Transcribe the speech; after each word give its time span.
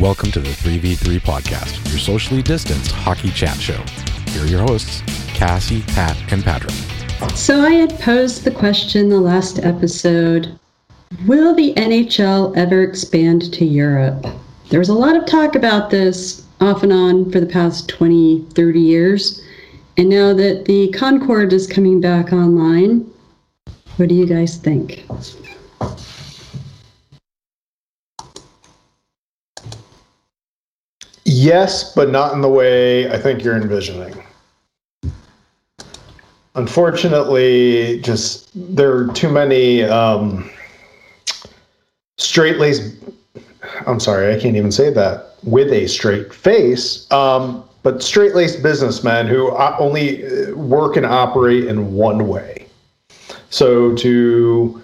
Welcome 0.00 0.30
to 0.32 0.40
the 0.40 0.48
3v3 0.48 1.20
podcast, 1.20 1.86
your 1.90 1.98
socially 1.98 2.40
distanced 2.40 2.92
hockey 2.92 3.28
chat 3.28 3.58
show. 3.58 3.76
Here 4.30 4.42
are 4.42 4.46
your 4.46 4.62
hosts, 4.62 5.02
Cassie, 5.34 5.82
Pat, 5.88 6.16
and 6.32 6.42
Patrick. 6.42 6.72
So 7.36 7.60
I 7.60 7.72
had 7.72 8.00
posed 8.00 8.44
the 8.44 8.52
question 8.52 9.10
the 9.10 9.20
last 9.20 9.58
episode 9.58 10.58
Will 11.26 11.54
the 11.54 11.74
NHL 11.74 12.56
ever 12.56 12.82
expand 12.82 13.52
to 13.52 13.66
Europe? 13.66 14.24
There 14.70 14.78
was 14.78 14.88
a 14.88 14.94
lot 14.94 15.14
of 15.14 15.26
talk 15.26 15.56
about 15.56 15.90
this 15.90 16.46
off 16.62 16.82
and 16.82 16.92
on 16.92 17.30
for 17.30 17.38
the 17.38 17.46
past 17.46 17.90
20, 17.90 18.46
30 18.54 18.80
years. 18.80 19.42
And 19.98 20.08
now 20.08 20.32
that 20.32 20.64
the 20.64 20.90
Concorde 20.92 21.52
is 21.52 21.66
coming 21.66 22.00
back 22.00 22.32
online, 22.32 23.10
what 23.98 24.08
do 24.08 24.14
you 24.14 24.24
guys 24.24 24.56
think? 24.56 25.04
Yes, 31.42 31.92
but 31.92 32.10
not 32.10 32.34
in 32.34 32.40
the 32.40 32.48
way 32.48 33.10
I 33.10 33.18
think 33.18 33.42
you're 33.42 33.56
envisioning. 33.56 34.14
Unfortunately, 36.54 38.00
just 38.00 38.48
there 38.76 38.96
are 38.96 39.08
too 39.08 39.28
many 39.28 39.82
um, 39.82 40.48
straight 42.16 42.58
laced. 42.58 42.94
I'm 43.88 43.98
sorry, 43.98 44.32
I 44.32 44.38
can't 44.38 44.54
even 44.54 44.70
say 44.70 44.92
that 44.92 45.34
with 45.42 45.72
a 45.72 45.88
straight 45.88 46.32
face. 46.32 47.10
Um, 47.10 47.64
but 47.82 48.04
straight 48.04 48.36
laced 48.36 48.62
businessmen 48.62 49.26
who 49.26 49.50
only 49.56 50.24
uh, 50.24 50.54
work 50.54 50.96
and 50.96 51.04
operate 51.04 51.64
in 51.64 51.92
one 51.94 52.28
way. 52.28 52.68
So 53.50 53.96
to 53.96 54.81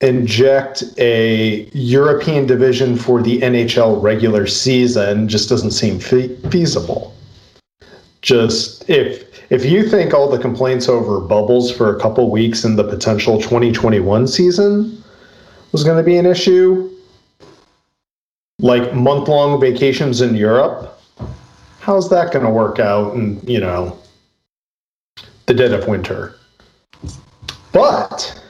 inject 0.00 0.84
a 0.98 1.68
European 1.72 2.46
division 2.46 2.96
for 2.96 3.22
the 3.22 3.40
NHL 3.40 4.02
regular 4.02 4.46
season 4.46 5.28
just 5.28 5.48
doesn't 5.48 5.70
seem 5.70 5.98
fe- 5.98 6.36
feasible. 6.50 7.14
Just 8.22 8.88
if 8.90 9.24
if 9.50 9.64
you 9.64 9.88
think 9.88 10.12
all 10.12 10.28
the 10.28 10.38
complaints 10.38 10.88
over 10.88 11.20
bubbles 11.20 11.70
for 11.70 11.94
a 11.94 12.00
couple 12.00 12.30
weeks 12.30 12.64
in 12.64 12.74
the 12.74 12.82
potential 12.82 13.40
2021 13.40 14.26
season 14.26 15.02
was 15.70 15.84
going 15.84 15.96
to 15.96 16.02
be 16.02 16.16
an 16.16 16.26
issue, 16.26 16.90
like 18.58 18.92
month 18.92 19.28
long 19.28 19.60
vacations 19.60 20.20
in 20.20 20.34
Europe, 20.34 21.00
how's 21.78 22.10
that 22.10 22.32
going 22.32 22.44
to 22.44 22.50
work 22.50 22.80
out 22.80 23.14
in, 23.14 23.40
you 23.46 23.60
know, 23.60 23.96
the 25.46 25.54
dead 25.54 25.72
of 25.72 25.86
winter? 25.86 26.34
But 27.72 28.42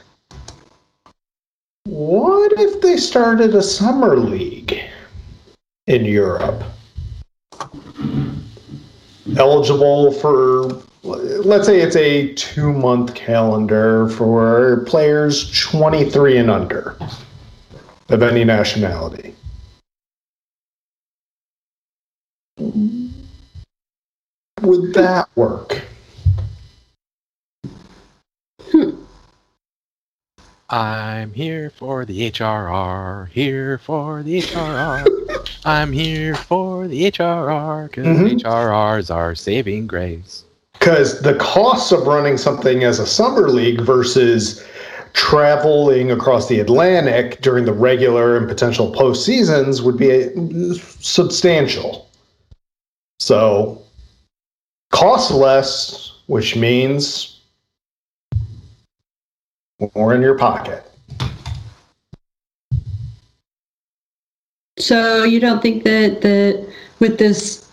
what 1.87 2.51
if 2.59 2.81
they 2.81 2.97
started 2.97 3.55
a 3.55 3.61
summer 3.63 4.17
league 4.17 4.77
in 5.87 6.03
Europe? 6.03 6.61
Eligible 9.37 10.11
for, 10.11 10.81
let's 11.03 11.65
say 11.65 11.79
it's 11.79 11.95
a 11.95 12.33
two 12.33 12.73
month 12.73 13.15
calendar 13.15 14.09
for 14.09 14.83
players 14.85 15.49
23 15.61 16.37
and 16.37 16.51
under 16.51 16.97
of 18.09 18.21
any 18.21 18.43
nationality. 18.43 19.33
Would 24.61 24.93
that 24.93 25.29
work? 25.35 25.76
I'm 30.69 31.33
here 31.33 31.69
for 31.69 32.03
the 32.03 32.29
HRR, 32.29 33.29
here 33.29 33.77
for 33.77 34.21
the 34.21 34.41
HRR. 34.41 35.59
I'm 35.65 35.93
here 35.93 36.35
for 36.35 36.87
the 36.87 37.09
HRR 37.09 37.89
because 37.89 38.05
mm-hmm. 38.05 38.37
HRRs 38.37 39.13
are 39.13 39.33
saving 39.33 39.87
grace. 39.87 40.43
Because 40.73 41.21
the 41.21 41.35
costs 41.35 41.93
of 41.93 42.05
running 42.05 42.37
something 42.37 42.83
as 42.83 42.99
a 42.99 43.07
summer 43.07 43.49
league 43.49 43.79
versus 43.79 44.65
traveling 45.13 46.11
across 46.11 46.49
the 46.49 46.59
Atlantic 46.59 47.41
during 47.41 47.63
the 47.63 47.73
regular 47.73 48.35
and 48.35 48.47
potential 48.47 48.91
post 48.91 49.25
seasons 49.25 49.81
would 49.81 49.97
be 49.97 50.29
substantial. 50.79 52.09
So, 53.19 53.81
cost 54.91 55.31
less, 55.31 56.13
which 56.27 56.57
means 56.57 57.36
more 59.95 60.13
in 60.13 60.21
your 60.21 60.37
pocket. 60.37 60.83
So 64.79 65.23
you 65.23 65.39
don't 65.39 65.61
think 65.61 65.83
that 65.83 66.21
that 66.21 66.67
with 66.99 67.17
this 67.17 67.69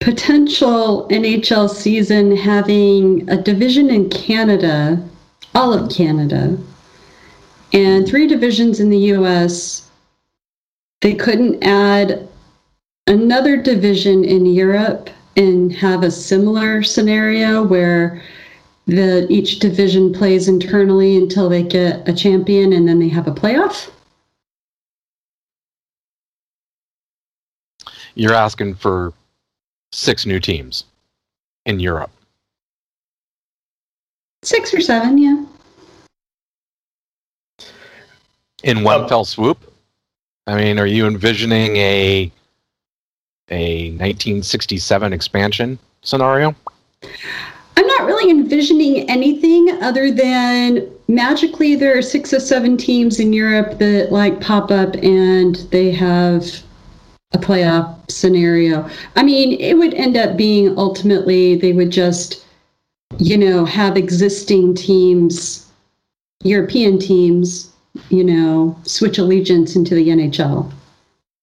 potential 0.00 1.06
NHL 1.08 1.68
season 1.68 2.36
having 2.36 3.28
a 3.28 3.40
division 3.40 3.90
in 3.90 4.08
Canada, 4.08 5.02
all 5.54 5.72
of 5.72 5.90
Canada, 5.90 6.56
and 7.72 8.06
three 8.06 8.26
divisions 8.26 8.80
in 8.80 8.90
the 8.90 8.98
US, 9.14 9.88
they 11.02 11.14
couldn't 11.14 11.62
add 11.62 12.28
another 13.06 13.56
division 13.56 14.24
in 14.24 14.46
Europe 14.46 15.10
and 15.36 15.72
have 15.72 16.02
a 16.02 16.10
similar 16.10 16.82
scenario 16.82 17.62
where 17.62 18.22
that 18.90 19.26
each 19.30 19.58
division 19.58 20.12
plays 20.12 20.48
internally 20.48 21.16
until 21.16 21.48
they 21.48 21.62
get 21.62 22.08
a 22.08 22.12
champion 22.12 22.72
and 22.72 22.88
then 22.88 22.98
they 22.98 23.08
have 23.08 23.26
a 23.26 23.32
playoff? 23.32 23.90
You're 28.14 28.34
asking 28.34 28.74
for 28.74 29.12
six 29.92 30.26
new 30.26 30.40
teams 30.40 30.84
in 31.66 31.80
Europe. 31.80 32.10
Six 34.42 34.74
or 34.74 34.80
seven, 34.80 35.18
yeah. 35.18 35.44
In 38.62 38.82
one 38.82 39.02
um, 39.02 39.08
fell 39.08 39.24
swoop? 39.24 39.72
I 40.46 40.56
mean, 40.56 40.78
are 40.78 40.86
you 40.86 41.06
envisioning 41.06 41.76
a 41.76 42.32
a 43.50 43.90
1967 43.90 45.12
expansion 45.12 45.78
scenario? 46.02 46.54
I'm 47.80 47.86
not 47.86 48.04
really 48.04 48.30
envisioning 48.30 49.08
anything 49.08 49.70
other 49.82 50.10
than 50.12 50.86
magically 51.08 51.76
there 51.76 51.96
are 51.96 52.02
six 52.02 52.34
or 52.34 52.38
seven 52.38 52.76
teams 52.76 53.18
in 53.18 53.32
Europe 53.32 53.78
that 53.78 54.12
like 54.12 54.38
pop 54.38 54.70
up 54.70 54.96
and 54.96 55.56
they 55.70 55.90
have 55.90 56.44
a 57.32 57.38
playoff 57.38 58.10
scenario. 58.10 58.86
I 59.16 59.22
mean, 59.22 59.58
it 59.58 59.78
would 59.78 59.94
end 59.94 60.18
up 60.18 60.36
being 60.36 60.78
ultimately 60.78 61.56
they 61.56 61.72
would 61.72 61.90
just, 61.90 62.44
you 63.16 63.38
know, 63.38 63.64
have 63.64 63.96
existing 63.96 64.74
teams, 64.74 65.66
European 66.44 66.98
teams, 66.98 67.72
you 68.10 68.22
know, 68.22 68.78
switch 68.82 69.16
allegiance 69.16 69.74
into 69.74 69.94
the 69.94 70.08
NHL. 70.08 70.70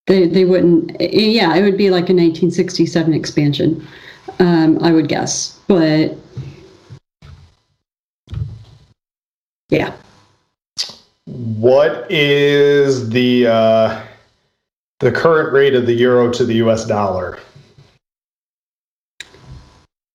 They 0.05 0.27
they 0.27 0.45
wouldn't. 0.45 1.01
Yeah, 1.01 1.55
it 1.55 1.63
would 1.63 1.79
be 1.79 1.89
like 1.89 2.11
a 2.11 2.13
1967 2.13 3.11
expansion. 3.11 3.87
Um, 4.37 4.77
I 4.83 4.91
would 4.91 5.07
guess 5.07 5.56
but 5.67 6.17
yeah. 9.69 9.93
What 11.25 12.09
is 12.09 13.09
the 13.09 13.47
uh, 13.47 14.01
the 14.99 15.11
current 15.11 15.51
rate 15.51 15.75
of 15.75 15.85
the 15.85 15.93
euro 15.93 16.31
to 16.31 16.45
the 16.45 16.55
U.S. 16.55 16.85
dollar? 16.85 17.39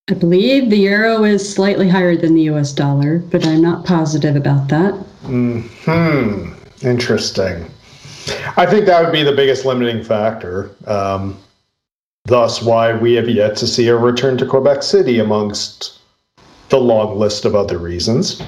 I 0.09 0.15
believe 0.15 0.69
the 0.69 0.77
euro 0.77 1.23
is 1.23 1.53
slightly 1.53 1.87
higher 1.87 2.17
than 2.17 2.35
the 2.35 2.41
U.S. 2.43 2.73
dollar, 2.73 3.19
but 3.19 3.45
I'm 3.47 3.61
not 3.61 3.85
positive 3.85 4.35
about 4.35 4.67
that. 4.67 4.93
Hmm. 5.21 6.53
Interesting. 6.81 7.65
I 8.57 8.65
think 8.65 8.85
that 8.85 9.01
would 9.01 9.13
be 9.13 9.23
the 9.23 9.31
biggest 9.31 9.65
limiting 9.65 10.03
factor. 10.03 10.71
Um, 10.87 11.37
Thus, 12.25 12.61
why 12.61 12.93
we 12.93 13.15
have 13.15 13.27
yet 13.27 13.57
to 13.57 13.67
see 13.67 13.89
a 13.89 13.97
return 13.97 14.37
to 14.37 14.45
Quebec 14.45 14.81
City 14.81 15.19
amongst 15.19 15.99
the 16.69 16.79
long 16.79 17.19
list 17.19 17.43
of 17.43 17.53
other 17.53 17.77
reasons. 17.77 18.41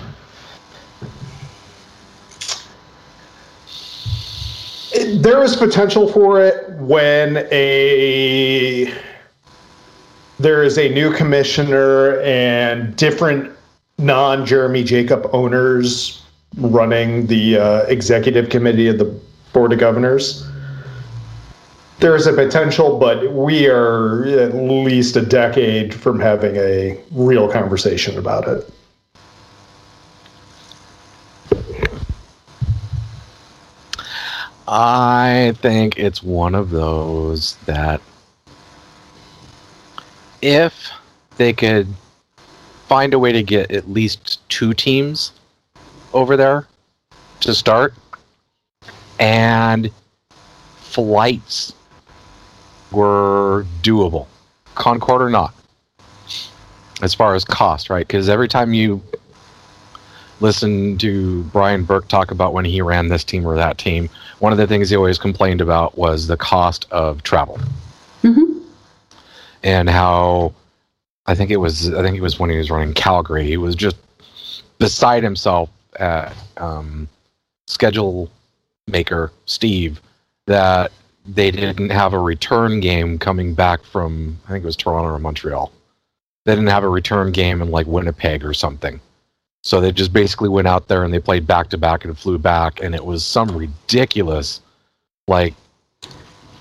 there 5.17 5.43
is 5.43 5.55
potential 5.55 6.11
for 6.11 6.41
it 6.41 6.69
when 6.79 7.37
a 7.51 8.93
there 10.39 10.63
is 10.63 10.77
a 10.77 10.89
new 10.89 11.11
commissioner 11.11 12.19
and 12.21 12.95
different 12.95 13.51
non 13.97 14.45
Jeremy 14.45 14.83
Jacob 14.83 15.29
owners 15.33 16.23
running 16.57 17.27
the 17.27 17.57
uh, 17.57 17.81
executive 17.83 18.49
committee 18.49 18.87
of 18.87 18.97
the 18.97 19.19
board 19.51 19.73
of 19.73 19.79
governors 19.79 20.47
there's 21.99 22.27
a 22.27 22.33
potential, 22.33 22.99
but 22.99 23.31
we 23.31 23.67
are 23.67 24.25
at 24.25 24.53
least 24.53 25.15
a 25.15 25.25
decade 25.25 25.93
from 25.93 26.19
having 26.19 26.55
a 26.57 26.99
real 27.11 27.49
conversation 27.49 28.17
about 28.17 28.47
it. 28.47 28.69
I 34.67 35.53
think 35.57 35.97
it's 35.97 36.23
one 36.23 36.55
of 36.55 36.71
those 36.71 37.55
that 37.65 38.01
if 40.41 40.89
they 41.37 41.53
could 41.53 41.87
find 42.87 43.13
a 43.13 43.19
way 43.19 43.31
to 43.31 43.43
get 43.43 43.71
at 43.71 43.89
least 43.89 44.47
two 44.49 44.73
teams 44.73 45.33
over 46.13 46.35
there 46.35 46.67
to 47.41 47.53
start 47.53 47.93
and 49.19 49.91
flights 50.77 51.73
were 52.95 53.65
doable. 53.81 54.27
Concorde 54.75 55.21
or 55.21 55.29
not? 55.29 55.53
As 57.01 57.13
far 57.13 57.35
as 57.35 57.43
cost 57.43 57.89
right? 57.89 58.07
Because 58.07 58.29
every 58.29 58.47
time 58.47 58.73
you 58.73 59.01
listen 60.41 60.97
to 60.97 61.43
brian 61.43 61.85
burke 61.85 62.09
talk 62.09 62.29
about 62.29 62.51
when 62.51 62.65
he 62.65 62.81
ran 62.81 63.07
this 63.07 63.23
team 63.23 63.47
or 63.47 63.55
that 63.55 63.77
team 63.77 64.09
one 64.39 64.51
of 64.51 64.57
the 64.57 64.67
things 64.67 64.89
he 64.89 64.95
always 64.97 65.17
complained 65.17 65.61
about 65.61 65.97
was 65.97 66.27
the 66.27 66.35
cost 66.35 66.85
of 66.91 67.23
travel. 67.23 67.57
Hmm 68.21 68.55
and 69.65 69.89
how 69.89 70.53
I 71.25 71.35
think 71.35 71.51
it 71.51 71.57
was 71.57 71.93
I 71.93 72.01
think 72.01 72.15
it 72.15 72.21
was 72.21 72.39
when 72.39 72.49
he 72.49 72.57
was 72.57 72.71
running 72.71 72.93
Calgary. 72.93 73.45
He 73.45 73.57
was 73.57 73.75
just 73.75 73.97
beside 74.77 75.23
himself 75.23 75.69
at 75.99 76.33
um, 76.57 77.09
schedule 77.67 78.29
maker 78.87 79.31
Steve 79.45 79.99
that 80.45 80.91
they 81.25 81.51
didn't 81.51 81.89
have 81.89 82.13
a 82.13 82.19
return 82.19 82.79
game 82.79 83.17
coming 83.17 83.53
back 83.53 83.83
from 83.83 84.37
I 84.45 84.51
think 84.51 84.63
it 84.63 84.67
was 84.67 84.75
Toronto 84.75 85.13
or 85.13 85.19
Montreal. 85.19 85.71
They 86.45 86.53
didn't 86.53 86.69
have 86.69 86.83
a 86.83 86.89
return 86.89 87.31
game 87.31 87.61
in 87.61 87.71
like 87.71 87.87
Winnipeg 87.87 88.45
or 88.45 88.53
something. 88.53 88.99
So 89.63 89.81
they 89.81 89.91
just 89.91 90.13
basically 90.13 90.49
went 90.49 90.67
out 90.67 90.87
there 90.87 91.03
and 91.03 91.11
they 91.11 91.19
played 91.19 91.47
back 91.47 91.69
to 91.69 91.77
back 91.77 92.05
and 92.05 92.17
flew 92.17 92.37
back 92.37 92.83
and 92.83 92.93
it 92.93 93.03
was 93.03 93.25
some 93.25 93.57
ridiculous 93.57 94.61
like 95.27 95.55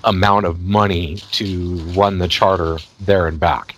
amount 0.03 0.45
of 0.45 0.61
money 0.61 1.17
to 1.31 1.75
run 1.95 2.17
the 2.17 2.27
charter 2.27 2.77
there 2.99 3.27
and 3.27 3.39
back. 3.39 3.75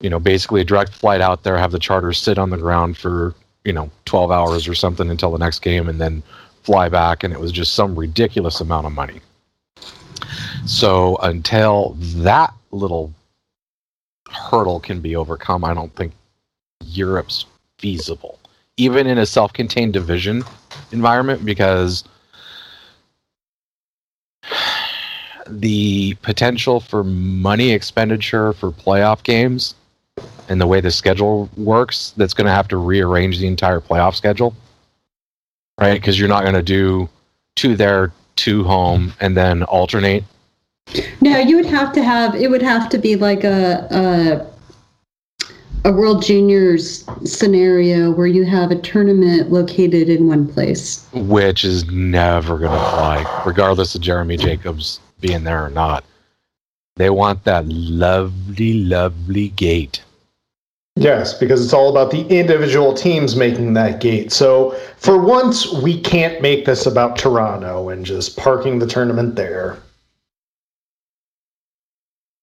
You 0.00 0.10
know, 0.10 0.20
basically 0.20 0.60
a 0.60 0.64
direct 0.64 0.92
flight 0.92 1.20
out 1.20 1.42
there, 1.42 1.58
have 1.58 1.72
the 1.72 1.78
charter 1.78 2.12
sit 2.12 2.38
on 2.38 2.50
the 2.50 2.56
ground 2.56 2.96
for, 2.96 3.34
you 3.64 3.72
know, 3.72 3.90
12 4.04 4.30
hours 4.30 4.68
or 4.68 4.74
something 4.74 5.10
until 5.10 5.32
the 5.32 5.38
next 5.38 5.58
game 5.58 5.88
and 5.88 6.00
then 6.00 6.22
fly 6.62 6.88
back. 6.88 7.24
And 7.24 7.32
it 7.32 7.40
was 7.40 7.52
just 7.52 7.74
some 7.74 7.94
ridiculous 7.94 8.60
amount 8.60 8.86
of 8.86 8.92
money. 8.92 9.20
So 10.66 11.16
until 11.22 11.96
that 11.98 12.52
little 12.70 13.12
hurdle 14.30 14.80
can 14.80 15.00
be 15.00 15.16
overcome, 15.16 15.64
I 15.64 15.74
don't 15.74 15.94
think 15.96 16.12
Europe's 16.84 17.46
feasible, 17.78 18.38
even 18.76 19.06
in 19.06 19.18
a 19.18 19.26
self 19.26 19.52
contained 19.52 19.92
division 19.92 20.44
environment, 20.92 21.44
because 21.44 22.04
the 25.48 26.14
potential 26.22 26.78
for 26.78 27.02
money 27.02 27.72
expenditure 27.72 28.52
for 28.52 28.70
playoff 28.70 29.22
games 29.22 29.74
and 30.48 30.60
the 30.60 30.66
way 30.66 30.80
the 30.80 30.90
schedule 30.90 31.48
works 31.56 32.12
that's 32.16 32.34
going 32.34 32.46
to 32.46 32.52
have 32.52 32.68
to 32.68 32.76
rearrange 32.76 33.38
the 33.38 33.46
entire 33.46 33.80
playoff 33.80 34.14
schedule 34.14 34.54
right? 35.80 35.94
Because 35.94 36.18
you're 36.18 36.28
not 36.28 36.42
going 36.42 36.54
to 36.54 36.62
do 36.62 37.08
two 37.56 37.74
there 37.74 38.12
two 38.36 38.64
home 38.64 39.12
and 39.20 39.36
then 39.36 39.62
alternate? 39.64 40.24
No, 41.20 41.38
you 41.38 41.56
would 41.56 41.66
have 41.66 41.92
to 41.92 42.02
have 42.02 42.34
it 42.34 42.50
would 42.50 42.62
have 42.62 42.88
to 42.90 42.98
be 42.98 43.16
like 43.16 43.44
a 43.44 43.86
a, 45.84 45.88
a 45.88 45.92
World 45.92 46.22
Juniors 46.22 47.04
scenario 47.24 48.10
where 48.10 48.26
you 48.26 48.44
have 48.44 48.70
a 48.70 48.76
tournament 48.76 49.52
located 49.52 50.08
in 50.08 50.26
one 50.26 50.48
place. 50.48 51.06
which 51.12 51.64
is 51.64 51.90
never 51.90 52.58
going 52.58 52.72
to 52.72 52.90
fly 52.90 53.42
regardless 53.46 53.94
of 53.94 54.00
jeremy 54.00 54.36
jacobs 54.36 55.00
being 55.20 55.44
there 55.44 55.64
or 55.64 55.70
not. 55.70 56.04
They 56.96 57.10
want 57.10 57.44
that 57.44 57.66
lovely 57.66 58.72
lovely 58.84 59.50
gate 59.50 60.02
Yes, 60.96 61.34
because 61.34 61.64
it's 61.64 61.72
all 61.72 61.88
about 61.88 62.10
the 62.10 62.26
individual 62.26 62.92
teams 62.92 63.36
making 63.36 63.74
that 63.74 64.00
gate. 64.00 64.32
So 64.32 64.72
for 64.96 65.20
once, 65.20 65.72
we 65.72 66.00
can't 66.00 66.42
make 66.42 66.66
this 66.66 66.84
about 66.84 67.16
Toronto 67.16 67.88
and 67.88 68.04
just 68.04 68.36
parking 68.36 68.78
the 68.78 68.86
tournament 68.86 69.36
there. 69.36 69.78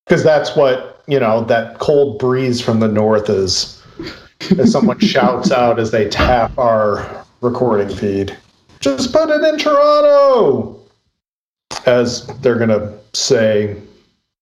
Because 0.06 0.24
that's 0.24 0.56
what, 0.56 1.04
you 1.06 1.20
know, 1.20 1.44
that 1.44 1.78
cold 1.78 2.18
breeze 2.18 2.60
from 2.60 2.80
the 2.80 2.88
north 2.88 3.28
is, 3.28 3.82
as 4.58 4.72
someone 4.72 4.98
shouts 5.00 5.52
out 5.52 5.78
as 5.78 5.90
they 5.90 6.08
tap 6.08 6.56
our 6.58 7.24
recording 7.42 7.94
feed. 7.94 8.36
Just 8.80 9.12
put 9.12 9.28
it 9.28 9.44
in 9.44 9.58
Toronto! 9.58 10.80
As 11.84 12.26
they're 12.40 12.56
going 12.56 12.70
to 12.70 12.98
say, 13.12 13.76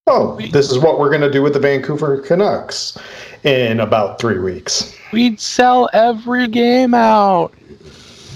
oh, 0.06 0.38
this 0.52 0.70
is 0.70 0.78
what 0.78 1.00
we're 1.00 1.10
going 1.10 1.20
to 1.20 1.30
do 1.30 1.42
with 1.42 1.52
the 1.52 1.60
Vancouver 1.60 2.20
Canucks 2.20 2.96
in 3.44 3.80
about 3.80 4.20
three 4.20 4.38
weeks. 4.38 4.94
we'd 5.12 5.40
sell 5.40 5.88
every 5.92 6.48
game 6.48 6.94
out 6.94 7.52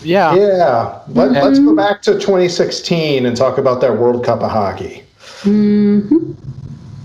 yeah 0.03 0.35
Yeah, 0.35 1.01
Let, 1.09 1.33
let's 1.33 1.59
go 1.59 1.75
back 1.77 2.01
to 2.03 2.13
2016 2.15 3.27
and 3.27 3.37
talk 3.37 3.59
about 3.59 3.81
that 3.83 3.97
World 3.97 4.25
Cup 4.25 4.41
of 4.43 4.51
hockey. 4.51 5.03
hmm 5.43 6.33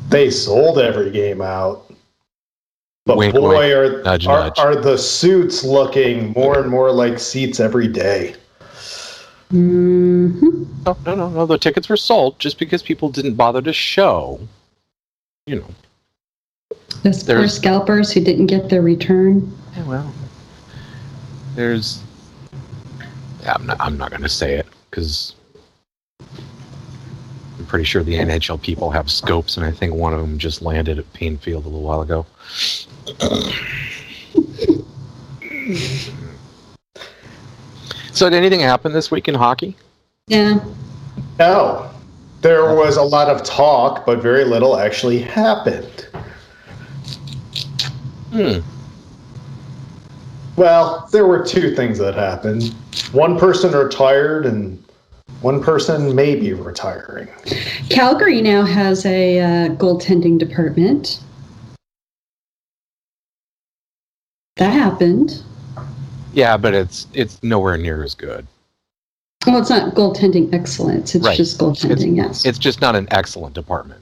They 0.09 0.30
sold 0.30 0.80
every 0.80 1.12
game 1.12 1.42
out. 1.42 1.92
But 3.06 3.18
Wink, 3.18 3.36
boy, 3.36 3.50
wink. 3.59 3.74
are, 3.74 4.03
Nudge, 4.03 4.25
are, 4.27 4.39
nudge. 4.45 4.57
are 4.59 4.75
the 4.75 4.97
suits 4.97 5.63
looking 5.63 6.31
more 6.33 6.59
and 6.59 6.69
more 6.71 6.92
like 6.92 7.19
seats 7.19 7.59
every 7.59 7.88
day. 7.88 8.33
hmm 9.51 10.63
No, 10.86 10.97
no, 11.06 11.15
no, 11.15 11.30
no. 11.30 11.45
The 11.45 11.57
tickets 11.57 11.88
were 11.89 11.97
sold 11.97 12.39
just 12.39 12.57
because 12.57 12.81
people 12.81 13.09
didn't 13.09 13.36
bother 13.36 13.62
to 13.62 13.74
show. 13.74 14.39
You 15.45 15.57
know. 15.57 15.68
Those 17.06 17.22
poor 17.24 17.36
There's- 17.36 17.54
scalpers 17.56 18.12
who 18.12 18.19
didn't 18.19 18.48
get 18.48 18.68
their 18.69 18.81
return. 18.81 19.56
Yeah, 19.78 19.84
well. 19.84 20.13
There's. 21.54 22.02
Yeah, 23.44 23.54
I'm 23.54 23.68
not. 23.68 23.78
I'm 23.80 23.96
not 23.96 24.10
going 24.10 24.24
to 24.24 24.30
say 24.30 24.56
it 24.56 24.66
because 24.90 25.36
I'm 26.19 27.66
pretty 27.68 27.86
sure 27.86 28.02
the 28.02 28.16
NHL 28.16 28.60
people 28.60 28.90
have 28.90 29.12
scopes, 29.12 29.56
and 29.56 29.63
I 29.63 29.69
think 29.69 29.94
one 29.94 30.16
of 30.16 30.19
them 30.19 30.40
just 30.40 30.63
landed 30.63 30.98
at 30.98 31.13
Paine 31.13 31.38
Field 31.38 31.66
a 31.66 31.68
little 31.68 31.84
while 31.84 32.02
ago. 32.02 32.25
so, 38.12 38.30
did 38.30 38.38
anything 38.38 38.62
happen 38.62 38.94
this 38.94 39.12
week 39.12 39.28
in 39.28 39.36
hockey? 39.36 39.76
Yeah. 40.28 40.59
No, 41.38 41.90
there 42.42 42.74
was 42.74 42.97
a 42.97 43.02
lot 43.02 43.28
of 43.28 43.44
talk, 43.44 44.06
but 44.06 44.21
very 44.21 44.45
little 44.45 44.78
actually 44.78 45.19
happened. 45.19 46.07
Hmm. 48.35 48.59
Well, 50.57 51.07
there 51.13 51.25
were 51.25 51.45
two 51.45 51.73
things 51.73 51.97
that 51.99 52.15
happened. 52.15 52.73
One 53.13 53.39
person 53.39 53.71
retired, 53.71 54.45
and 54.45 54.83
one 55.42 55.63
person 55.63 56.13
may 56.13 56.35
be 56.35 56.51
retiring. 56.54 57.30
Calgary 57.89 58.42
now 58.42 58.65
has 58.65 59.06
a 59.06 59.39
uh, 59.39 59.69
goaltending 59.75 60.37
department. 60.37 61.21
That 64.57 64.71
happened. 64.71 65.42
Yeah, 66.33 66.57
but 66.57 66.73
it's 66.73 67.07
it's 67.13 67.42
nowhere 67.42 67.77
near 67.77 68.04
as 68.04 68.15
good. 68.15 68.45
Well, 69.47 69.59
it's 69.59 69.69
not 69.69 69.94
goaltending 69.94 70.54
excellence. 70.54 71.15
It's 71.15 71.25
Right. 71.25 71.37
just 71.37 71.57
goaltending. 71.57 72.18
yes. 72.18 72.45
It's 72.45 72.57
just 72.57 72.81
not 72.81 72.95
an 72.95 73.07
excellent 73.11 73.54
department. 73.56 74.01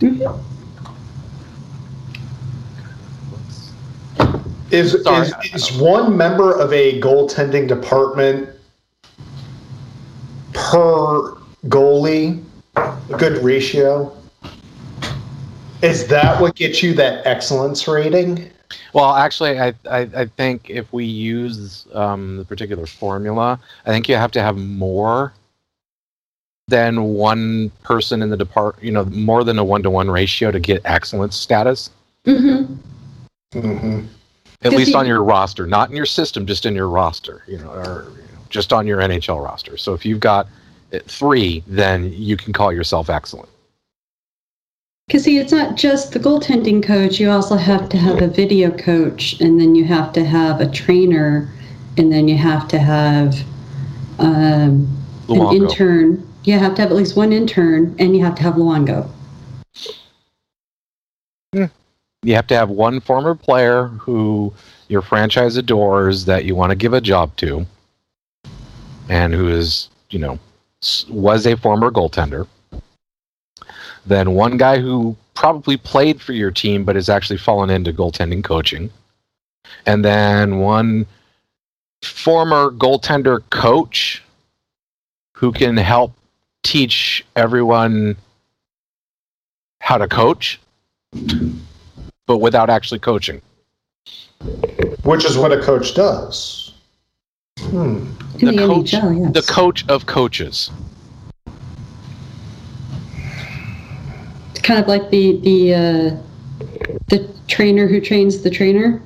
Hmm 0.00 0.08
hmm 0.08 0.50
Is, 4.70 5.02
Sorry. 5.02 5.26
is 5.26 5.34
is 5.52 5.80
one 5.80 6.16
member 6.16 6.52
of 6.52 6.72
a 6.72 7.00
goaltending 7.00 7.66
department 7.66 8.48
per 10.52 11.34
goalie 11.66 12.42
a 12.76 13.16
good 13.18 13.42
ratio? 13.42 14.16
Is 15.82 16.06
that 16.08 16.40
what 16.40 16.54
gets 16.54 16.82
you 16.82 16.94
that 16.94 17.26
excellence 17.26 17.88
rating? 17.88 18.50
Well, 18.92 19.14
actually, 19.14 19.58
I, 19.58 19.74
I, 19.90 20.00
I 20.14 20.26
think 20.26 20.70
if 20.70 20.92
we 20.92 21.04
use 21.04 21.86
um, 21.92 22.36
the 22.36 22.44
particular 22.44 22.86
formula, 22.86 23.58
I 23.86 23.90
think 23.90 24.08
you 24.08 24.14
have 24.14 24.30
to 24.32 24.42
have 24.42 24.56
more 24.56 25.32
than 26.70 27.02
one 27.02 27.70
person 27.82 28.22
in 28.22 28.30
the 28.30 28.36
department, 28.36 28.84
you 28.84 28.92
know, 28.92 29.04
more 29.06 29.44
than 29.44 29.58
a 29.58 29.64
one 29.64 29.82
to 29.82 29.90
one 29.90 30.10
ratio 30.10 30.50
to 30.50 30.60
get 30.60 30.80
excellence 30.84 31.36
status. 31.36 31.90
hmm 32.24 32.64
hmm 33.52 34.00
At 34.62 34.72
least 34.72 34.90
he- 34.90 34.94
on 34.94 35.06
your 35.06 35.22
roster, 35.22 35.66
not 35.66 35.90
in 35.90 35.96
your 35.96 36.06
system, 36.06 36.46
just 36.46 36.64
in 36.64 36.74
your 36.74 36.88
roster, 36.88 37.42
you 37.46 37.58
know, 37.58 37.70
or 37.70 38.04
you 38.16 38.22
know, 38.32 38.40
just 38.48 38.72
on 38.72 38.86
your 38.86 39.00
NHL 39.00 39.44
roster. 39.44 39.76
So 39.76 39.92
if 39.92 40.06
you've 40.06 40.20
got 40.20 40.46
uh, 40.92 41.00
three, 41.06 41.62
then 41.66 42.12
you 42.12 42.36
can 42.36 42.52
call 42.52 42.72
yourself 42.72 43.10
excellent. 43.10 43.48
Because 45.08 45.24
see, 45.24 45.38
it's 45.38 45.52
not 45.52 45.76
just 45.76 46.12
the 46.12 46.20
goaltending 46.20 46.84
coach. 46.84 47.18
You 47.18 47.30
also 47.30 47.56
have 47.56 47.88
to 47.88 47.96
have 47.96 48.22
a 48.22 48.28
video 48.28 48.70
coach, 48.70 49.40
and 49.40 49.60
then 49.60 49.74
you 49.74 49.84
have 49.84 50.12
to 50.12 50.24
have 50.24 50.60
a 50.60 50.70
trainer, 50.70 51.52
and 51.98 52.12
then 52.12 52.28
you 52.28 52.36
have 52.36 52.68
to 52.68 52.78
have 52.78 53.34
um, 54.20 54.86
an 55.28 55.40
Luongo. 55.40 55.52
intern. 55.52 56.29
You 56.44 56.58
have 56.58 56.74
to 56.76 56.82
have 56.82 56.90
at 56.90 56.96
least 56.96 57.16
one 57.16 57.32
intern, 57.32 57.94
and 57.98 58.16
you 58.16 58.24
have 58.24 58.34
to 58.36 58.42
have 58.42 58.54
Luongo. 58.54 59.08
You 62.22 62.34
have 62.34 62.46
to 62.48 62.54
have 62.54 62.68
one 62.68 63.00
former 63.00 63.34
player 63.34 63.86
who 63.86 64.52
your 64.88 65.00
franchise 65.00 65.56
adores 65.56 66.26
that 66.26 66.44
you 66.44 66.54
want 66.54 66.70
to 66.70 66.76
give 66.76 66.92
a 66.92 67.00
job 67.00 67.34
to, 67.36 67.64
and 69.08 69.32
who 69.32 69.48
is, 69.48 69.88
you 70.10 70.18
know, 70.18 70.38
was 71.08 71.46
a 71.46 71.56
former 71.56 71.90
goaltender. 71.90 72.46
Then 74.06 74.32
one 74.32 74.56
guy 74.56 74.80
who 74.80 75.16
probably 75.34 75.76
played 75.76 76.20
for 76.20 76.32
your 76.32 76.50
team 76.50 76.84
but 76.84 76.96
has 76.96 77.08
actually 77.08 77.38
fallen 77.38 77.70
into 77.70 77.92
goaltending 77.92 78.44
coaching. 78.44 78.90
And 79.86 80.04
then 80.04 80.58
one 80.58 81.06
former 82.02 82.70
goaltender 82.70 83.42
coach 83.50 84.22
who 85.32 85.52
can 85.52 85.76
help 85.76 86.12
teach 86.62 87.24
everyone 87.36 88.16
how 89.80 89.98
to 89.98 90.06
coach 90.08 90.60
but 92.26 92.38
without 92.38 92.70
actually 92.70 93.00
coaching. 93.00 93.42
Which 95.02 95.24
is 95.24 95.36
what 95.36 95.52
a 95.52 95.60
coach 95.60 95.94
does. 95.94 96.74
Hmm. 97.58 98.04
The 98.38 98.52
the, 98.52 98.56
coach- 98.58 98.92
NHL, 98.92 99.34
yes. 99.34 99.46
The 99.46 99.52
coach 99.52 99.88
of 99.88 100.06
coaches. 100.06 100.70
It's 104.50 104.60
kind 104.60 104.80
of 104.80 104.86
like 104.86 105.10
the 105.10 105.38
the 105.40 105.74
uh, 105.74 106.16
the 107.08 107.28
trainer 107.48 107.86
who 107.86 108.00
trains 108.00 108.42
the 108.42 108.50
trainer. 108.50 109.02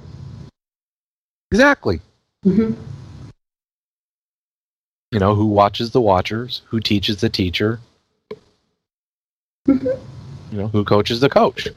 Exactly. 1.50 2.00
hmm 2.42 2.73
You 5.14 5.21
know, 5.21 5.37
who 5.37 5.47
watches 5.47 5.92
the 5.92 6.00
watchers, 6.00 6.62
who 6.66 6.80
teaches 6.80 7.18
the 7.18 7.28
teacher, 7.28 7.78
Mhm. 9.68 9.97
you 10.50 10.59
know, 10.59 10.66
who 10.66 10.83
coaches 10.85 11.21
the 11.21 11.28
coach. 11.28 11.68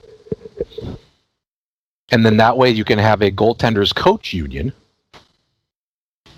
And 2.10 2.26
then 2.26 2.38
that 2.38 2.58
way 2.58 2.72
you 2.72 2.84
can 2.84 2.98
have 2.98 3.22
a 3.22 3.30
goaltenders 3.30 3.94
coach 3.94 4.34
union. 4.34 4.74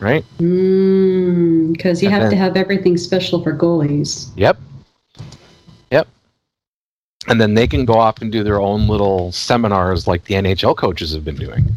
Right? 0.01 0.25
Because 0.35 0.45
Mm, 0.49 2.01
you 2.01 2.07
And 2.09 2.13
have 2.13 2.21
then- 2.23 2.31
to 2.31 2.35
have 2.35 2.57
everything 2.57 2.97
special 2.97 3.41
for 3.41 3.57
goalies. 3.57 4.27
Yep. 4.35 4.59
Yep. 5.91 6.07
And 7.29 7.39
then 7.39 7.53
they 7.53 7.65
can 7.67 7.85
go 7.85 7.93
off 7.93 8.21
and 8.21 8.29
do 8.29 8.43
their 8.43 8.59
own 8.59 8.89
little 8.89 9.31
seminars 9.31 10.05
like 10.05 10.25
the 10.25 10.35
NHL 10.35 10.75
coaches 10.75 11.13
have 11.13 11.23
been 11.23 11.37
doing. 11.37 11.73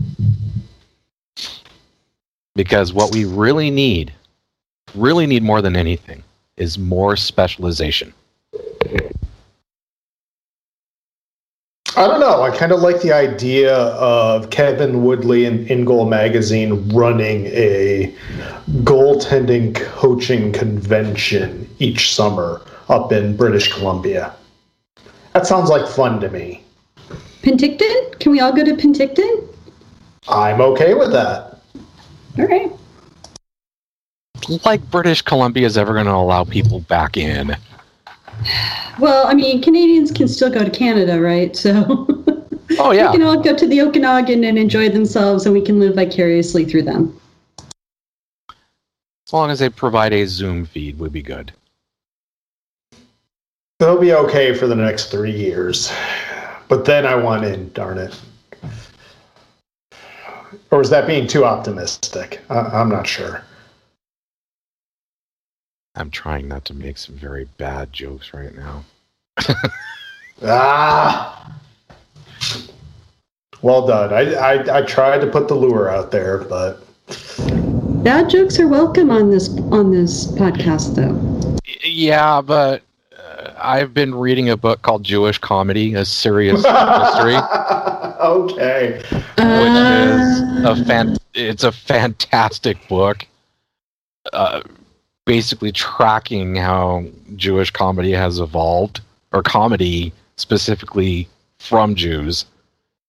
Because 2.57 2.93
what 2.93 3.13
we 3.13 3.25
really 3.25 3.71
need, 3.71 4.13
really 4.95 5.27
need 5.27 5.43
more 5.43 5.63
than 5.63 5.77
anything, 5.77 6.23
is 6.57 6.79
more 6.79 7.17
specialization. 7.17 8.13
I 11.95 12.07
don't 12.07 12.21
know. 12.21 12.43
I 12.43 12.57
kind 12.57 12.73
of 12.73 12.81
like 12.81 13.03
the 13.03 13.13
idea 13.13 13.77
of 13.77 14.49
Kevin 14.51 15.05
Woodley 15.05 15.45
and 15.45 15.67
InGoal 15.69 16.09
Magazine 16.09 16.89
running 16.89 17.47
a 17.49 18.15
goaltending 18.83 19.75
coaching 19.75 20.53
convention 20.53 21.69
each 21.79 22.15
summer 22.15 22.63
up 22.89 23.13
in 23.13 23.37
British 23.37 23.73
Columbia. 23.73 24.35
That 25.35 25.47
sounds 25.47 25.69
like 25.69 25.87
fun 25.87 26.19
to 26.21 26.31
me. 26.31 26.65
Penticton? 27.43 28.19
Can 28.21 28.33
we 28.33 28.41
all 28.41 28.53
go 28.53 28.65
to 28.65 28.75
Penticton? 28.75 29.49
I'm 30.29 30.61
okay 30.61 30.95
with 30.95 31.13
that. 31.13 31.61
All 32.39 32.47
right. 32.47 32.73
Like 34.65 34.89
British 34.91 35.23
Columbia 35.23 35.67
is 35.67 35.79
ever 35.79 35.93
going 35.93 36.07
to 36.07 36.13
allow 36.13 36.45
people 36.45 36.81
back 36.81 37.17
in. 37.17 37.57
Well, 38.99 39.27
I 39.27 39.35
mean, 39.35 39.63
Canadians 39.63 40.11
can 40.11 40.27
still 40.29 40.51
go 40.51 40.65
to 40.65 40.71
Canada, 40.71 41.21
right? 41.21 41.55
So 41.57 42.07
Oh, 42.79 42.91
yeah. 42.93 43.11
we 43.11 43.19
can 43.19 43.27
all 43.27 43.41
go 43.41 43.55
to 43.55 43.67
the 43.67 43.81
Okanagan 43.83 44.45
and 44.45 44.59
enjoy 44.59 44.89
themselves, 44.89 45.45
and 45.47 45.55
we 45.55 45.61
can 45.63 45.79
live 45.79 45.95
vicariously 45.95 46.65
through 46.65 46.83
them. 46.83 47.19
As 48.49 49.33
long 49.33 49.51
as 49.51 49.59
they 49.59 49.69
provide 49.69 50.13
a 50.13 50.27
Zoom 50.27 50.65
feed, 50.67 50.99
would 50.99 51.13
be 51.13 51.23
good. 51.23 51.53
They'll 53.79 54.01
be 54.01 54.13
okay 54.13 54.55
for 54.55 54.67
the 54.67 54.75
next 54.77 55.11
three 55.11 55.33
years. 55.37 55.93
But 56.69 56.85
then 56.85 57.05
I 57.07 57.15
want 57.15 57.45
in, 57.45 57.71
darn 57.73 57.99
it. 57.99 58.19
Or 60.71 60.81
is 60.81 60.89
that 60.91 61.07
being 61.07 61.27
too 61.27 61.45
optimistic? 61.45 62.41
I- 62.49 62.61
I'm 62.61 62.89
not 62.89 63.07
sure. 63.07 63.45
I'm 65.95 66.11
trying 66.11 66.49
not 66.49 66.65
to 66.67 66.75
make 66.75 66.97
some 66.97 67.17
very 67.17 67.45
bad 67.59 67.93
jokes 67.93 68.33
right 68.33 68.55
now. 68.55 68.85
Ah. 70.45 71.55
Well 73.61 73.87
done. 73.87 74.13
I, 74.13 74.33
I 74.35 74.79
I 74.79 74.83
tried 74.83 75.21
to 75.21 75.27
put 75.27 75.49
the 75.49 75.55
lure 75.55 75.89
out 75.89 76.11
there, 76.11 76.39
but 76.39 76.83
Bad 78.03 78.31
jokes 78.31 78.59
are 78.59 78.67
welcome 78.67 79.11
on 79.11 79.31
this 79.31 79.49
on 79.71 79.93
this 79.93 80.27
podcast, 80.33 80.97
though. 80.97 81.59
Yeah, 81.85 82.41
but 82.41 82.83
uh, 83.17 83.53
I've 83.61 83.95
been 83.95 84.15
reading 84.15 84.49
a 84.51 84.57
book 84.57 84.83
called 84.83 85.05
Jewish 85.05 85.39
Comedy: 85.39 85.95
A 85.95 86.05
Serious 86.05 86.65
History, 86.65 87.37
okay. 88.21 88.97
which 88.97 89.29
is 89.39 90.43
Uh, 90.43 90.63
a 90.67 90.85
fan. 90.85 91.17
It's 91.35 91.63
a 91.65 91.71
fantastic 91.71 92.89
book. 92.89 93.25
Uh, 94.33 94.63
basically 95.33 95.73
tracking 95.73 96.57
how 96.57 97.03
Jewish 97.37 97.71
comedy 97.71 98.13
has 98.13 98.39
evolved, 98.39 99.01
or 99.33 99.43
comedy 99.43 100.13
specifically 100.37 101.27
from 101.59 101.95
Jews, 101.95 102.45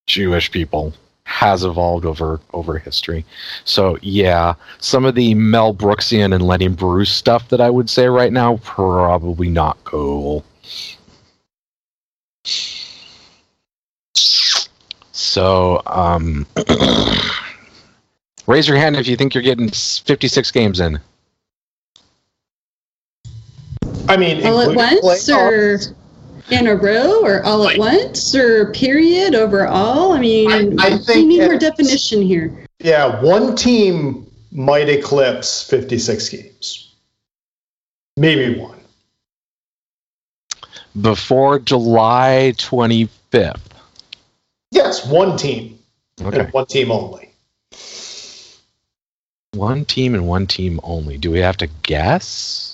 Jewish 0.06 0.50
people, 0.50 0.94
has 1.26 1.66
evolved 1.66 2.06
over 2.06 2.40
over 2.54 2.78
history. 2.78 3.26
So 3.66 3.98
yeah, 4.02 4.54
some 4.80 5.04
of 5.04 5.16
the 5.16 5.34
Mel 5.34 5.76
Brooksian 5.76 6.34
and 6.34 6.48
Lenny 6.48 6.70
Bruce 6.70 7.12
stuff 7.12 7.50
that 7.50 7.60
I 7.60 7.70
would 7.70 7.90
say 7.90 8.08
right 8.08 8.32
now 8.32 8.56
probably 8.64 9.50
not 9.50 9.78
cool. 9.84 10.46
So 15.12 15.82
um, 15.88 16.48
raise 18.48 18.66
your 18.66 18.78
hand 18.78 18.96
if 18.96 19.10
you 19.10 19.18
think 19.18 19.34
you're 19.34 19.44
getting 19.44 19.70
56 19.70 20.52
games 20.52 20.80
in. 20.80 21.02
I 24.10 24.18
mean, 24.18 24.46
all 24.46 24.60
at 24.62 24.70
including 24.70 25.00
once, 25.04 25.30
or 25.30 25.80
in 26.50 26.68
a 26.68 26.76
row, 26.76 27.22
or 27.24 27.44
all 27.44 27.68
at 27.70 27.78
once, 27.78 28.36
or 28.36 28.72
period 28.72 29.34
overall? 29.36 30.12
I 30.12 30.20
mean, 30.20 30.80
I- 30.80 30.88
I 30.88 31.00
we 31.08 31.26
need 31.26 31.42
more 31.42 31.58
definition 31.58 32.22
here. 32.22 32.66
yeah, 32.80 33.22
one 33.22 33.56
team 33.56 34.28
might 34.52 34.90
eclipse 34.90 35.64
56 35.64 36.30
games. 36.30 36.90
Maybe 38.18 38.60
one. 38.60 38.80
Before 41.00 41.58
July 41.58 42.54
25th. 42.58 43.60
Yes, 44.72 45.06
one 45.06 45.38
team. 45.38 45.80
Okay. 46.22 46.42
And 46.42 46.54
one 46.54 46.68
team 46.68 46.92
only. 46.92 47.30
One 49.54 49.86
team 49.86 50.14
and 50.14 50.28
one 50.28 50.46
team 50.46 50.80
only. 50.84 51.18
Do 51.18 51.32
we 51.32 51.40
have 51.40 51.58
to 51.58 51.68
guess? 51.84 52.70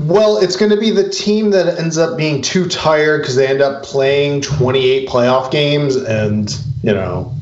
Well, 0.00 0.38
it's 0.38 0.56
going 0.56 0.70
to 0.70 0.76
be 0.76 0.90
the 0.90 1.08
team 1.08 1.50
that 1.50 1.78
ends 1.78 1.98
up 1.98 2.16
being 2.16 2.42
too 2.42 2.68
tired 2.68 3.22
because 3.22 3.36
they 3.36 3.46
end 3.46 3.62
up 3.62 3.84
playing 3.84 4.40
28 4.40 5.08
playoff 5.08 5.50
games 5.52 5.94
and, 5.96 6.50
you 6.82 6.92
know, 6.92 7.32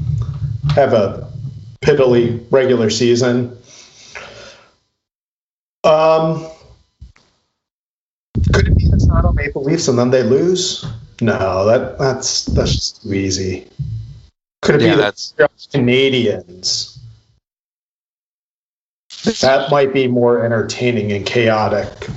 have 0.75 0.93
a 0.93 1.31
piddly 1.81 2.45
regular 2.51 2.91
season. 2.91 3.57
Um, 5.85 6.47
could 8.53 8.69
it 8.69 8.77
be 8.77 8.87
the 8.87 8.99
Toronto 8.99 9.33
Maple 9.33 9.65
Leafs 9.65 9.89
and 9.89 9.99
then 9.99 10.11
they 10.11 10.23
lose? 10.23 10.85
No, 11.21 11.65
that 11.67 11.99
that's 11.99 12.45
that's 12.47 12.75
just 12.75 13.03
too 13.03 13.15
easy. 13.15 13.69
Could 14.61 14.77
it 14.77 14.83
Yeah, 14.83 14.91
be 14.91 14.97
the 14.97 15.03
that's 15.03 15.35
Canadiens? 15.73 16.99
That 19.41 19.71
might 19.71 19.93
be 19.93 20.07
more 20.07 20.45
entertaining 20.45 21.13
and 21.13 21.25
chaotic. 21.25 22.09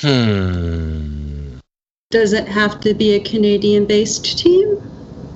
Hmm. 0.00 1.58
Does 2.10 2.32
it 2.32 2.48
have 2.48 2.80
to 2.80 2.94
be 2.94 3.14
a 3.14 3.20
Canadian-based 3.20 4.38
team? 4.38 4.80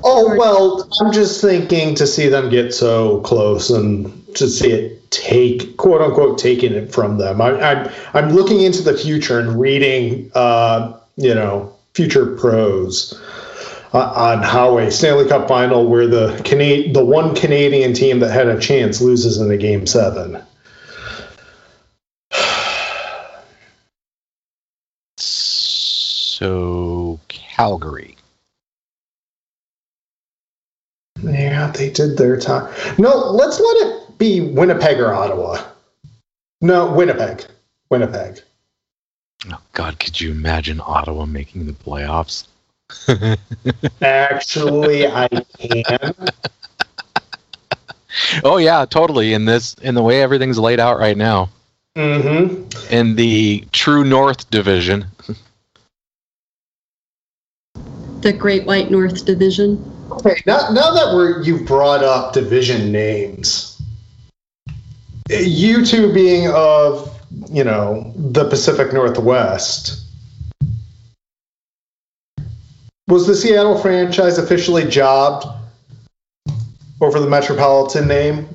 Oh 0.05 0.35
well, 0.37 0.89
I'm 1.01 1.13
just 1.13 1.41
thinking 1.41 1.95
to 1.97 2.07
see 2.07 2.29
them 2.29 2.51
get 2.51 2.75
so 2.75 3.21
close 3.21 3.71
and 3.71 4.11
to 4.35 4.49
see 4.49 4.73
it 4.73 5.11
take 5.11 5.77
quote 5.77 6.01
unquote 6.01 6.39
taking 6.39 6.73
it 6.73 6.93
from 6.93 7.19
them. 7.19 7.41
I, 7.41 7.53
I'm 7.61 7.93
I'm 8.15 8.29
looking 8.31 8.63
into 8.63 8.83
the 8.83 8.97
future 8.97 9.39
and 9.39 9.61
reading, 9.61 10.31
uh, 10.35 10.99
you 11.17 11.35
know, 11.35 11.73
future 11.95 12.35
pros. 12.37 13.15
uh, 13.95 14.13
on 14.17 14.43
how 14.43 14.79
a 14.79 14.91
Stanley 14.91 15.29
Cup 15.29 15.49
final 15.49 15.87
where 15.87 16.07
the 16.07 16.41
Cana- 16.45 16.93
the 16.93 17.05
one 17.05 17.35
Canadian 17.35 17.93
team 17.93 18.21
that 18.21 18.31
had 18.31 18.49
a 18.49 18.59
chance 18.59 19.01
loses 19.01 19.39
in 19.39 19.51
a 19.51 19.57
game 19.57 19.87
seven. 19.87 20.43
So 26.43 27.21
Calgary. 27.29 28.17
Yeah, 31.23 31.71
they 31.71 31.89
did 31.89 32.19
their 32.19 32.37
time. 32.37 32.75
No, 32.99 33.15
let's 33.31 33.61
let 33.61 33.77
it 33.87 34.19
be 34.19 34.41
Winnipeg 34.41 34.99
or 34.99 35.15
Ottawa. 35.15 35.63
No, 36.61 36.91
Winnipeg. 36.91 37.45
Winnipeg. 37.91 38.41
Oh 39.53 39.61
God, 39.73 40.01
could 40.01 40.21
you 40.21 40.33
imagine 40.33 40.81
Ottawa 40.85 41.27
making 41.27 41.67
the 41.67 41.75
playoffs? 41.75 42.49
Actually, 44.03 45.07
I 45.07 45.29
can. 45.29 45.85
Oh 48.45 48.57
yeah, 48.59 48.85
totally. 48.85 49.33
In 49.33 49.45
this, 49.47 49.75
in 49.75 49.95
the 49.95 50.03
way 50.03 50.21
everything's 50.23 50.59
laid 50.59 50.81
out 50.81 50.99
right 50.99 51.17
now, 51.17 51.49
Mm-hmm. 51.97 52.93
in 52.93 53.15
the 53.17 53.65
True 53.73 54.03
North 54.05 54.51
division. 54.51 55.07
The 58.23 58.33
Great 58.33 58.67
White 58.67 58.91
North 58.91 59.25
Division. 59.25 59.85
Okay, 60.13 60.41
now, 60.47 60.69
now 60.71 60.93
that 60.93 61.13
we're 61.15 61.43
you've 61.43 61.67
brought 61.67 62.05
up 62.05 62.33
division 62.33 62.93
names, 62.93 63.81
you 65.29 65.85
two 65.85 66.13
being 66.13 66.49
of 66.53 67.09
you 67.51 67.65
know 67.65 68.13
the 68.17 68.49
Pacific 68.49 68.93
Northwest, 68.93 70.05
was 73.09 73.27
the 73.27 73.35
Seattle 73.35 73.79
franchise 73.79 74.39
officially 74.39 74.85
jobbed 74.85 75.47
over 77.01 77.19
the 77.19 77.29
Metropolitan 77.29 78.07
name 78.07 78.49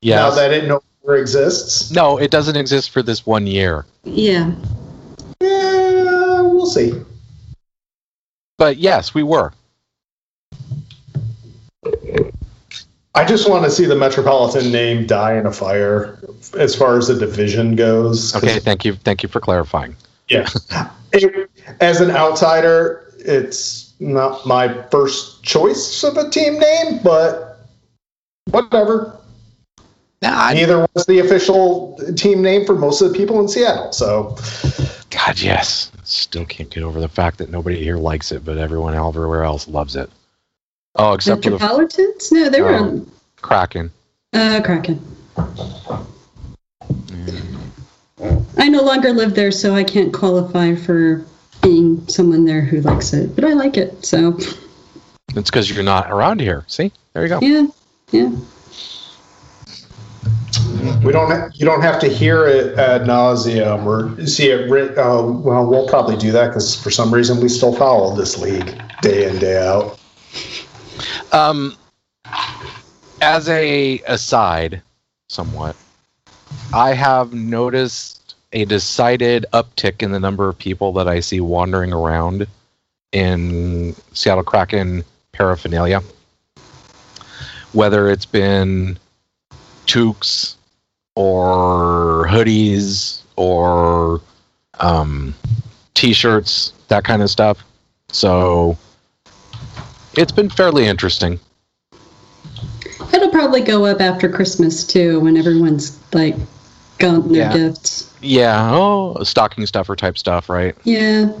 Yes. 0.00 0.18
now 0.18 0.30
that 0.34 0.50
it 0.52 0.66
no 0.66 0.82
longer 1.04 1.20
exists? 1.20 1.92
no, 1.92 2.18
it 2.18 2.30
doesn't 2.32 2.56
exist 2.56 2.90
for 2.90 3.02
this 3.02 3.24
one 3.24 3.46
year. 3.46 3.86
Yeah. 4.02 4.52
Yeah, 5.40 6.40
we'll 6.40 6.66
see. 6.66 6.92
But 8.62 8.76
yes, 8.76 9.12
we 9.12 9.24
were. 9.24 9.52
I 13.12 13.24
just 13.24 13.50
want 13.50 13.64
to 13.64 13.70
see 13.72 13.86
the 13.86 13.96
Metropolitan 13.96 14.70
name 14.70 15.04
die 15.04 15.36
in 15.36 15.46
a 15.46 15.52
fire 15.52 16.20
as 16.56 16.76
far 16.76 16.96
as 16.96 17.08
the 17.08 17.16
division 17.16 17.74
goes. 17.74 18.36
Okay, 18.36 18.60
thank 18.60 18.84
you, 18.84 18.94
thank 18.94 19.24
you 19.24 19.28
for 19.28 19.40
clarifying. 19.40 19.96
Yeah. 20.28 20.48
It, 21.14 21.50
as 21.80 22.00
an 22.00 22.12
outsider, 22.12 23.12
it's 23.18 23.92
not 24.00 24.46
my 24.46 24.82
first 24.90 25.42
choice 25.42 26.02
of 26.04 26.16
a 26.16 26.30
team 26.30 26.58
name, 26.58 27.00
but 27.04 27.66
whatever. 28.50 29.18
Nah, 30.22 30.52
Neither 30.52 30.86
was 30.94 31.04
the 31.04 31.18
official 31.18 31.98
team 32.16 32.40
name 32.40 32.64
for 32.64 32.76
most 32.76 33.02
of 33.02 33.12
the 33.12 33.18
people 33.18 33.40
in 33.40 33.48
Seattle. 33.48 33.92
So, 33.92 34.38
God, 35.10 35.38
yes. 35.38 35.91
Still 36.04 36.44
can't 36.44 36.68
get 36.70 36.82
over 36.82 37.00
the 37.00 37.08
fact 37.08 37.38
that 37.38 37.50
nobody 37.50 37.82
here 37.82 37.96
likes 37.96 38.32
it, 38.32 38.44
but 38.44 38.58
everyone 38.58 38.94
everywhere 38.94 39.44
else 39.44 39.68
loves 39.68 39.94
it. 39.96 40.10
Oh, 40.96 41.12
except 41.14 41.44
for 41.44 41.50
the 41.50 41.56
Metropolitans? 41.58 42.32
No, 42.32 42.48
they 42.50 42.60
were 42.60 42.74
Oh. 42.74 42.82
on 42.84 43.10
Kraken. 43.40 43.92
uh, 44.32 44.60
Kraken. 44.64 45.00
I 48.58 48.68
no 48.68 48.82
longer 48.82 49.12
live 49.12 49.34
there, 49.34 49.50
so 49.50 49.74
I 49.74 49.84
can't 49.84 50.12
qualify 50.12 50.74
for 50.74 51.24
being 51.62 52.06
someone 52.08 52.44
there 52.44 52.60
who 52.62 52.80
likes 52.80 53.12
it. 53.12 53.34
But 53.34 53.44
I 53.44 53.52
like 53.54 53.76
it, 53.76 54.04
so 54.04 54.36
It's 55.34 55.50
because 55.50 55.70
you're 55.70 55.82
not 55.84 56.10
around 56.10 56.40
here. 56.40 56.64
See, 56.68 56.92
there 57.12 57.22
you 57.22 57.28
go. 57.28 57.38
yeah, 57.40 57.66
yeah. 58.10 58.30
We 61.04 61.12
don't 61.12 61.54
you 61.54 61.64
don't 61.64 61.82
have 61.82 62.00
to 62.00 62.08
hear 62.08 62.46
it 62.46 62.78
ad 62.78 63.02
nauseum 63.02 63.84
or 63.86 64.26
see 64.26 64.48
it. 64.50 64.70
Uh, 64.98 65.22
well, 65.22 65.66
we'll 65.66 65.88
probably 65.88 66.16
do 66.16 66.32
that 66.32 66.48
because 66.48 66.80
for 66.80 66.90
some 66.90 67.12
reason 67.12 67.40
we 67.40 67.48
still 67.48 67.74
follow 67.74 68.14
this 68.16 68.38
league 68.38 68.80
day 69.00 69.28
in 69.28 69.38
day 69.38 69.64
out. 69.64 69.98
Um, 71.32 71.76
as 73.20 73.48
a 73.48 74.00
aside, 74.06 74.82
somewhat, 75.28 75.76
I 76.74 76.94
have 76.94 77.32
noticed 77.32 78.34
a 78.52 78.64
decided 78.64 79.46
uptick 79.52 80.02
in 80.02 80.12
the 80.12 80.20
number 80.20 80.48
of 80.48 80.58
people 80.58 80.92
that 80.94 81.08
I 81.08 81.20
see 81.20 81.40
wandering 81.40 81.92
around 81.92 82.46
in 83.12 83.94
Seattle 84.12 84.44
Kraken 84.44 85.04
paraphernalia. 85.32 86.02
Whether 87.72 88.10
it's 88.10 88.26
been 88.26 88.98
toques 89.86 90.56
or 91.14 92.26
hoodies 92.28 93.22
or 93.36 94.20
um, 94.80 95.34
t-shirts, 95.94 96.72
that 96.88 97.04
kind 97.04 97.22
of 97.22 97.30
stuff. 97.30 97.64
So 98.08 98.76
it's 100.16 100.32
been 100.32 100.50
fairly 100.50 100.86
interesting. 100.86 101.38
It'll 103.12 103.30
probably 103.30 103.62
go 103.62 103.84
up 103.84 104.00
after 104.00 104.28
Christmas 104.28 104.86
too, 104.86 105.20
when 105.20 105.36
everyone's 105.36 105.98
like 106.12 106.36
gotten 106.98 107.32
their 107.32 107.42
Yeah. 107.42 107.52
gifts. 107.52 108.08
Yeah, 108.20 108.70
oh, 108.72 109.22
stocking 109.24 109.66
stuffer 109.66 109.96
type 109.96 110.16
stuff, 110.16 110.48
right? 110.48 110.76
Yeah. 110.84 111.32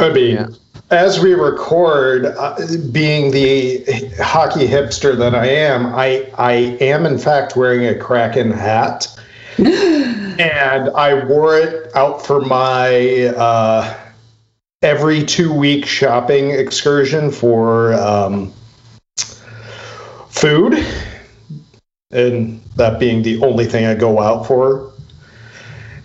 I 0.00 0.12
mean, 0.12 0.34
Yeah. 0.36 0.46
as 0.90 1.20
we 1.20 1.34
record, 1.34 2.26
uh, 2.26 2.56
being 2.90 3.30
the 3.30 3.84
hockey 4.20 4.66
hipster 4.66 5.16
that 5.16 5.34
I 5.34 5.46
am, 5.46 5.86
I 5.94 6.26
I 6.38 6.52
am 6.80 7.06
in 7.06 7.18
fact 7.18 7.56
wearing 7.56 7.86
a 7.86 7.94
Kraken 7.94 8.50
hat, 8.50 9.06
and 9.58 10.90
I 10.90 11.24
wore 11.26 11.58
it 11.58 11.94
out 11.94 12.24
for 12.24 12.40
my 12.40 13.26
uh, 13.36 13.94
every 14.82 15.22
two 15.22 15.52
week 15.52 15.84
shopping 15.86 16.50
excursion 16.50 17.30
for 17.30 17.94
um, 17.94 18.52
food, 20.28 20.84
and 22.10 22.60
that 22.76 22.98
being 22.98 23.22
the 23.22 23.40
only 23.42 23.66
thing 23.66 23.84
I 23.84 23.94
go 23.94 24.20
out 24.20 24.46
for 24.46 24.92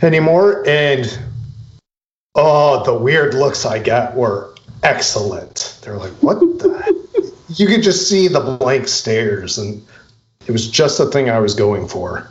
anymore, 0.01 0.63
and. 0.67 1.17
Oh, 2.35 2.83
the 2.83 2.93
weird 2.93 3.33
looks 3.33 3.65
I 3.65 3.79
got 3.79 4.15
were 4.15 4.53
excellent. 4.83 5.79
They're 5.81 5.97
like, 5.97 6.11
what 6.21 6.39
the? 6.39 7.33
you 7.49 7.67
could 7.67 7.81
just 7.81 8.09
see 8.09 8.27
the 8.27 8.57
blank 8.59 8.87
stares, 8.87 9.57
and 9.57 9.81
it 10.45 10.51
was 10.51 10.69
just 10.69 10.97
the 10.97 11.09
thing 11.11 11.29
I 11.29 11.39
was 11.39 11.53
going 11.53 11.87
for. 11.87 12.29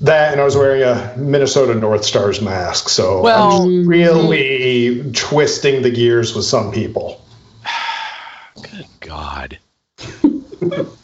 That, 0.00 0.30
and 0.30 0.40
I 0.40 0.44
was 0.44 0.56
wearing 0.56 0.82
a 0.82 1.14
Minnesota 1.16 1.74
North 1.74 2.04
Stars 2.04 2.40
mask, 2.40 2.88
so 2.88 3.20
Well- 3.20 3.62
I'm 3.62 3.88
really 3.88 4.94
mm-hmm. 4.94 5.10
twisting 5.10 5.82
the 5.82 5.90
gears 5.90 6.34
with 6.36 6.44
some 6.44 6.70
people. 6.70 7.20
Good 8.62 8.86
God. 9.00 9.58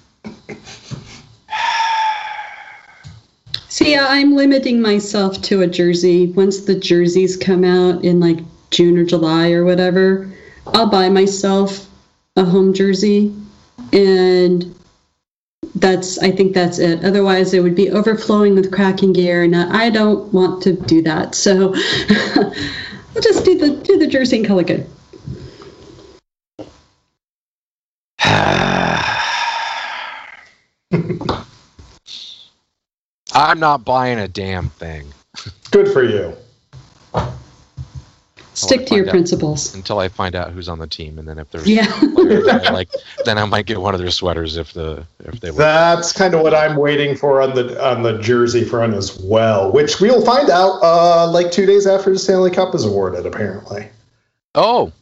See, 3.75 3.97
I'm 3.97 4.37
limiting 4.37 4.81
myself 4.81 5.43
to 5.43 5.63
a 5.63 5.67
jersey. 5.67 6.27
Once 6.27 6.61
the 6.61 6.77
jerseys 6.77 7.37
come 7.37 7.65
out 7.65 8.05
in 8.05 8.21
like 8.21 8.39
June 8.71 8.97
or 8.97 9.05
July 9.05 9.51
or 9.51 9.65
whatever, 9.65 10.33
I'll 10.65 10.89
buy 10.89 11.09
myself 11.09 11.91
a 12.37 12.45
home 12.45 12.73
jersey. 12.73 13.35
And 13.93 14.77
that's, 15.75 16.19
I 16.21 16.31
think 16.31 16.55
that's 16.55 16.79
it. 16.79 17.05
Otherwise, 17.05 17.53
it 17.53 17.65
would 17.65 17.75
be 17.75 17.91
overflowing 17.91 18.55
with 18.55 18.71
Kraken 18.71 19.13
gear, 19.13 19.43
and 19.43 19.57
I 19.57 19.91
don't 19.91 20.33
want 20.33 20.63
to 20.63 20.75
do 20.75 21.03
that. 21.03 21.35
So 21.35 21.75
I'll 22.37 23.23
just 23.23 23.45
do 23.45 23.59
the 23.59 23.83
do 23.83 23.99
the 23.99 24.07
jersey 24.07 24.37
and 24.37 24.47
it 24.61 24.69
good. 24.69 24.87
I'm 33.35 33.59
not 33.61 33.85
buying 33.85 34.19
a 34.19 34.29
damn 34.29 34.71
thing 34.71 35.07
Good 35.71 35.89
for 35.93 36.03
you. 36.05 36.37
Stick 38.55 38.87
to 38.87 38.95
your 38.95 39.09
principles. 39.11 39.75
until 39.75 39.99
I 39.99 40.07
find 40.07 40.37
out 40.37 40.53
who's 40.53 40.69
on 40.69 40.79
the 40.79 40.87
team, 40.87 41.19
and 41.19 41.27
then 41.27 41.41
if 41.41 41.51
there's 41.51 41.67
Yeah. 41.67 41.87
players 42.15 42.45
that 42.47 42.69
I 42.69 42.71
like, 42.71 42.89
then 43.25 43.37
I 43.37 43.45
might 43.47 43.67
get 43.67 43.81
one 43.81 43.95
of 43.95 44.01
their 44.01 44.13
sweaters 44.13 44.57
if 44.57 44.73
the 44.73 45.05
if 45.25 45.41
they. 45.41 45.51
That's 45.51 46.13
kind 46.13 46.35
of 46.35 46.43
what 46.43 46.55
I'm 46.55 46.77
waiting 46.77 47.17
for 47.17 47.43
on 47.43 47.57
the 47.57 47.85
on 47.85 48.05
the 48.05 48.19
jersey 48.19 48.63
front 48.63 48.95
as 48.95 49.19
well, 49.19 49.73
which 49.73 50.01
we'll 50.01 50.25
find 50.25 50.51
out 50.51 50.81
uh, 50.85 51.29
like 51.29 51.51
two 51.51 51.67
days 51.67 51.89
after 51.89 52.11
the 52.13 52.19
Stanley 52.19 52.53
Cup 52.53 52.77
is 52.77 52.85
awarded, 52.85 53.27
apparently. 53.27 53.89
Oh, 54.55 54.93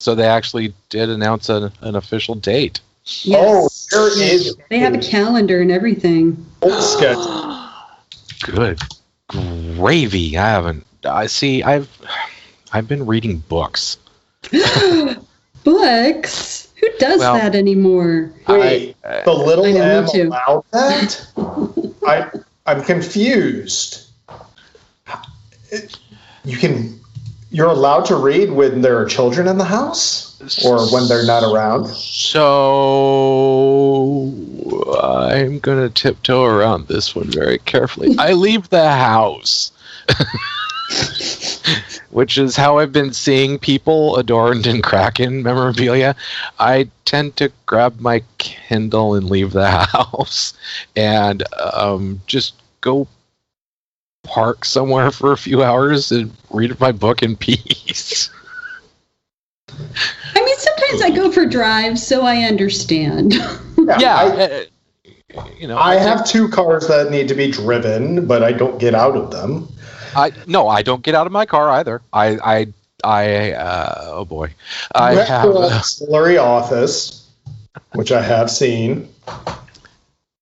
so 0.00 0.16
they 0.16 0.26
actually 0.26 0.74
did 0.88 1.10
announce 1.10 1.48
an, 1.48 1.70
an 1.80 1.94
official 1.94 2.34
date. 2.34 2.80
Yes. 3.22 3.88
Oh, 3.94 4.08
there 4.10 4.22
is 4.22 4.54
They 4.68 4.78
have 4.78 4.94
a 4.94 4.98
calendar 4.98 5.60
and 5.62 5.70
everything. 5.72 6.44
old 6.62 6.82
schedule. 6.82 7.54
Good 8.44 8.80
gravy. 9.28 10.36
I 10.36 10.46
haven't. 10.48 10.86
I 11.04 11.26
see. 11.26 11.62
I've 11.62 11.88
I've 12.72 12.86
been 12.86 13.06
reading 13.06 13.38
books. 13.38 13.96
Books? 15.64 16.68
Who 16.80 16.86
does 16.98 17.18
Well, 17.20 17.34
that 17.34 17.54
anymore? 17.54 18.30
Wait, 18.46 18.96
I- 19.04 19.22
the 19.22 19.32
little 19.32 19.64
I 19.66 19.72
know, 19.72 20.02
me 20.12 20.20
M 20.20 20.26
allowed 20.28 20.64
that? 20.72 21.26
I 22.06 22.30
I'm 22.66 22.82
confused. 22.84 24.06
You 26.44 26.56
can 26.56 27.00
you're 27.50 27.66
allowed 27.68 28.04
to 28.06 28.16
read 28.16 28.50
when 28.50 28.82
there 28.82 28.98
are 28.98 29.06
children 29.06 29.48
in 29.48 29.58
the 29.58 29.64
house 29.64 30.27
or 30.64 30.86
when 30.92 31.08
they're 31.08 31.26
not 31.26 31.42
around. 31.42 31.88
So 31.88 32.48
I'm 35.02 35.58
gonna 35.58 35.90
tiptoe 35.90 36.44
around 36.44 36.86
this 36.88 37.14
one 37.14 37.30
very 37.30 37.58
carefully. 37.58 38.14
I 38.18 38.32
leave 38.34 38.68
the 38.68 38.90
house. 38.90 39.72
Which 42.10 42.38
is 42.38 42.56
how 42.56 42.78
I've 42.78 42.92
been 42.92 43.12
seeing 43.12 43.58
people 43.58 44.16
adorned 44.16 44.66
in 44.66 44.80
Kraken 44.80 45.42
memorabilia. 45.42 46.16
I 46.58 46.88
tend 47.04 47.36
to 47.36 47.52
grab 47.66 48.00
my 48.00 48.22
Kindle 48.38 49.14
and 49.14 49.28
leave 49.28 49.52
the 49.52 49.70
house 49.92 50.54
and 50.96 51.42
um, 51.74 52.22
just 52.26 52.54
go 52.80 53.06
park 54.24 54.64
somewhere 54.64 55.10
for 55.10 55.32
a 55.32 55.36
few 55.36 55.62
hours 55.62 56.10
and 56.10 56.34
read 56.50 56.80
my 56.80 56.92
book 56.92 57.22
in 57.22 57.36
peace. 57.36 58.30
I 60.88 60.96
sometimes 60.96 61.02
I 61.12 61.16
go 61.22 61.32
for 61.32 61.46
drives, 61.46 62.06
so 62.06 62.22
I 62.22 62.42
understand. 62.44 63.34
yeah, 63.34 64.14
I, 64.16 64.26
uh, 64.26 64.64
you 65.58 65.68
know, 65.68 65.78
I 65.78 65.96
think- 65.96 66.08
have 66.08 66.26
two 66.26 66.48
cars 66.48 66.86
that 66.88 67.10
need 67.10 67.28
to 67.28 67.34
be 67.34 67.50
driven, 67.50 68.26
but 68.26 68.42
I 68.42 68.52
don't 68.52 68.78
get 68.78 68.94
out 68.94 69.16
of 69.16 69.30
them. 69.30 69.68
I 70.16 70.32
no, 70.46 70.68
I 70.68 70.82
don't 70.82 71.02
get 71.02 71.14
out 71.14 71.26
of 71.26 71.32
my 71.32 71.44
car 71.46 71.68
either. 71.70 72.00
I 72.12 72.38
I 72.42 72.66
I 73.04 73.52
uh, 73.52 73.94
oh 74.06 74.24
boy, 74.24 74.54
I 74.94 75.14
Went 75.16 75.28
have 75.28 75.48
a 75.50 75.58
an 75.58 76.38
uh, 76.38 76.42
office, 76.42 77.26
which 77.92 78.10
I 78.10 78.22
have 78.22 78.50
seen. 78.50 79.08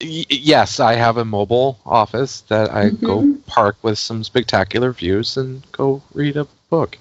y- 0.00 0.24
yes, 0.30 0.78
I 0.78 0.94
have 0.94 1.16
a 1.16 1.24
mobile 1.24 1.78
office 1.84 2.42
that 2.42 2.70
I 2.72 2.90
go 2.90 3.22
Mhm. 3.22 3.44
park 3.46 3.76
with 3.82 3.98
some 3.98 4.22
spectacular 4.22 4.92
views 4.92 5.36
and 5.36 5.62
go 5.72 6.00
read 6.14 6.36
a 6.36 6.46
book. 6.70 6.96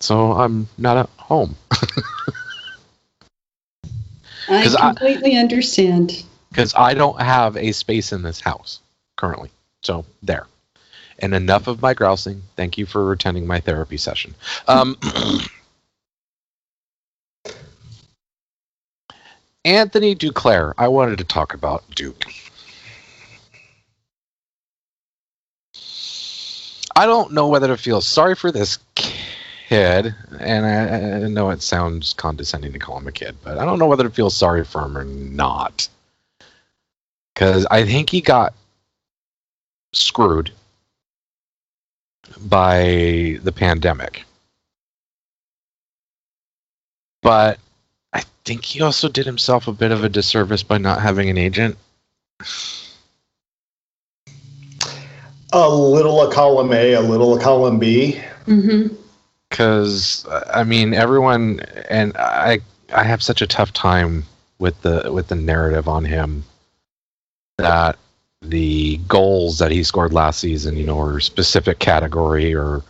So 0.00 0.32
I'm 0.32 0.68
not 0.78 0.96
at 0.96 1.10
home 1.18 1.54
I 4.48 4.62
'Cause 4.62 4.74
I- 4.74 4.88
completely 4.88 5.36
understand. 5.36 6.24
because 6.50 6.74
I 6.74 6.94
don't 6.94 7.20
have 7.20 7.56
a 7.56 7.72
space 7.72 8.12
in 8.12 8.22
this 8.22 8.40
house 8.40 8.80
currently. 9.16 9.50
So 9.82 10.04
there. 10.22 10.46
And 11.18 11.34
enough 11.34 11.66
of 11.68 11.80
my 11.82 11.94
grousing. 11.94 12.42
Thank 12.56 12.76
you 12.78 12.86
for 12.86 13.12
attending 13.12 13.46
my 13.46 13.60
therapy 13.60 13.96
session. 13.96 14.34
Um, 14.66 14.96
Anthony 19.64 20.14
Duclair. 20.14 20.74
I 20.76 20.88
wanted 20.88 21.18
to 21.18 21.24
talk 21.24 21.54
about 21.54 21.84
Duke. 21.94 22.24
I 26.96 27.06
don't 27.06 27.32
know 27.32 27.48
whether 27.48 27.66
to 27.68 27.76
feel 27.76 28.00
sorry 28.00 28.34
for 28.36 28.52
this 28.52 28.78
kid, 29.68 30.14
and 30.38 30.66
I, 30.66 31.24
I 31.24 31.28
know 31.28 31.50
it 31.50 31.62
sounds 31.62 32.12
condescending 32.12 32.72
to 32.72 32.78
call 32.78 32.98
him 32.98 33.08
a 33.08 33.12
kid, 33.12 33.36
but 33.42 33.58
I 33.58 33.64
don't 33.64 33.78
know 33.78 33.86
whether 33.86 34.04
to 34.04 34.10
feel 34.10 34.30
sorry 34.30 34.64
for 34.64 34.82
him 34.82 34.96
or 34.96 35.04
not. 35.04 35.88
Because 37.34 37.66
I 37.70 37.84
think 37.84 38.10
he 38.10 38.20
got 38.20 38.54
screwed 39.92 40.50
by 42.38 43.38
the 43.42 43.52
pandemic. 43.52 44.24
But 47.22 47.58
I 48.12 48.22
think 48.44 48.64
he 48.64 48.82
also 48.82 49.08
did 49.08 49.26
himself 49.26 49.66
a 49.66 49.72
bit 49.72 49.90
of 49.90 50.04
a 50.04 50.08
disservice 50.08 50.62
by 50.62 50.78
not 50.78 51.00
having 51.00 51.30
an 51.30 51.38
agent. 51.38 51.76
A 55.52 55.68
little 55.68 56.22
a 56.22 56.32
column 56.32 56.72
A, 56.72 56.92
a 56.92 57.00
little 57.00 57.36
a 57.36 57.40
column 57.40 57.78
B. 57.78 58.20
hmm 58.44 58.88
because 59.54 60.26
I 60.52 60.64
mean 60.64 60.94
everyone 60.94 61.60
and 61.88 62.16
I 62.16 62.58
I 62.92 63.04
have 63.04 63.22
such 63.22 63.40
a 63.40 63.46
tough 63.46 63.72
time 63.72 64.24
with 64.58 64.80
the 64.82 65.12
with 65.12 65.28
the 65.28 65.36
narrative 65.36 65.88
on 65.88 66.04
him 66.04 66.42
that 67.58 67.96
the 68.42 68.96
goals 69.06 69.58
that 69.58 69.70
he 69.70 69.84
scored 69.84 70.12
last 70.12 70.40
season, 70.40 70.76
you 70.76 70.84
know, 70.84 71.00
are 71.00 71.20
specific 71.20 71.78
category 71.78 72.52
or 72.52 72.82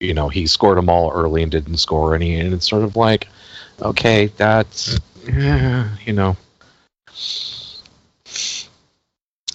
you 0.00 0.12
know 0.12 0.28
he 0.28 0.48
scored 0.48 0.76
them 0.76 0.88
all 0.88 1.12
early 1.12 1.40
and 1.40 1.52
didn't 1.52 1.76
score 1.76 2.16
any, 2.16 2.34
and 2.34 2.52
it's 2.52 2.68
sort 2.68 2.82
of 2.82 2.96
like 2.96 3.28
okay, 3.80 4.26
that's 4.36 4.98
you 5.24 6.12
know. 6.12 6.36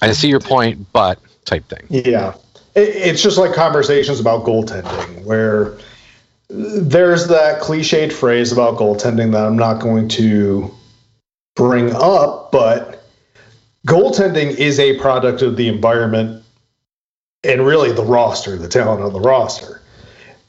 I 0.01 0.11
see 0.13 0.29
your 0.29 0.39
point, 0.39 0.91
but 0.93 1.19
type 1.43 1.67
thing. 1.67 1.85
Yeah. 1.89 2.35
It's 2.75 3.21
just 3.21 3.37
like 3.37 3.53
conversations 3.53 4.19
about 4.19 4.45
goaltending, 4.45 5.23
where 5.23 5.77
there's 6.53 7.29
that 7.29 7.61
cliched 7.61 8.13
phrase 8.13 8.51
about 8.51 8.77
goaltending 8.77 9.31
that 9.31 9.43
I'm 9.43 9.57
not 9.57 9.81
going 9.81 10.07
to 10.09 10.71
bring 11.55 11.91
up, 11.95 12.51
but 12.51 13.03
goaltending 13.87 14.55
is 14.55 14.79
a 14.79 14.99
product 14.99 15.41
of 15.41 15.57
the 15.57 15.67
environment 15.67 16.43
and 17.43 17.65
really 17.65 17.91
the 17.91 18.03
roster, 18.03 18.55
the 18.55 18.67
talent 18.67 19.01
on 19.01 19.13
the 19.13 19.19
roster. 19.19 19.81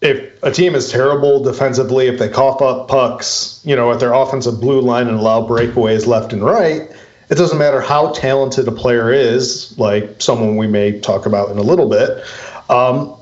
If 0.03 0.43
a 0.43 0.51
team 0.51 0.75
is 0.75 0.93
terrible 0.93 1.43
defensively, 1.43 2.09
if 2.09 2.19
they 2.19 2.29
cough 2.29 2.61
up 2.61 2.89
pucks, 2.89 3.63
you 3.65 3.75
know, 3.75 3.91
at 3.91 3.99
their 3.99 4.13
offensive 4.13 4.61
blue 4.61 4.83
line 4.83 5.09
and 5.09 5.17
allow 5.17 5.49
breakaways 5.49 6.07
left 6.07 6.35
and 6.35 6.45
right, 6.45 6.83
it 7.31 7.37
doesn't 7.37 7.57
matter 7.57 7.81
how 7.81 8.13
talented 8.13 8.69
a 8.69 8.73
player 8.73 9.11
is, 9.11 9.77
like 9.79 10.21
someone 10.21 10.57
we 10.57 10.67
may 10.67 11.01
talk 11.01 11.25
about 11.25 11.51
in 11.51 11.57
a 11.57 11.63
little 11.63 11.89
bit. 11.89 12.23
Um, 12.69 13.17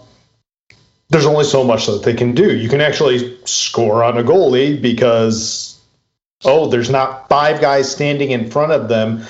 there's 1.12 1.26
only 1.26 1.44
so 1.44 1.62
much 1.62 1.86
that 1.86 2.02
they 2.04 2.14
can 2.14 2.34
do. 2.34 2.56
You 2.56 2.70
can 2.70 2.80
actually 2.80 3.36
score 3.44 4.02
on 4.02 4.16
a 4.16 4.24
goalie 4.24 4.80
because, 4.80 5.78
oh, 6.42 6.68
there's 6.68 6.88
not 6.88 7.28
five 7.28 7.60
guys 7.60 7.92
standing 7.92 8.30
in 8.30 8.50
front 8.50 8.72
of 8.72 8.88
them, 8.88 9.22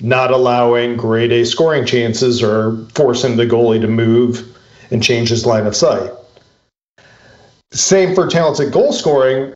not 0.00 0.32
allowing 0.32 0.96
grade 0.96 1.30
A 1.30 1.46
scoring 1.46 1.86
chances 1.86 2.42
or 2.42 2.84
forcing 2.94 3.36
the 3.36 3.46
goalie 3.46 3.80
to 3.80 3.86
move 3.86 4.58
and 4.90 5.00
change 5.00 5.28
his 5.28 5.46
line 5.46 5.66
of 5.66 5.76
sight. 5.76 6.10
Same 7.70 8.16
for 8.16 8.26
talented 8.26 8.72
goal 8.72 8.92
scoring. 8.92 9.54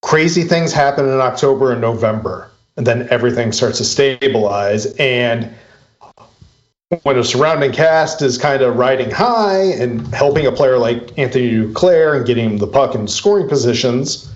Crazy 0.00 0.44
things 0.44 0.72
happen 0.72 1.06
in 1.06 1.18
October 1.18 1.72
and 1.72 1.80
November, 1.80 2.48
and 2.76 2.86
then 2.86 3.08
everything 3.10 3.50
starts 3.50 3.78
to 3.78 3.84
stabilize. 3.84 4.86
And 4.96 5.52
when 7.02 7.16
a 7.16 7.24
surrounding 7.24 7.72
cast 7.72 8.20
is 8.20 8.36
kind 8.36 8.62
of 8.62 8.76
riding 8.76 9.10
high 9.10 9.62
and 9.62 10.06
helping 10.12 10.46
a 10.46 10.52
player 10.52 10.76
like 10.76 11.16
Anthony 11.18 11.50
Duclair 11.50 12.16
and 12.16 12.26
getting 12.26 12.50
him 12.50 12.58
the 12.58 12.66
puck 12.66 12.94
in 12.94 13.06
scoring 13.06 13.48
positions, 13.48 14.32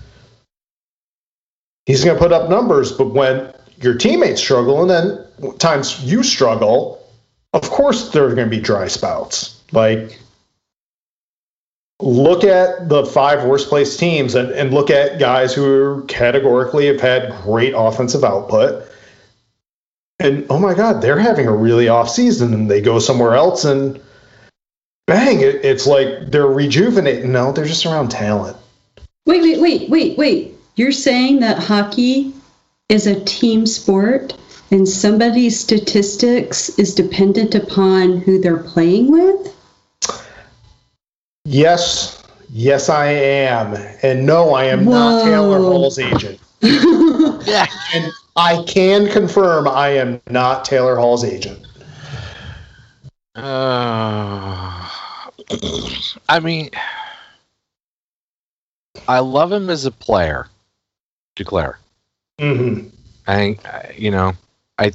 he's 1.85 2.03
going 2.03 2.15
to 2.15 2.21
put 2.21 2.31
up 2.31 2.49
numbers. 2.49 2.93
But 2.93 3.13
when 3.13 3.53
your 3.81 3.97
teammates 3.97 4.41
struggle 4.41 4.81
and 4.81 4.89
then 4.89 5.57
times 5.57 6.01
you 6.03 6.23
struggle, 6.23 7.05
of 7.53 7.63
course 7.63 8.11
there 8.11 8.23
are 8.23 8.33
going 8.33 8.49
to 8.49 8.55
be 8.55 8.61
dry 8.61 8.87
spouts. 8.87 9.61
Like, 9.73 10.17
look 11.99 12.45
at 12.45 12.87
the 12.87 13.05
five 13.05 13.43
worst 13.43 13.67
placed 13.67 13.99
teams 13.99 14.33
and, 14.33 14.49
and 14.51 14.73
look 14.73 14.89
at 14.89 15.19
guys 15.19 15.53
who 15.53 16.05
categorically 16.07 16.87
have 16.87 17.01
had 17.01 17.33
great 17.43 17.73
offensive 17.75 18.23
output 18.23 18.89
and 20.19 20.45
oh 20.49 20.59
my 20.59 20.73
god 20.73 21.01
they're 21.01 21.19
having 21.19 21.47
a 21.47 21.55
really 21.55 21.87
off 21.89 22.09
season 22.09 22.53
and 22.53 22.69
they 22.69 22.81
go 22.81 22.99
somewhere 22.99 23.35
else 23.35 23.65
and 23.65 23.99
bang 25.07 25.39
it, 25.41 25.63
it's 25.65 25.85
like 25.85 26.31
they're 26.31 26.47
rejuvenating 26.47 27.31
no 27.31 27.51
they're 27.51 27.65
just 27.65 27.85
around 27.85 28.09
talent 28.09 28.57
Wait, 29.27 29.41
wait, 29.41 29.59
wait, 29.59 29.89
wait, 29.89 30.17
wait. 30.19 30.53
You're 30.75 30.91
saying 30.91 31.39
that 31.39 31.57
hockey 31.57 32.31
is 32.89 33.07
a 33.07 33.19
team 33.25 33.65
sport 33.65 34.37
and 34.69 34.87
somebody's 34.87 35.59
statistics 35.59 36.69
is 36.77 36.93
dependent 36.93 37.55
upon 37.55 38.17
who 38.17 38.39
they're 38.39 38.57
playing 38.61 39.11
with? 39.11 39.51
yes 41.45 42.23
yes 42.49 42.89
i 42.89 43.05
am 43.07 43.75
and 44.03 44.25
no 44.25 44.53
i 44.53 44.65
am 44.65 44.85
not 44.85 45.23
taylor 45.23 45.59
Whoa. 45.59 45.71
hall's 45.71 45.99
agent 45.99 46.39
Yeah. 46.61 47.65
and 47.93 48.11
i 48.35 48.61
can 48.67 49.07
confirm 49.09 49.67
i 49.67 49.89
am 49.89 50.21
not 50.29 50.65
taylor 50.65 50.95
hall's 50.95 51.23
agent 51.23 51.59
Uh, 53.37 54.89
I 56.29 56.39
mean, 56.41 56.69
I 59.09 59.19
love 59.19 59.51
him 59.51 59.69
as 59.69 59.83
a 59.83 59.91
player, 59.91 60.47
Duclair. 61.35 61.75
hmm 62.39 62.87
I 63.27 63.35
think 63.35 63.59
you 63.97 64.11
know, 64.11 64.33
I 64.79 64.93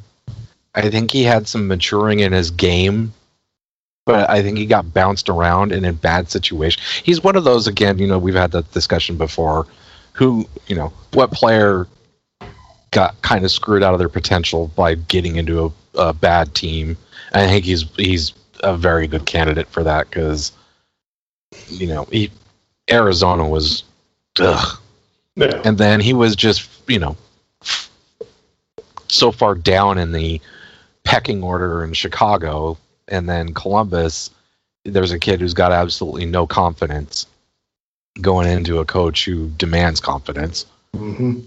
I 0.74 0.88
think 0.88 1.10
he 1.10 1.22
had 1.22 1.46
some 1.46 1.68
maturing 1.68 2.20
in 2.20 2.32
his 2.32 2.50
game 2.50 3.12
but 4.06 4.28
I 4.30 4.42
think 4.42 4.58
he 4.58 4.66
got 4.66 4.92
bounced 4.92 5.28
around 5.28 5.70
and 5.72 5.84
in 5.86 5.94
bad 5.94 6.30
situations. 6.30 6.84
He's 7.04 7.22
one 7.22 7.36
of 7.36 7.44
those 7.44 7.66
again. 7.66 7.98
You 7.98 8.06
know, 8.06 8.18
we've 8.18 8.34
had 8.34 8.50
that 8.52 8.72
discussion 8.72 9.16
before. 9.16 9.66
Who 10.14 10.48
you 10.66 10.74
know, 10.74 10.92
what 11.12 11.30
player 11.30 11.86
got 12.90 13.20
kind 13.22 13.44
of 13.44 13.50
screwed 13.50 13.82
out 13.82 13.92
of 13.92 13.98
their 13.98 14.08
potential 14.08 14.68
by 14.68 14.94
getting 14.94 15.36
into 15.36 15.66
a, 15.94 15.98
a 15.98 16.12
bad 16.12 16.54
team? 16.54 16.96
And 17.32 17.42
I 17.42 17.46
think 17.46 17.64
he's 17.64 17.84
he's 17.96 18.32
a 18.62 18.76
very 18.76 19.06
good 19.06 19.26
candidate 19.26 19.68
for 19.68 19.84
that 19.84 20.08
because 20.08 20.52
you 21.68 21.86
know 21.86 22.04
he 22.10 22.30
Arizona 22.90 23.48
was 23.48 23.84
ugh. 24.38 24.78
Yeah. 25.36 25.62
and 25.64 25.78
then 25.78 26.00
he 26.00 26.12
was 26.12 26.36
just 26.36 26.68
you 26.88 26.98
know 26.98 27.16
so 29.08 29.32
far 29.32 29.54
down 29.54 29.98
in 29.98 30.12
the 30.12 30.40
pecking 31.04 31.42
order 31.42 31.84
in 31.84 31.92
Chicago 31.92 32.76
and 33.08 33.28
then 33.28 33.54
Columbus 33.54 34.30
there's 34.84 35.12
a 35.12 35.18
kid 35.18 35.40
who's 35.40 35.54
got 35.54 35.72
absolutely 35.72 36.26
no 36.26 36.46
confidence 36.46 37.26
going 38.20 38.48
into 38.50 38.78
a 38.78 38.84
coach 38.84 39.24
who 39.24 39.48
demands 39.50 40.00
confidence 40.00 40.66
hmm 40.94 41.40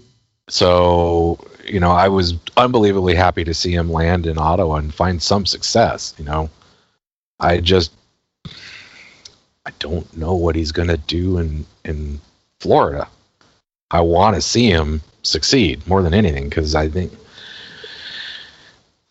so 0.48 1.38
you 1.64 1.80
know 1.80 1.90
I 1.90 2.08
was 2.08 2.34
unbelievably 2.56 3.14
happy 3.14 3.44
to 3.44 3.54
see 3.54 3.72
him 3.74 3.90
land 3.90 4.26
in 4.26 4.38
Ottawa 4.38 4.76
and 4.76 4.94
find 4.94 5.22
some 5.22 5.46
success 5.46 6.14
you 6.18 6.24
know. 6.24 6.50
I 7.40 7.60
just 7.60 7.92
I 9.66 9.70
don't 9.78 10.16
know 10.16 10.34
what 10.34 10.56
he's 10.56 10.72
going 10.72 10.88
to 10.88 10.96
do 10.96 11.38
in 11.38 11.66
in 11.84 12.20
Florida. 12.60 13.08
I 13.90 14.00
want 14.00 14.36
to 14.36 14.42
see 14.42 14.70
him 14.70 15.02
succeed 15.22 15.86
more 15.86 16.02
than 16.02 16.14
anything 16.14 16.48
because 16.48 16.74
I 16.74 16.88
think 16.88 17.12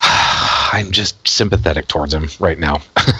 I'm 0.00 0.90
just 0.90 1.26
sympathetic 1.26 1.88
towards 1.88 2.14
him 2.14 2.28
right 2.38 2.58
now. 2.58 2.82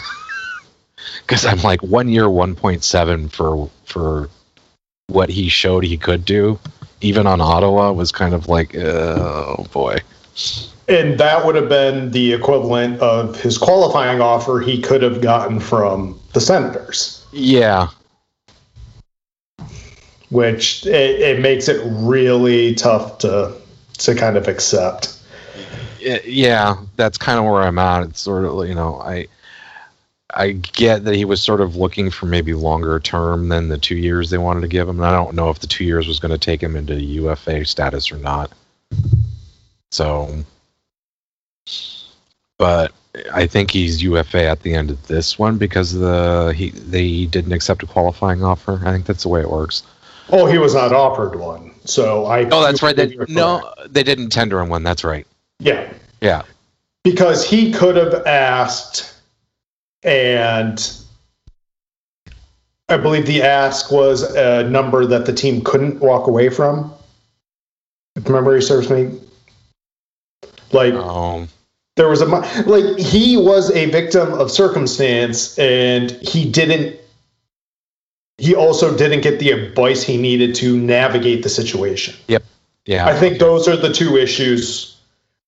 Because 1.26 1.46
I'm 1.46 1.62
like 1.62 1.82
one 1.82 2.08
year, 2.08 2.24
1.7 2.24 3.30
for 3.30 3.70
for 3.86 4.28
what 5.06 5.30
he 5.30 5.48
showed 5.48 5.84
he 5.84 5.96
could 5.96 6.24
do, 6.24 6.58
even 7.04 7.26
on 7.26 7.40
Ottawa 7.40 7.92
was 7.92 8.10
kind 8.10 8.34
of 8.34 8.48
like, 8.48 8.74
uh, 8.74 9.54
oh 9.58 9.66
boy. 9.72 9.98
And 10.88 11.18
that 11.20 11.44
would 11.44 11.54
have 11.54 11.68
been 11.68 12.10
the 12.10 12.32
equivalent 12.32 13.00
of 13.00 13.40
his 13.40 13.58
qualifying 13.58 14.20
offer 14.20 14.60
he 14.60 14.80
could 14.80 15.02
have 15.02 15.20
gotten 15.20 15.60
from 15.60 16.18
the 16.32 16.40
Senators, 16.40 17.24
Yeah, 17.32 17.88
which 20.30 20.84
it, 20.86 21.20
it 21.20 21.40
makes 21.40 21.68
it 21.68 21.80
really 21.84 22.74
tough 22.74 23.18
to 23.18 23.54
to 23.98 24.14
kind 24.14 24.36
of 24.36 24.48
accept. 24.48 25.20
Yeah, 26.00 26.76
that's 26.96 27.16
kind 27.16 27.38
of 27.38 27.44
where 27.44 27.62
I'm 27.62 27.78
at. 27.78 28.02
It's 28.02 28.20
sort 28.20 28.44
of 28.44 28.68
you 28.68 28.74
know 28.74 29.00
I 29.00 29.26
I 30.36 30.52
get 30.52 31.04
that 31.04 31.14
he 31.14 31.24
was 31.24 31.40
sort 31.42 31.60
of 31.60 31.76
looking 31.76 32.10
for 32.10 32.26
maybe 32.26 32.54
longer 32.54 32.98
term 33.00 33.48
than 33.48 33.68
the 33.68 33.78
two 33.78 33.96
years 33.96 34.30
they 34.30 34.38
wanted 34.38 34.60
to 34.62 34.68
give 34.68 34.88
him. 34.88 34.98
And 34.98 35.06
I 35.06 35.12
don't 35.12 35.34
know 35.34 35.50
if 35.50 35.60
the 35.60 35.66
two 35.66 35.84
years 35.84 36.06
was 36.08 36.18
going 36.18 36.32
to 36.32 36.38
take 36.38 36.62
him 36.62 36.76
into 36.76 36.94
UFA 37.00 37.64
status 37.64 38.10
or 38.10 38.16
not. 38.16 38.50
So, 39.90 40.44
but 42.58 42.92
I 43.32 43.46
think 43.46 43.70
he's 43.70 44.02
UFA 44.02 44.44
at 44.44 44.62
the 44.62 44.74
end 44.74 44.90
of 44.90 45.06
this 45.06 45.38
one 45.38 45.56
because 45.58 45.92
the 45.92 46.52
he 46.56 46.70
they 46.70 47.26
didn't 47.26 47.52
accept 47.52 47.82
a 47.82 47.86
qualifying 47.86 48.42
offer. 48.42 48.80
I 48.84 48.92
think 48.92 49.06
that's 49.06 49.22
the 49.22 49.28
way 49.28 49.40
it 49.40 49.50
works. 49.50 49.82
Oh, 50.30 50.46
he 50.46 50.58
was 50.58 50.74
not 50.74 50.92
offered 50.92 51.36
one, 51.36 51.70
so 51.84 52.26
I. 52.26 52.48
Oh, 52.50 52.62
that's 52.62 52.82
right. 52.82 52.96
They, 52.96 53.16
no, 53.28 53.72
they 53.86 54.02
didn't 54.02 54.30
tender 54.30 54.58
him 54.58 54.68
one. 54.68 54.82
That's 54.82 55.04
right. 55.04 55.26
Yeah, 55.60 55.92
Yeah. 56.20 56.42
because 57.04 57.48
he 57.48 57.70
could 57.72 57.96
have 57.96 58.26
asked, 58.26 59.13
and 60.04 60.96
I 62.88 62.98
believe 62.98 63.26
the 63.26 63.42
ask 63.42 63.90
was 63.90 64.22
a 64.22 64.68
number 64.68 65.06
that 65.06 65.26
the 65.26 65.32
team 65.32 65.62
couldn't 65.64 66.00
walk 66.00 66.26
away 66.26 66.50
from. 66.50 66.92
If 68.14 68.28
memory 68.28 68.62
serves 68.62 68.90
me, 68.90 69.18
like 70.72 70.94
Um. 70.94 71.48
there 71.96 72.08
was 72.08 72.20
a 72.20 72.26
like 72.26 72.98
he 72.98 73.36
was 73.36 73.70
a 73.72 73.90
victim 73.90 74.32
of 74.34 74.50
circumstance, 74.50 75.58
and 75.58 76.12
he 76.22 76.48
didn't. 76.48 77.00
He 78.38 78.54
also 78.54 78.96
didn't 78.96 79.22
get 79.22 79.38
the 79.38 79.50
advice 79.50 80.02
he 80.02 80.16
needed 80.16 80.54
to 80.56 80.76
navigate 80.76 81.42
the 81.42 81.48
situation. 81.48 82.14
Yep. 82.28 82.44
Yeah. 82.86 83.06
I 83.06 83.18
think 83.18 83.38
those 83.38 83.66
are 83.66 83.76
the 83.76 83.92
two 83.92 84.16
issues 84.16 84.93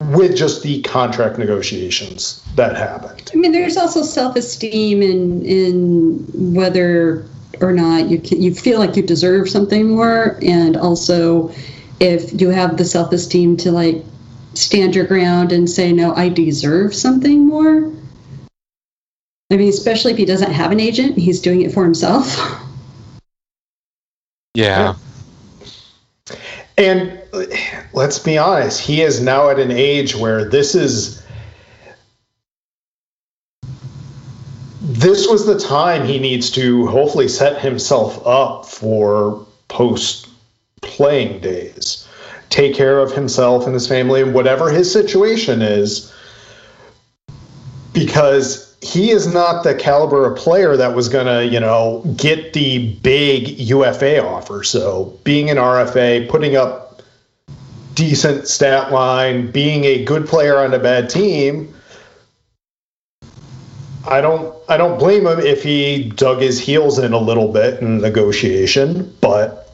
with 0.01 0.37
just 0.37 0.63
the 0.63 0.83
contract 0.83 1.39
negotiations 1.39 2.43
that 2.55 2.77
happened. 2.77 3.31
I 3.33 3.37
mean, 3.37 3.53
there's 3.53 3.77
also 3.77 4.03
self-esteem 4.03 5.03
in 5.03 5.45
in 5.45 6.55
whether 6.55 7.27
or 7.61 7.73
not 7.73 8.09
you 8.09 8.19
can, 8.19 8.43
you 8.43 8.55
feel 8.55 8.79
like 8.79 8.97
you 8.97 9.03
deserve 9.03 9.49
something 9.49 9.89
more, 9.89 10.39
and 10.43 10.77
also 10.77 11.53
if 11.99 12.41
you 12.41 12.51
have 12.51 12.77
the 12.77 12.85
self-esteem 12.85 13.57
to 13.59 13.73
like 13.73 14.05
stand 14.55 14.95
your 14.95 15.07
ground 15.07 15.53
and 15.53 15.69
say, 15.69 15.93
"No, 15.93 16.15
I 16.15 16.29
deserve 16.29 16.95
something 16.95 17.47
more." 17.47 17.91
I 19.51 19.57
mean, 19.57 19.69
especially 19.69 20.13
if 20.13 20.19
he 20.19 20.25
doesn't 20.25 20.51
have 20.51 20.73
an 20.73 20.81
agent, 20.81 21.17
he's 21.17 21.41
doing 21.41 21.63
it 21.63 21.73
for 21.73 21.85
himself. 21.85 22.37
yeah. 24.55 24.95
And 26.79 27.19
let's 27.93 28.19
be 28.19 28.37
honest, 28.37 28.81
he 28.81 29.03
is 29.03 29.21
now 29.21 29.49
at 29.49 29.59
an 29.59 29.71
age 29.71 30.15
where 30.15 30.45
this 30.45 30.75
is 30.75 31.23
this 34.83 35.27
was 35.27 35.47
the 35.47 35.59
time 35.59 36.07
he 36.07 36.19
needs 36.19 36.51
to 36.53 36.87
hopefully 36.87 37.29
set 37.29 37.61
himself 37.61 38.25
up 38.27 38.67
for 38.67 39.45
post 39.69 40.29
playing 40.83 41.41
days. 41.41 42.07
Take 42.51 42.75
care 42.75 43.01
of 43.01 43.13
himself 43.13 43.65
and 43.65 43.75
his 43.75 43.89
family 43.89 44.23
and 44.23 44.35
whatever 44.35 44.71
his 44.71 44.93
situation 44.93 45.63
is 45.63 46.13
because 47.93 48.66
he 48.87 49.11
is 49.11 49.27
not 49.27 49.65
the 49.65 49.75
caliber 49.75 50.31
of 50.31 50.39
player 50.39 50.77
that 50.77 50.95
was 50.95 51.09
going 51.09 51.27
to, 51.27 51.45
you 51.45 51.59
know, 51.59 52.03
get 52.17 52.53
the 52.53 52.95
big 52.97 53.59
UFA 53.59 54.25
offer. 54.25 54.63
So 54.63 55.19
being 55.25 55.51
an 55.51 55.57
RFA, 55.57 56.29
putting 56.29 56.57
up 56.57 57.03
decent 57.95 58.47
stat 58.47 58.93
line, 58.93 59.51
being 59.51 59.85
a 59.85 60.05
good 60.05 60.27
player 60.29 60.59
on 60.59 60.73
a 60.73 60.79
bad 60.79 61.11
team, 61.11 61.75
I 64.09 64.21
don't 64.21 64.55
I 64.69 64.77
don't 64.77 64.99
blame 64.99 65.27
him 65.27 65.41
if 65.41 65.65
he 65.65 66.11
dug 66.11 66.41
his 66.41 66.61
heels 66.61 66.99
in 66.99 67.13
a 67.13 67.19
little 67.19 67.53
bit 67.53 67.81
in 67.81 68.01
negotiation, 68.01 69.13
but 69.21 69.69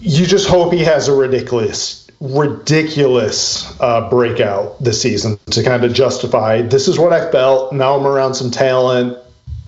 you 0.00 0.26
just 0.26 0.48
hope 0.48 0.72
he 0.72 0.82
has 0.82 1.06
a 1.06 1.14
ridiculous 1.14 1.99
ridiculous 2.20 3.78
uh, 3.80 4.08
breakout 4.10 4.82
this 4.82 5.00
season 5.00 5.38
to 5.46 5.62
kind 5.62 5.84
of 5.84 5.92
justify 5.92 6.60
this 6.62 6.86
is 6.86 6.98
what 6.98 7.12
I 7.12 7.30
felt. 7.30 7.72
Now 7.72 7.96
I'm 7.96 8.06
around 8.06 8.34
some 8.34 8.50
talent. 8.50 9.16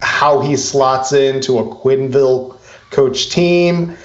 How 0.01 0.41
he 0.41 0.57
slots 0.57 1.12
into 1.12 1.59
a 1.59 1.65
Quenneville 1.65 2.59
coach 2.91 3.31
team. 3.31 3.97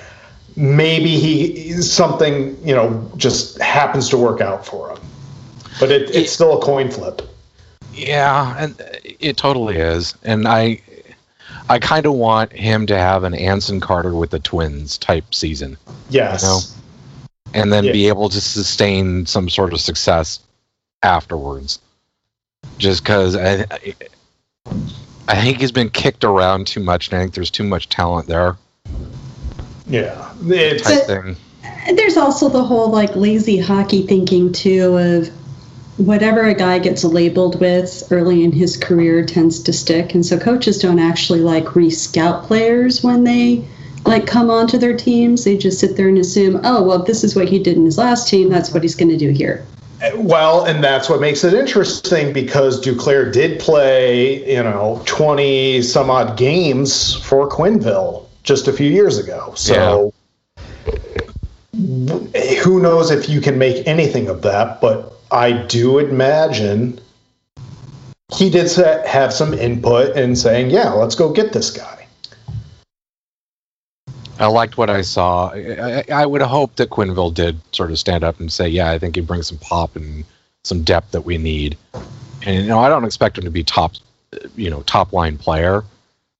Maybe 0.55 1.17
he 1.19 1.73
something 1.73 2.57
you 2.65 2.73
know 2.73 3.11
just 3.17 3.59
happens 3.61 4.09
to 4.09 4.17
work 4.17 4.41
out 4.41 4.65
for 4.65 4.91
him, 4.91 4.99
but 5.79 5.91
it, 5.91 6.09
it's 6.15 6.31
still 6.31 6.57
a 6.57 6.61
coin 6.61 6.89
flip. 6.89 7.21
Yeah, 7.93 8.55
and 8.57 8.81
it 9.03 9.37
totally 9.37 9.77
is. 9.77 10.15
And 10.23 10.47
I 10.47 10.81
I 11.69 11.79
kind 11.79 12.05
of 12.05 12.13
want 12.13 12.53
him 12.53 12.87
to 12.87 12.97
have 12.97 13.23
an 13.23 13.33
Anson 13.33 13.79
Carter 13.81 14.15
with 14.15 14.29
the 14.29 14.39
Twins 14.39 14.97
type 14.97 15.35
season 15.35 15.77
Yes. 16.09 16.43
No. 16.43 16.59
And 17.53 17.71
then 17.71 17.85
Yeah. 17.85 17.91
be 17.91 18.07
able 18.07 18.29
to 18.29 18.41
sustain 18.41 19.25
some 19.25 19.49
sort 19.49 19.73
of 19.73 19.81
success 19.81 20.39
afterwards. 21.03 21.79
Just 22.77 23.03
cuz 23.05 23.35
I 23.35 23.65
I- 23.71 23.95
I 25.29 25.41
think 25.41 25.59
he's 25.59 25.71
been 25.71 25.89
kicked 25.89 26.23
around 26.23 26.67
too 26.67 26.79
much 26.79 27.09
and 27.09 27.17
I 27.17 27.21
think 27.21 27.33
there's 27.33 27.51
too 27.51 27.63
much 27.63 27.89
talent 27.89 28.27
there 28.27 28.57
Yeah. 29.89 30.29
It's 30.45 30.83
type 30.83 31.05
thing. 31.05 31.35
There's 31.95 32.17
also 32.17 32.49
the 32.49 32.63
whole 32.63 32.89
like 32.89 33.15
lazy 33.15 33.57
hockey 33.57 34.01
thinking 34.03 34.51
too 34.51 34.97
of 34.97 35.29
whatever 35.97 36.43
a 36.43 36.53
guy 36.53 36.77
gets 36.79 37.03
labeled 37.03 37.59
with 37.59 38.03
early 38.11 38.43
in 38.43 38.51
his 38.51 38.77
career 38.77 39.25
tends 39.25 39.61
to 39.63 39.73
stick 39.73 40.13
and 40.13 40.25
so 40.25 40.37
coaches 40.37 40.77
don't 40.79 40.99
actually 40.99 41.39
like 41.39 41.75
re-scout 41.75 42.43
players 42.43 43.01
when 43.03 43.23
they 43.23 43.63
like 44.07 44.25
come 44.25 44.49
onto 44.49 44.77
their 44.77 44.95
teams 44.95 45.43
they 45.43 45.57
just 45.57 45.79
sit 45.79 45.97
there 45.97 46.07
and 46.07 46.17
assume 46.17 46.59
oh 46.63 46.81
well 46.83 47.03
this 47.03 47.23
is 47.23 47.35
what 47.35 47.47
he 47.47 47.59
did 47.59 47.77
in 47.77 47.85
his 47.85 47.97
last 47.97 48.27
team 48.27 48.49
that's 48.49 48.73
what 48.73 48.81
he's 48.83 48.95
going 48.95 49.09
to 49.09 49.17
do 49.17 49.29
here 49.29 49.65
Well, 50.15 50.65
and 50.65 50.83
that's 50.83 51.09
what 51.09 51.21
makes 51.21 51.43
it 51.43 51.53
interesting 51.55 52.31
because 52.31 52.79
Duclair 52.79 53.33
did 53.33 53.59
play, 53.59 54.47
you 54.47 54.61
know, 54.61 55.01
20 55.05 55.81
some 55.81 56.11
odd 56.11 56.37
games 56.37 57.15
for 57.15 57.49
Quenneville 57.49 58.25
just 58.43 58.67
a 58.67 58.73
few 58.73 58.89
years 58.89 59.17
ago. 59.17 59.53
So 59.55 60.13
w- 61.73 62.29
who 62.63 62.79
knows 62.79 63.09
if 63.09 63.27
you 63.27 63.41
can 63.41 63.57
make 63.57 63.87
anything 63.87 64.29
of 64.29 64.43
that, 64.43 64.81
but 64.81 65.13
I 65.31 65.51
do 65.51 65.97
imagine 65.97 66.99
he 68.35 68.49
did 68.49 68.71
have 69.07 69.33
some 69.33 69.53
input 69.53 70.15
in 70.15 70.35
saying, 70.35 70.69
"Yeah, 70.69 70.91
let's 70.93 71.15
go 71.15 71.29
get 71.29 71.53
this 71.53 71.71
guy." 71.71 72.06
I 74.39 74.47
liked 74.47 74.77
what 74.77 74.89
I 74.89 75.01
saw. 75.01 75.49
I, 75.49 76.03
I, 76.11 76.25
would 76.25 76.41
hope 76.41 76.75
that 76.75 76.89
Quenneville 76.89 77.33
did 77.33 77.59
sort 77.73 77.91
of 77.91 77.97
stand 77.97 78.23
up 78.23 78.39
and 78.39 78.51
say, 78.51 78.67
"Yeah, 78.67 78.91
I 78.91 78.99
think 78.99 79.15
he 79.15 79.21
brings 79.21 79.47
some 79.47 79.57
pop 79.57 79.95
and 79.95 80.23
some 80.63 80.83
depth 80.83 81.11
that 81.11 81.21
we 81.21 81.37
need." 81.37 81.77
And 82.45 82.63
you 82.63 82.67
know, 82.67 82.79
I 82.79 82.89
don't 82.89 83.05
expect 83.05 83.37
him 83.37 83.45
to 83.45 83.51
be 83.51 83.63
top, 83.63 83.93
you 84.55 84.69
know, 84.69 84.83
top 84.83 85.11
line 85.11 85.37
player, 85.37 85.83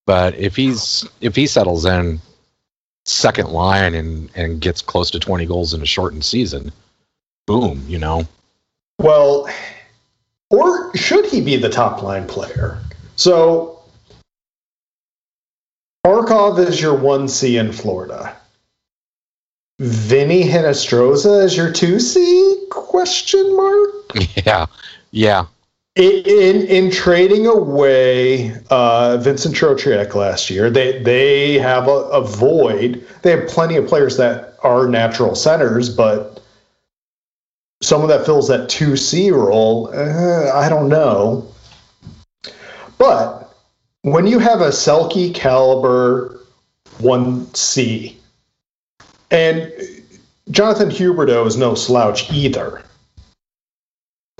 but 0.05 0.35
if 0.35 0.55
he's 0.55 1.07
if 1.21 1.35
he 1.35 1.47
settles 1.47 1.85
in 1.85 2.19
second 3.05 3.49
line 3.49 3.95
and 3.95 4.29
and 4.35 4.61
gets 4.61 4.81
close 4.81 5.09
to 5.11 5.19
20 5.19 5.45
goals 5.45 5.73
in 5.73 5.81
a 5.81 5.85
shortened 5.85 6.25
season, 6.25 6.71
boom, 7.47 7.83
you 7.87 7.97
know. 7.97 8.27
Well, 8.99 9.49
or 10.49 10.95
should 10.95 11.25
he 11.25 11.41
be 11.41 11.55
the 11.55 11.69
top 11.69 12.03
line 12.03 12.27
player? 12.27 12.79
So 13.15 13.76
Barkov 16.07 16.57
is 16.57 16.79
your 16.79 16.97
1C 16.97 17.59
in 17.59 17.73
Florida. 17.73 18.33
Vinny 19.79 20.41
Hinostroza 20.41 21.43
is 21.43 21.57
your 21.57 21.69
2C? 21.69 22.69
Question 22.69 23.57
mark. 23.57 23.89
Yeah, 24.45 24.67
yeah. 25.11 25.47
In 25.97 26.23
in, 26.25 26.67
in 26.67 26.91
trading 26.91 27.45
away 27.45 28.55
uh, 28.69 29.17
Vincent 29.17 29.53
Trocheck 29.53 30.15
last 30.15 30.49
year, 30.49 30.69
they 30.69 31.03
they 31.03 31.55
have 31.55 31.89
a, 31.89 31.99
a 32.19 32.21
void. 32.21 33.05
They 33.23 33.31
have 33.31 33.49
plenty 33.49 33.75
of 33.75 33.85
players 33.85 34.15
that 34.15 34.55
are 34.63 34.87
natural 34.87 35.35
centers, 35.35 35.89
but 35.93 36.41
someone 37.81 38.07
that 38.09 38.25
fills 38.25 38.47
that 38.47 38.69
2C 38.69 39.33
role, 39.33 39.89
uh, 39.93 40.53
I 40.53 40.69
don't 40.69 40.87
know. 40.87 41.45
But 42.97 43.36
when 44.13 44.25
you 44.25 44.39
have 44.39 44.61
a 44.61 44.69
Selke 44.69 45.33
caliber 45.33 46.39
1C, 46.99 48.15
and 49.29 49.73
Jonathan 50.49 50.89
Huberdeau 50.89 51.45
is 51.45 51.57
no 51.57 51.75
slouch 51.75 52.31
either. 52.31 52.81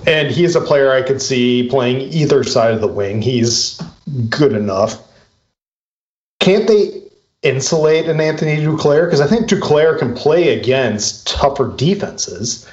And 0.06 0.30
he's 0.30 0.56
a 0.56 0.60
player 0.60 0.92
I 0.92 1.02
could 1.02 1.20
see 1.20 1.68
playing 1.68 2.00
either 2.12 2.44
side 2.44 2.72
of 2.72 2.80
the 2.80 2.88
wing. 2.88 3.20
He's 3.20 3.80
good 4.30 4.52
enough. 4.52 5.02
Can't 6.40 6.66
they 6.66 7.02
insulate 7.42 8.08
an 8.08 8.20
Anthony 8.20 8.56
Duclair? 8.56 9.04
Because 9.04 9.20
I 9.20 9.26
think 9.26 9.48
Duclair 9.48 9.98
can 9.98 10.14
play 10.14 10.58
against 10.58 11.26
tougher 11.26 11.74
defenses. 11.76 12.66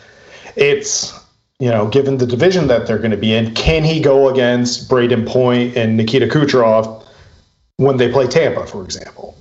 It's, 0.55 1.13
you 1.59 1.69
know, 1.69 1.87
given 1.87 2.17
the 2.17 2.27
division 2.27 2.67
that 2.67 2.85
they're 2.85 2.97
going 2.97 3.11
to 3.11 3.17
be 3.17 3.33
in, 3.33 3.53
can 3.53 3.83
he 3.83 4.01
go 4.01 4.29
against 4.29 4.89
Brayden 4.89 5.27
Point 5.27 5.77
and 5.77 5.95
Nikita 5.95 6.27
Kucherov 6.27 7.05
when 7.77 7.97
they 7.97 8.11
play 8.11 8.27
Tampa, 8.27 8.67
for 8.67 8.83
example? 8.83 9.37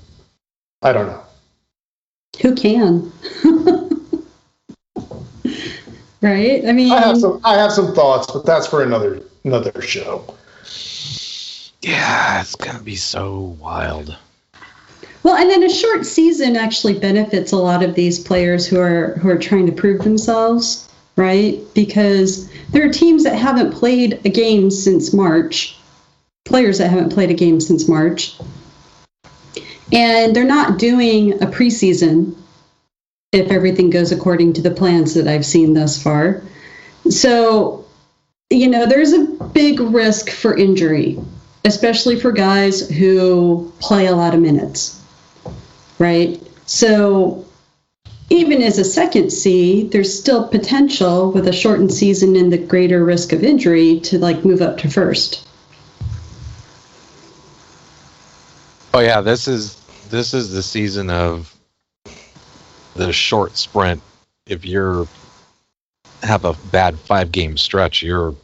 I 0.82 0.92
don't 0.92 1.06
know. 1.06 1.22
Who 2.42 2.54
can? 2.54 3.12
right? 6.20 6.64
I 6.66 6.72
mean, 6.72 6.92
I 6.92 7.00
have 7.00 7.18
some 7.18 7.40
I 7.44 7.54
have 7.54 7.72
some 7.72 7.94
thoughts, 7.94 8.30
but 8.30 8.44
that's 8.44 8.66
for 8.66 8.82
another 8.82 9.22
another 9.44 9.80
show. 9.80 10.24
Yeah, 11.82 12.40
it's 12.40 12.56
gonna 12.56 12.82
be 12.82 12.96
so 12.96 13.56
wild. 13.60 14.16
well, 15.22 15.36
and 15.36 15.48
then 15.48 15.62
a 15.62 15.68
short 15.68 16.06
season 16.06 16.56
actually 16.56 16.98
benefits 16.98 17.52
a 17.52 17.56
lot 17.56 17.82
of 17.82 17.94
these 17.94 18.18
players 18.18 18.66
who 18.66 18.80
are 18.80 19.14
who 19.18 19.28
are 19.28 19.38
trying 19.38 19.66
to 19.66 19.72
prove 19.72 20.02
themselves, 20.02 20.88
right? 21.16 21.60
Because 21.74 22.50
there 22.70 22.86
are 22.86 22.92
teams 22.92 23.24
that 23.24 23.36
haven't 23.36 23.72
played 23.72 24.20
a 24.24 24.30
game 24.30 24.70
since 24.70 25.12
March, 25.12 25.76
players 26.44 26.78
that 26.78 26.90
haven't 26.90 27.12
played 27.12 27.30
a 27.30 27.34
game 27.34 27.60
since 27.60 27.88
March, 27.88 28.36
and 29.92 30.34
they're 30.34 30.44
not 30.44 30.78
doing 30.78 31.34
a 31.34 31.46
preseason 31.46 32.34
if 33.32 33.50
everything 33.50 33.90
goes 33.90 34.12
according 34.12 34.52
to 34.54 34.62
the 34.62 34.70
plans 34.70 35.14
that 35.14 35.26
I've 35.26 35.46
seen 35.46 35.74
thus 35.74 36.00
far. 36.00 36.42
So, 37.10 37.84
you 38.50 38.68
know, 38.68 38.86
there's 38.86 39.12
a 39.12 39.24
big 39.52 39.80
risk 39.80 40.30
for 40.30 40.56
injury, 40.56 41.18
especially 41.64 42.18
for 42.18 42.32
guys 42.32 42.88
who 42.88 43.72
play 43.80 44.06
a 44.06 44.14
lot 44.14 44.34
of 44.34 44.40
minutes, 44.40 45.00
right? 45.98 46.40
So, 46.66 47.43
even 48.34 48.62
as 48.62 48.78
a 48.78 48.84
second 48.84 49.30
C, 49.30 49.88
there's 49.88 50.18
still 50.18 50.48
potential 50.48 51.30
with 51.30 51.48
a 51.48 51.52
shortened 51.52 51.92
season 51.92 52.36
and 52.36 52.52
the 52.52 52.58
greater 52.58 53.04
risk 53.04 53.32
of 53.32 53.44
injury 53.44 54.00
to 54.00 54.18
like 54.18 54.44
move 54.44 54.60
up 54.60 54.78
to 54.78 54.90
first. 54.90 55.46
Oh 58.92 59.00
yeah, 59.00 59.20
this 59.20 59.48
is 59.48 59.74
this 60.10 60.34
is 60.34 60.52
the 60.52 60.62
season 60.62 61.10
of 61.10 61.54
the 62.94 63.12
short 63.12 63.56
sprint. 63.56 64.02
If 64.46 64.64
you're 64.64 65.08
have 66.22 66.44
a 66.44 66.54
bad 66.70 66.98
five 66.98 67.32
game 67.32 67.56
stretch, 67.56 68.02
you're 68.02 68.34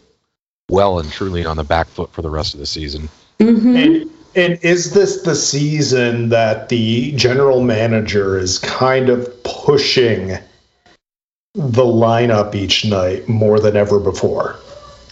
well 0.68 0.98
and 0.98 1.10
truly 1.10 1.44
on 1.44 1.56
the 1.56 1.64
back 1.64 1.88
foot 1.88 2.12
for 2.12 2.22
the 2.22 2.30
rest 2.30 2.54
of 2.54 2.60
the 2.60 2.66
season. 2.66 3.08
Mm-hmm. 3.38 3.76
And 3.76 4.10
and 4.34 4.58
is 4.62 4.92
this 4.92 5.22
the 5.22 5.34
season 5.34 6.28
that 6.28 6.68
the 6.68 7.12
general 7.12 7.62
manager 7.62 8.38
is 8.38 8.58
kind 8.58 9.08
of 9.08 9.42
pushing 9.42 10.38
the 11.54 11.82
lineup 11.82 12.54
each 12.54 12.84
night 12.84 13.28
more 13.28 13.58
than 13.58 13.76
ever 13.76 13.98
before? 13.98 14.56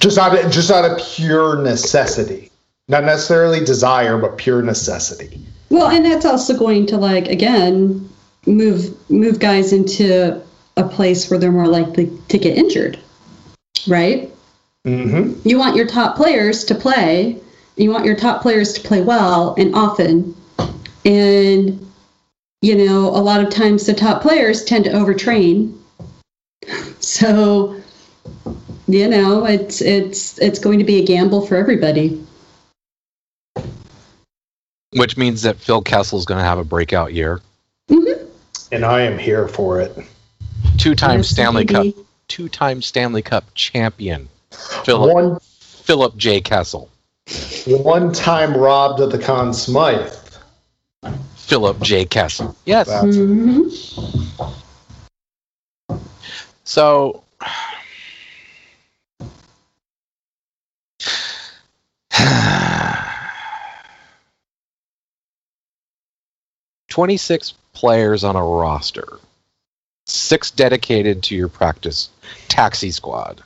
Just 0.01 0.19
out 0.19 0.39
of, 0.39 0.51
just 0.53 0.71
out 0.71 0.89
of 0.89 0.99
pure 0.99 1.61
necessity. 1.63 2.51
Not 2.89 3.05
necessarily 3.05 3.65
desire, 3.65 4.17
but 4.17 4.39
pure 4.39 4.63
necessity. 4.63 5.41
Well, 5.69 5.89
and 5.89 6.05
that's 6.05 6.25
also 6.25 6.57
going 6.57 6.87
to 6.87 6.97
like 6.97 7.29
again 7.29 8.09
move 8.47 8.97
move 9.11 9.39
guys 9.39 9.73
into 9.73 10.41
a 10.77 10.89
place 10.89 11.29
where 11.29 11.39
they're 11.39 11.53
more 11.53 11.67
likely 11.67 12.11
to 12.29 12.39
get 12.39 12.57
injured, 12.57 12.99
right? 13.87 14.31
Mm-hmm. 14.87 15.47
You 15.47 15.59
want 15.59 15.77
your 15.77 15.87
top 15.87 16.17
players 16.17 16.65
to 16.65 16.75
play. 16.75 17.39
You 17.79 17.93
want 17.93 18.05
your 18.05 18.17
top 18.17 18.43
players 18.43 18.73
to 18.73 18.81
play 18.81 19.03
well 19.03 19.55
and 19.57 19.73
often, 19.75 20.35
and 21.05 21.87
you 22.61 22.75
know 22.75 23.09
a 23.09 23.23
lot 23.23 23.41
of 23.41 23.51
times 23.51 23.87
the 23.87 23.95
top 23.95 24.21
players 24.21 24.65
tend 24.65 24.85
to 24.85 24.91
overtrain. 24.91 25.75
So, 27.01 27.81
you 28.87 29.09
know 29.09 29.47
it's 29.47 29.81
it's 29.81 30.39
it's 30.39 30.59
going 30.59 30.81
to 30.81 30.85
be 30.85 30.97
a 30.97 31.07
gamble 31.07 31.47
for 31.47 31.57
everybody. 31.57 32.23
Which 34.93 35.17
means 35.17 35.43
that 35.43 35.57
Phil 35.57 35.81
Kessel 35.81 36.19
is 36.19 36.27
going 36.27 36.39
to 36.39 36.45
have 36.45 36.59
a 36.59 36.65
breakout 36.65 37.15
year. 37.15 37.41
Mm-hmm. 37.89 38.27
And 38.73 38.85
I 38.85 39.03
am 39.03 39.19
here 39.19 39.49
for 39.49 39.81
it. 39.81 39.97
Two-time 40.77 41.21
Yes, 41.21 41.29
Stanley 41.29 41.65
Cup, 41.65 41.87
two-time 42.27 42.83
Stanley 42.83 43.23
Cup 43.23 43.45
champion, 43.55 44.29
Philip 44.51 45.15
One 45.15 45.39
Philip 45.61 46.17
J. 46.19 46.43
Kessel. 46.43 46.91
One 47.67 48.13
time 48.13 48.57
robbed 48.57 49.01
of 49.01 49.11
the 49.13 49.19
Conn 49.19 49.53
Smythe. 49.53 50.13
Philip 51.37 51.81
J. 51.81 52.05
Kessel. 52.05 52.55
Yes. 52.65 52.87
That's 52.89 53.17
Mhm. 53.17 54.55
So 56.65 57.25
Twenty-six 66.89 67.55
players 67.73 68.25
on 68.25 68.35
a 68.35 68.43
roster, 68.43 69.19
six 70.07 70.51
dedicated 70.51 71.23
to 71.25 71.37
your 71.37 71.49
practice 71.49 72.11
taxi 72.49 72.91
squad. 72.91 73.43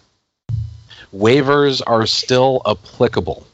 Waivers 1.14 1.82
are 1.86 2.06
still 2.06 2.62
applicable. 2.64 3.46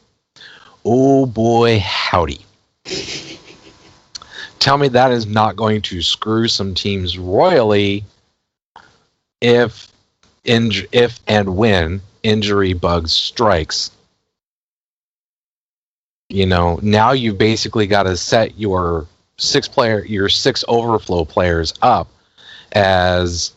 Oh 0.85 1.25
boy, 1.25 1.79
howdy. 1.79 2.45
Tell 4.59 4.77
me 4.77 4.89
that 4.89 5.11
is 5.11 5.25
not 5.25 5.55
going 5.55 5.81
to 5.83 6.01
screw 6.01 6.47
some 6.47 6.73
teams 6.73 7.17
royally 7.17 8.03
if 9.41 9.91
inj- 10.45 10.87
if 10.91 11.19
and 11.27 11.55
when 11.55 12.01
injury 12.23 12.73
bugs 12.73 13.13
strikes 13.13 13.91
you 16.27 16.45
know 16.45 16.79
now 16.81 17.11
you've 17.11 17.37
basically 17.37 17.87
got 17.87 18.03
to 18.03 18.17
set 18.17 18.59
your 18.59 19.07
six 19.37 19.67
player 19.67 20.03
your 20.03 20.27
six 20.27 20.65
overflow 20.67 21.23
players 21.23 21.73
up 21.81 22.09
as 22.73 23.53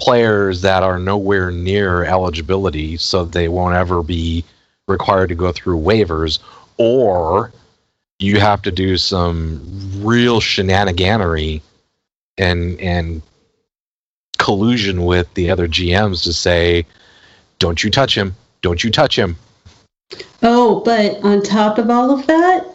players 0.00 0.62
that 0.62 0.82
are 0.82 0.98
nowhere 0.98 1.50
near 1.50 2.04
eligibility 2.04 2.96
so 2.96 3.24
they 3.24 3.48
won't 3.48 3.74
ever 3.76 4.02
be 4.02 4.44
required 4.88 5.28
to 5.28 5.34
go 5.34 5.52
through 5.52 5.78
waivers 5.78 6.38
or 6.76 7.52
you 8.18 8.40
have 8.40 8.62
to 8.62 8.70
do 8.70 8.96
some 8.96 9.60
real 10.02 10.40
shenaniganery 10.40 11.60
and 12.38 12.80
and 12.80 13.22
collusion 14.38 15.04
with 15.04 15.32
the 15.34 15.50
other 15.50 15.68
GMs 15.68 16.24
to 16.24 16.32
say, 16.32 16.86
"Don't 17.58 17.82
you 17.82 17.90
touch 17.90 18.16
him! 18.16 18.34
Don't 18.60 18.82
you 18.82 18.90
touch 18.90 19.18
him!" 19.18 19.36
Oh, 20.42 20.80
but 20.80 21.22
on 21.24 21.42
top 21.42 21.78
of 21.78 21.90
all 21.90 22.10
of 22.10 22.26
that, 22.26 22.66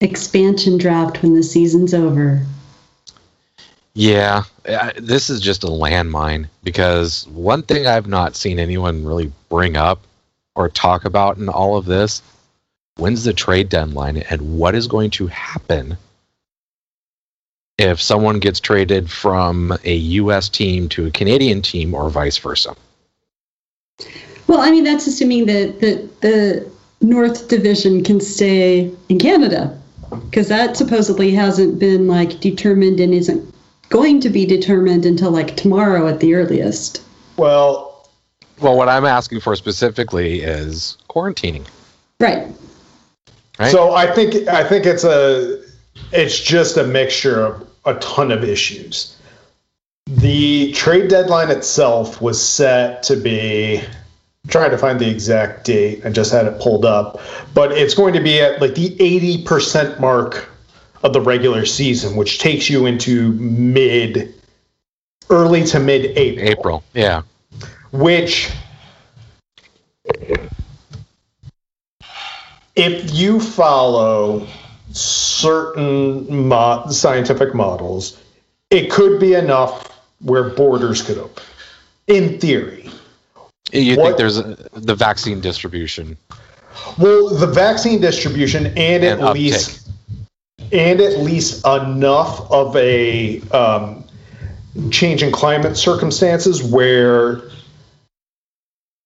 expansion 0.00 0.78
draft 0.78 1.22
when 1.22 1.34
the 1.34 1.42
season's 1.42 1.94
over. 1.94 2.44
Yeah, 3.94 4.44
this 4.96 5.28
is 5.28 5.40
just 5.40 5.64
a 5.64 5.68
landmine 5.68 6.48
because 6.62 7.26
one 7.28 7.62
thing 7.62 7.86
I've 7.86 8.06
not 8.06 8.36
seen 8.36 8.58
anyone 8.58 9.04
really 9.04 9.30
bring 9.50 9.76
up 9.76 10.06
or 10.54 10.68
talk 10.68 11.04
about 11.04 11.38
in 11.38 11.48
all 11.48 11.76
of 11.76 11.84
this 11.84 12.22
when's 12.96 13.24
the 13.24 13.32
trade 13.32 13.68
deadline 13.68 14.18
and 14.18 14.58
what 14.58 14.74
is 14.74 14.86
going 14.86 15.10
to 15.10 15.26
happen 15.28 15.96
if 17.78 18.00
someone 18.00 18.38
gets 18.38 18.60
traded 18.60 19.10
from 19.10 19.76
a 19.84 19.94
US 19.94 20.48
team 20.48 20.88
to 20.90 21.06
a 21.06 21.10
Canadian 21.10 21.62
team 21.62 21.94
or 21.94 22.10
vice 22.10 22.38
versa. 22.38 22.76
Well, 24.46 24.60
I 24.60 24.70
mean, 24.70 24.84
that's 24.84 25.06
assuming 25.06 25.46
that 25.46 25.80
the, 25.80 26.08
the 26.20 26.70
North 27.00 27.48
Division 27.48 28.04
can 28.04 28.20
stay 28.20 28.92
in 29.08 29.18
Canada, 29.18 29.78
because 30.10 30.48
that 30.48 30.76
supposedly 30.76 31.30
hasn't 31.32 31.78
been 31.78 32.06
like 32.06 32.40
determined 32.40 33.00
and 33.00 33.14
isn't 33.14 33.54
going 33.88 34.20
to 34.20 34.28
be 34.28 34.44
determined 34.44 35.06
until 35.06 35.30
like 35.30 35.56
tomorrow 35.56 36.06
at 36.06 36.20
the 36.20 36.34
earliest. 36.34 37.02
Well, 37.36 37.91
Well, 38.62 38.76
what 38.76 38.88
I'm 38.88 39.04
asking 39.04 39.40
for 39.40 39.56
specifically 39.56 40.42
is 40.42 40.96
quarantining. 41.10 41.66
Right. 42.20 42.48
Right. 43.58 43.70
so 43.70 43.92
I 43.92 44.10
think 44.12 44.48
I 44.48 44.66
think 44.66 44.86
it's 44.86 45.04
a 45.04 45.62
it's 46.10 46.40
just 46.40 46.76
a 46.76 46.84
mixture 46.84 47.44
of 47.44 47.68
a 47.84 47.94
ton 47.96 48.30
of 48.30 48.44
issues. 48.44 49.16
The 50.06 50.72
trade 50.72 51.08
deadline 51.08 51.50
itself 51.50 52.20
was 52.22 52.42
set 52.42 53.02
to 53.04 53.16
be 53.16 53.78
I'm 54.44 54.50
trying 54.50 54.70
to 54.70 54.78
find 54.78 54.98
the 54.98 55.08
exact 55.08 55.64
date. 55.64 56.04
I 56.04 56.10
just 56.10 56.32
had 56.32 56.46
it 56.46 56.60
pulled 56.60 56.84
up, 56.84 57.20
but 57.54 57.72
it's 57.72 57.94
going 57.94 58.14
to 58.14 58.20
be 58.20 58.40
at 58.40 58.60
like 58.60 58.74
the 58.74 58.90
80% 58.96 60.00
mark 60.00 60.48
of 61.02 61.12
the 61.12 61.20
regular 61.20 61.66
season, 61.66 62.16
which 62.16 62.38
takes 62.38 62.70
you 62.70 62.86
into 62.86 63.32
mid 63.32 64.34
early 65.30 65.64
to 65.64 65.78
mid 65.78 66.16
April. 66.16 66.48
April. 66.48 66.84
Yeah. 66.94 67.22
Which 67.92 68.50
if 72.74 73.14
you 73.14 73.38
follow 73.38 74.46
certain 74.90 76.48
mo- 76.48 76.84
scientific 76.90 77.54
models 77.54 78.18
it 78.70 78.90
could 78.90 79.20
be 79.20 79.34
enough 79.34 79.88
where 80.20 80.48
borders 80.50 81.02
could 81.02 81.18
open. 81.18 81.42
In 82.06 82.40
theory. 82.40 82.90
You 83.70 83.96
What- 83.96 84.04
think 84.06 84.16
there's 84.16 84.38
a, 84.38 84.56
the 84.72 84.94
vaccine 84.94 85.40
distribution? 85.40 86.16
Well 86.98 87.28
the 87.28 87.46
vaccine 87.46 88.00
distribution 88.00 88.66
and, 88.66 89.04
and 89.04 89.20
at 89.20 89.34
least 89.34 89.88
and 90.72 91.00
at 91.00 91.18
least 91.20 91.66
enough 91.66 92.50
of 92.50 92.74
a 92.76 93.40
um, 93.50 94.04
change 94.90 95.22
in 95.22 95.30
climate 95.30 95.76
circumstances 95.76 96.62
where 96.62 97.42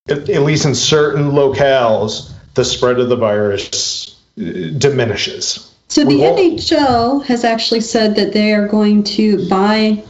at, 0.08 0.28
at 0.28 0.42
least 0.42 0.64
in 0.64 0.74
certain 0.74 1.30
locales 1.32 2.32
the 2.54 2.64
spread 2.64 2.98
of 2.98 3.08
the 3.08 3.16
virus 3.16 4.16
uh, 4.38 4.42
diminishes 4.78 5.72
So 5.88 6.04
the 6.04 6.20
NHL 6.20 7.24
has 7.24 7.44
actually 7.44 7.80
said 7.80 8.16
that 8.16 8.32
they 8.32 8.52
are 8.52 8.66
going 8.66 9.04
to 9.04 9.48
buy 9.48 10.02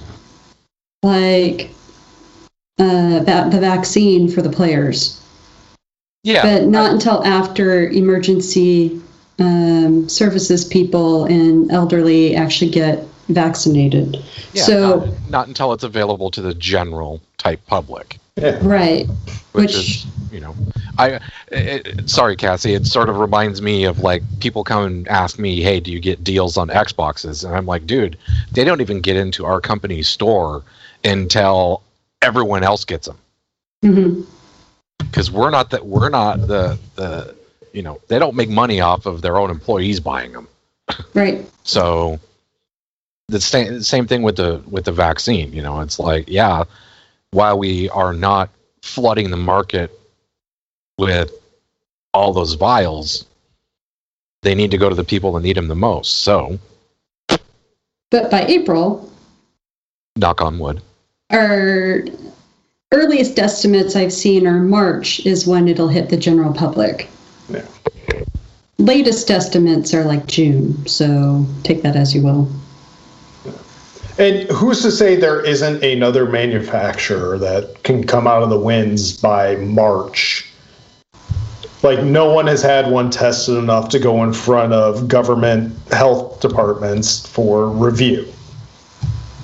like 1.02 1.70
uh, 2.78 3.20
va- 3.24 3.48
the 3.50 3.60
vaccine 3.60 4.28
for 4.30 4.42
the 4.42 4.50
players, 4.50 5.20
Yeah. 6.24 6.42
but 6.42 6.66
not 6.68 6.92
until 6.92 7.24
after 7.24 7.88
emergency 7.88 9.00
um, 9.38 10.08
services 10.08 10.64
people 10.64 11.24
and 11.26 11.70
elderly 11.70 12.34
actually 12.36 12.70
get 12.70 13.06
vaccinated. 13.28 14.22
Yeah, 14.52 14.62
so 14.62 14.98
not, 14.98 15.30
not 15.30 15.48
until 15.48 15.72
it's 15.72 15.84
available 15.84 16.30
to 16.32 16.40
the 16.40 16.54
general 16.54 17.20
type 17.38 17.60
public, 17.66 18.18
yeah. 18.36 18.58
right, 18.62 19.06
which, 19.52 19.74
Which- 19.74 19.76
is, 19.76 20.06
you 20.30 20.40
know, 20.40 20.54
I. 20.98 21.20
It, 21.48 22.10
sorry, 22.10 22.36
Cassie. 22.36 22.74
It 22.74 22.86
sort 22.86 23.08
of 23.08 23.18
reminds 23.18 23.62
me 23.62 23.84
of 23.84 24.00
like 24.00 24.22
people 24.40 24.64
come 24.64 24.84
and 24.84 25.08
ask 25.08 25.38
me, 25.38 25.62
"Hey, 25.62 25.80
do 25.80 25.90
you 25.90 26.00
get 26.00 26.24
deals 26.24 26.56
on 26.56 26.68
Xboxes?" 26.68 27.44
And 27.44 27.54
I'm 27.54 27.66
like, 27.66 27.86
"Dude, 27.86 28.18
they 28.52 28.64
don't 28.64 28.80
even 28.80 29.00
get 29.00 29.16
into 29.16 29.44
our 29.44 29.60
company's 29.60 30.08
store 30.08 30.62
until 31.04 31.82
everyone 32.22 32.62
else 32.62 32.84
gets 32.84 33.06
them 33.06 33.18
because 33.80 35.28
mm-hmm. 35.28 35.36
we're 35.36 35.50
not 35.50 35.70
that 35.70 35.86
we're 35.86 36.08
not 36.08 36.40
the 36.40 36.78
the 36.96 37.34
you 37.72 37.82
know 37.82 38.00
they 38.08 38.18
don't 38.18 38.34
make 38.34 38.48
money 38.48 38.80
off 38.80 39.06
of 39.06 39.22
their 39.22 39.36
own 39.36 39.50
employees 39.50 40.00
buying 40.00 40.32
them." 40.32 40.48
right, 41.14 41.44
So 41.64 42.20
the 43.28 43.40
same 43.40 43.82
same 43.82 44.06
thing 44.06 44.22
with 44.22 44.36
the 44.36 44.62
with 44.68 44.84
the 44.84 44.92
vaccine. 44.92 45.52
You 45.52 45.62
know, 45.62 45.80
it's 45.80 45.98
like 45.98 46.28
yeah, 46.28 46.64
while 47.36 47.58
we 47.58 47.90
are 47.90 48.14
not 48.14 48.48
flooding 48.80 49.30
the 49.30 49.36
market 49.36 49.90
with 50.96 51.30
all 52.14 52.32
those 52.32 52.54
vials, 52.54 53.26
they 54.40 54.54
need 54.54 54.70
to 54.70 54.78
go 54.78 54.88
to 54.88 54.94
the 54.94 55.04
people 55.04 55.32
that 55.32 55.42
need 55.42 55.56
them 55.56 55.68
the 55.68 55.74
most. 55.74 56.20
So 56.20 56.58
but 58.10 58.30
by 58.30 58.46
April, 58.46 59.12
knock 60.16 60.40
on 60.40 60.58
wood. 60.58 60.80
our 61.30 62.04
earliest 62.92 63.38
estimates 63.38 63.96
I've 63.96 64.12
seen 64.14 64.46
are 64.46 64.60
March 64.60 65.26
is 65.26 65.46
when 65.46 65.68
it'll 65.68 65.88
hit 65.88 66.08
the 66.08 66.16
general 66.16 66.54
public. 66.54 67.10
Yeah. 67.50 67.66
Latest 68.78 69.30
estimates 69.30 69.92
are 69.92 70.04
like 70.04 70.26
June, 70.26 70.86
so 70.86 71.44
take 71.64 71.82
that 71.82 71.96
as 71.96 72.14
you 72.14 72.22
will. 72.22 72.48
And 74.18 74.48
who's 74.50 74.82
to 74.82 74.90
say 74.90 75.16
there 75.16 75.44
isn't 75.44 75.82
another 75.84 76.26
manufacturer 76.26 77.38
that 77.38 77.82
can 77.82 78.06
come 78.06 78.26
out 78.26 78.42
of 78.42 78.50
the 78.50 78.58
winds 78.58 79.16
by 79.16 79.56
march? 79.56 80.50
Like 81.82 82.02
no 82.02 82.32
one 82.32 82.46
has 82.46 82.62
had 82.62 82.90
one 82.90 83.10
tested 83.10 83.56
enough 83.56 83.90
to 83.90 83.98
go 83.98 84.24
in 84.24 84.32
front 84.32 84.72
of 84.72 85.06
government 85.08 85.76
health 85.92 86.40
departments 86.40 87.26
for 87.26 87.68
review. 87.68 88.26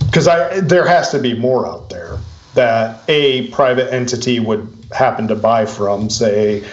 Because 0.07 0.27
there 0.67 0.87
has 0.87 1.11
to 1.11 1.19
be 1.19 1.35
more 1.39 1.67
out 1.67 1.91
there 1.91 2.19
that 2.55 3.03
a 3.09 3.49
private 3.49 3.93
entity 3.93 4.41
would 4.41 4.69
happen 4.93 5.29
to 5.29 5.35
buy 5.35 5.65
from, 5.65 6.11
say, 6.11 6.65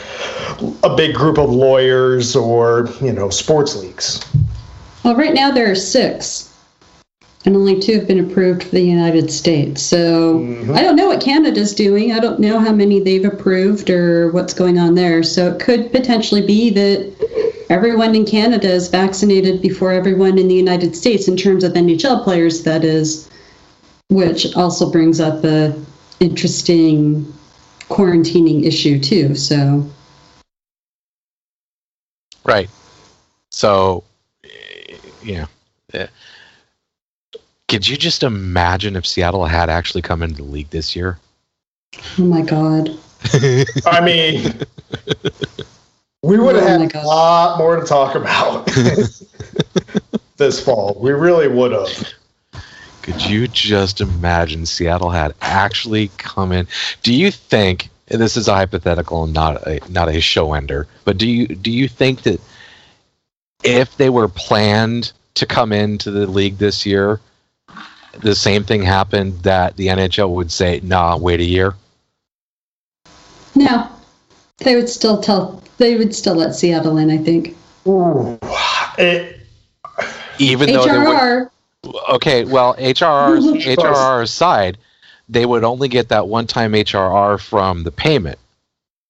a 0.83 0.95
big 0.95 1.15
group 1.15 1.37
of 1.37 1.49
lawyers 1.49 2.35
or 2.35 2.89
you 3.01 3.13
know 3.13 3.29
sports 3.29 3.75
leagues. 3.75 4.25
Well, 5.03 5.15
right 5.15 5.33
now 5.33 5.51
there 5.51 5.71
are 5.71 5.75
six, 5.75 6.48
and 7.45 7.55
only 7.55 7.79
two 7.79 7.93
have 7.93 8.07
been 8.07 8.19
approved 8.19 8.63
for 8.63 8.69
the 8.71 8.81
United 8.81 9.31
States. 9.31 9.81
So 9.81 10.39
I 10.73 10.81
don't 10.83 10.95
know 10.95 11.07
what 11.07 11.21
Canada's 11.21 11.73
doing. 11.73 12.11
I 12.11 12.19
don't 12.19 12.39
know 12.39 12.59
how 12.59 12.73
many 12.73 12.99
they've 12.99 13.23
approved 13.23 13.89
or 13.89 14.31
what's 14.31 14.53
going 14.53 14.77
on 14.77 14.95
there. 14.95 15.23
So 15.23 15.51
it 15.51 15.59
could 15.59 15.91
potentially 15.91 16.45
be 16.45 16.69
that 16.71 17.65
everyone 17.69 18.13
in 18.13 18.25
Canada 18.25 18.69
is 18.69 18.89
vaccinated 18.89 19.61
before 19.61 19.91
everyone 19.91 20.37
in 20.37 20.47
the 20.49 20.55
United 20.55 20.95
States, 20.95 21.27
in 21.27 21.37
terms 21.37 21.63
of 21.63 21.73
NHL 21.73 22.23
players, 22.23 22.63
that 22.63 22.83
is, 22.83 23.29
which 24.09 24.55
also 24.55 24.91
brings 24.91 25.21
up 25.21 25.43
a 25.45 25.73
interesting 26.19 27.25
quarantining 27.89 28.65
issue 28.65 28.99
too. 28.99 29.33
So 29.35 29.89
Right. 32.49 32.69
So, 33.51 34.03
eh, 34.43 34.97
yeah. 35.23 35.45
Could 37.69 37.87
you 37.87 37.97
just 37.97 38.23
imagine 38.23 38.95
if 38.95 39.05
Seattle 39.05 39.45
had 39.45 39.69
actually 39.69 40.01
come 40.01 40.23
into 40.23 40.37
the 40.37 40.43
league 40.43 40.69
this 40.71 40.95
year? 40.95 41.19
oh 42.17 42.23
my 42.23 42.41
god. 42.41 42.97
I 43.85 44.01
mean, 44.01 44.53
we 46.23 46.39
would 46.39 46.55
oh 46.55 46.59
have 46.59 46.81
Oh 46.81 46.87
had 46.87 46.95
a 46.95 47.07
lot 47.07 47.57
more 47.57 47.75
to 47.75 47.85
talk 47.85 48.15
about 48.15 48.65
this 50.37 50.63
fall. 50.63 50.97
We 50.99 51.11
really 51.11 51.47
would 51.47 51.71
have. 51.71 52.13
Could 53.01 53.25
you 53.25 53.47
just 53.47 54.01
imagine 54.01 54.65
Seattle 54.65 55.09
had 55.09 55.33
actually 55.41 56.09
come 56.17 56.51
in? 56.51 56.67
Do 57.03 57.13
you 57.13 57.31
think 57.31 57.89
and 58.09 58.19
this 58.19 58.37
is 58.37 58.47
a 58.47 58.55
hypothetical 58.55 59.25
and 59.25 59.33
not 59.33 59.67
a 59.67 59.79
not 59.89 60.09
a 60.09 60.19
show 60.21 60.53
ender, 60.53 60.87
but 61.05 61.17
do 61.17 61.27
you 61.27 61.47
do 61.47 61.71
you 61.71 61.87
think 61.87 62.23
that 62.23 62.41
if 63.63 63.95
they 63.97 64.09
were 64.09 64.27
planned 64.27 65.11
to 65.35 65.45
come 65.45 65.71
into 65.71 66.11
the 66.11 66.25
league 66.25 66.57
this 66.57 66.85
year, 66.85 67.19
the 68.19 68.35
same 68.35 68.63
thing 68.63 68.81
happened 68.81 69.39
that 69.43 69.75
the 69.77 69.87
NHL 69.87 70.29
would 70.31 70.51
say, 70.51 70.79
"Nah, 70.83 71.17
wait 71.17 71.39
a 71.39 71.45
year." 71.45 71.75
No, 73.55 73.87
they 74.59 74.75
would 74.75 74.89
still 74.89 75.21
tell. 75.21 75.61
They 75.77 75.95
would 75.95 76.13
still 76.15 76.35
let 76.35 76.55
Seattle 76.55 76.97
in. 76.97 77.09
I 77.09 77.17
think. 77.17 77.55
It, 78.97 79.37
Even 80.37 80.71
though 80.73 80.85
they 80.85 80.97
would, 80.99 81.07
HRR. 81.07 81.49
okay, 82.13 82.43
well, 82.45 82.75
HRR 82.75 83.61
HRR 83.75 84.23
aside, 84.23 84.77
they 85.27 85.45
would 85.45 85.63
only 85.63 85.87
get 85.87 86.09
that 86.09 86.27
one-time 86.27 86.73
HRR 86.73 87.39
from 87.39 87.83
the 87.83 87.91
payment. 87.91 88.37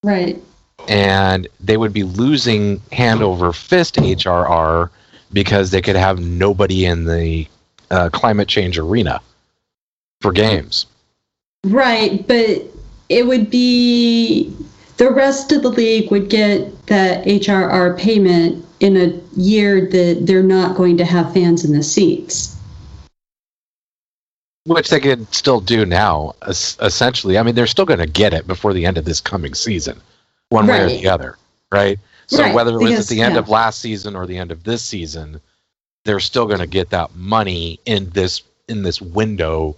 Right. 0.03 0.41
and 0.87 1.47
they 1.59 1.75
would 1.75 1.91
be 1.91 2.03
losing 2.03 2.81
hand 2.91 3.21
over 3.21 3.51
fist 3.51 3.95
HRR 3.95 4.89
because 5.33 5.71
they 5.71 5.81
could 5.81 5.97
have 5.97 6.19
nobody 6.21 6.85
in 6.85 7.03
the 7.03 7.45
uh, 7.91 8.09
climate 8.11 8.47
change 8.47 8.77
arena 8.77 9.21
for 10.21 10.31
games. 10.31 10.85
Right, 11.65 12.25
but 12.27 12.63
it 13.09 13.25
would 13.27 13.49
be 13.49 14.53
the 14.97 15.11
rest 15.11 15.51
of 15.51 15.61
the 15.63 15.69
league 15.69 16.11
would 16.11 16.29
get 16.29 16.85
that 16.87 17.25
HRR 17.25 17.97
payment 17.97 18.65
in 18.79 18.95
a 18.97 19.19
year 19.39 19.81
that 19.89 20.19
they're 20.25 20.43
not 20.43 20.77
going 20.77 20.97
to 20.97 21.05
have 21.05 21.33
fans 21.33 21.65
in 21.65 21.73
the 21.73 21.83
seats. 21.83 22.55
Which 24.65 24.89
they 24.89 24.99
could 24.99 25.33
still 25.33 25.61
do 25.61 25.85
now, 25.85 26.35
essentially. 26.47 27.37
I 27.37 27.43
mean, 27.43 27.55
they're 27.55 27.65
still 27.67 27.85
going 27.85 27.99
to 27.99 28.05
get 28.07 28.33
it 28.33 28.45
before 28.45 28.73
the 28.73 28.85
end 28.85 28.97
of 28.97 29.05
this 29.05 29.19
coming 29.19 29.53
season, 29.53 29.99
one 30.49 30.67
way 30.67 30.81
or 30.81 30.87
the 30.87 31.09
other, 31.09 31.37
right? 31.71 31.97
So 32.27 32.43
Right, 32.43 32.53
whether 32.53 32.71
it 32.71 32.77
was 32.77 32.91
because- 32.91 33.11
at 33.11 33.15
the 33.15 33.21
end 33.21 33.33
yeah. 33.33 33.39
of 33.39 33.49
last 33.49 33.79
season 33.79 34.15
or 34.15 34.27
the 34.27 34.37
end 34.37 34.51
of 34.51 34.63
this 34.63 34.83
season, 34.83 35.41
they're 36.05 36.19
still 36.19 36.45
going 36.45 36.59
to 36.59 36.67
get 36.67 36.91
that 36.91 37.15
money 37.15 37.79
in 37.85 38.09
this 38.09 38.41
in 38.67 38.83
this 38.83 39.01
window 39.01 39.75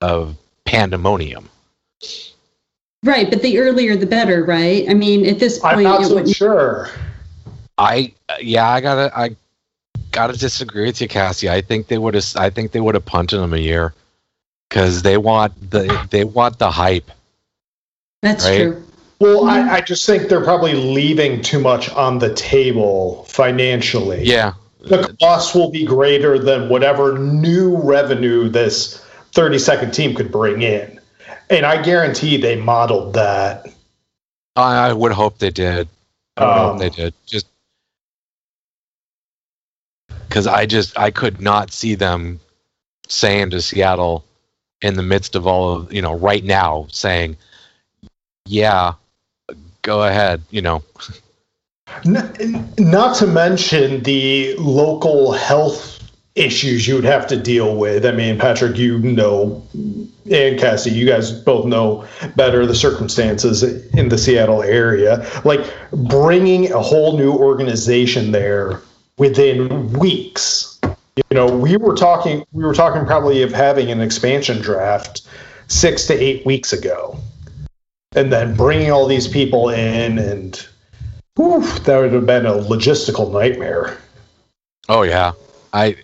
of 0.00 0.36
pandemonium. 0.64 1.48
Right, 3.04 3.28
but 3.28 3.42
the 3.42 3.58
earlier 3.58 3.96
the 3.96 4.06
better, 4.06 4.44
right? 4.44 4.88
I 4.88 4.94
mean, 4.94 5.26
at 5.26 5.38
this 5.38 5.58
point, 5.58 5.78
I'm 5.78 5.84
point, 5.84 6.00
not 6.00 6.04
so 6.04 6.14
wouldn't. 6.14 6.36
sure. 6.36 6.88
I 7.78 8.12
yeah, 8.40 8.68
I 8.68 8.80
gotta 8.80 9.18
I 9.18 9.36
gotta 10.12 10.36
disagree 10.38 10.86
with 10.86 11.00
you, 11.00 11.08
Cassie. 11.08 11.50
I 11.50 11.62
think 11.62 11.88
they 11.88 11.98
would 11.98 12.14
have 12.14 12.26
I 12.36 12.50
think 12.50 12.72
they 12.72 12.80
would 12.80 12.94
have 12.94 13.04
punted 13.04 13.40
them 13.40 13.54
a 13.54 13.58
year 13.58 13.92
because 14.68 15.02
they 15.02 15.16
want 15.16 15.70
the 15.70 16.06
they 16.10 16.24
want 16.24 16.58
the 16.58 16.70
hype. 16.70 17.10
That's 18.20 18.44
right? 18.46 18.58
true. 18.58 18.84
Well, 19.18 19.48
I, 19.48 19.76
I 19.76 19.80
just 19.80 20.04
think 20.04 20.28
they're 20.28 20.42
probably 20.42 20.74
leaving 20.74 21.42
too 21.42 21.60
much 21.60 21.88
on 21.90 22.18
the 22.18 22.34
table 22.34 23.24
financially. 23.28 24.24
Yeah, 24.24 24.54
The 24.82 25.16
cost 25.20 25.54
will 25.54 25.70
be 25.70 25.84
greater 25.84 26.38
than 26.38 26.68
whatever 26.68 27.18
new 27.18 27.76
revenue 27.76 28.48
this 28.48 28.98
30 29.32 29.58
second 29.58 29.92
team 29.92 30.14
could 30.14 30.32
bring 30.32 30.62
in. 30.62 31.00
And 31.50 31.64
I 31.64 31.80
guarantee 31.82 32.36
they 32.36 32.56
modeled 32.56 33.14
that. 33.14 33.66
I, 34.56 34.92
would 34.92 35.12
hope 35.12 35.38
they 35.38 35.50
did. 35.50 35.88
I 36.36 36.44
would 36.44 36.50
Um, 36.50 36.58
hope 36.58 36.78
they 36.78 36.90
did. 36.90 37.14
Just 37.26 37.46
because 40.28 40.46
I 40.46 40.66
just 40.66 40.98
I 40.98 41.10
could 41.10 41.40
not 41.40 41.70
see 41.70 41.94
them 41.94 42.40
saying 43.06 43.50
to 43.50 43.60
Seattle 43.60 44.24
in 44.80 44.94
the 44.94 45.02
midst 45.02 45.34
of 45.34 45.46
all 45.46 45.74
of 45.74 45.92
you 45.92 46.02
know 46.02 46.14
right 46.14 46.42
now 46.42 46.86
saying, 46.90 47.36
yeah, 48.46 48.94
go 49.82 50.02
ahead. 50.04 50.42
You 50.50 50.62
know, 50.62 50.82
not 52.04 53.16
to 53.16 53.26
mention 53.26 54.02
the 54.02 54.54
local 54.58 55.32
health 55.32 55.98
issues 56.34 56.88
you 56.88 56.94
would 56.94 57.04
have 57.04 57.26
to 57.26 57.36
deal 57.36 57.76
with. 57.76 58.06
I 58.06 58.12
mean, 58.12 58.38
Patrick, 58.38 58.78
you 58.78 58.98
know, 58.98 59.62
and 60.30 60.58
Cassie, 60.58 60.90
you 60.90 61.06
guys 61.06 61.30
both 61.30 61.66
know 61.66 62.06
better 62.36 62.64
the 62.64 62.74
circumstances 62.74 63.62
in 63.62 64.08
the 64.08 64.16
Seattle 64.16 64.62
area. 64.62 65.26
Like 65.44 65.60
bringing 65.92 66.72
a 66.72 66.80
whole 66.80 67.18
new 67.18 67.32
organization 67.32 68.32
there 68.32 68.80
within 69.18 69.92
weeks. 69.92 70.80
You 71.16 71.22
know, 71.32 71.46
we 71.46 71.76
were 71.76 71.94
talking. 71.94 72.44
We 72.52 72.64
were 72.64 72.74
talking 72.74 73.04
probably 73.04 73.42
of 73.42 73.52
having 73.52 73.90
an 73.90 74.00
expansion 74.00 74.62
draft 74.62 75.22
six 75.68 76.06
to 76.06 76.14
eight 76.14 76.46
weeks 76.46 76.72
ago, 76.72 77.18
and 78.16 78.32
then 78.32 78.56
bringing 78.56 78.90
all 78.90 79.06
these 79.06 79.28
people 79.28 79.68
in 79.68 80.18
and 80.18 80.66
Whew, 81.36 81.62
that 81.80 81.98
would 81.98 82.12
have 82.12 82.26
been 82.26 82.46
a 82.46 82.52
logistical 82.52 83.32
nightmare. 83.32 83.98
oh 84.88 85.02
yeah, 85.02 85.32
I 85.72 85.96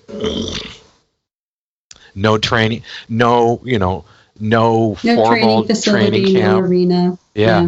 no 2.14 2.38
training, 2.38 2.82
no 3.08 3.60
you 3.64 3.78
know 3.78 4.04
no, 4.40 4.96
No 5.02 5.16
formal 5.16 5.28
training 5.30 5.66
facility, 5.66 6.10
training 6.22 6.32
no 6.34 6.40
camp. 6.40 6.66
arena. 6.66 7.18
Yeah. 7.34 7.60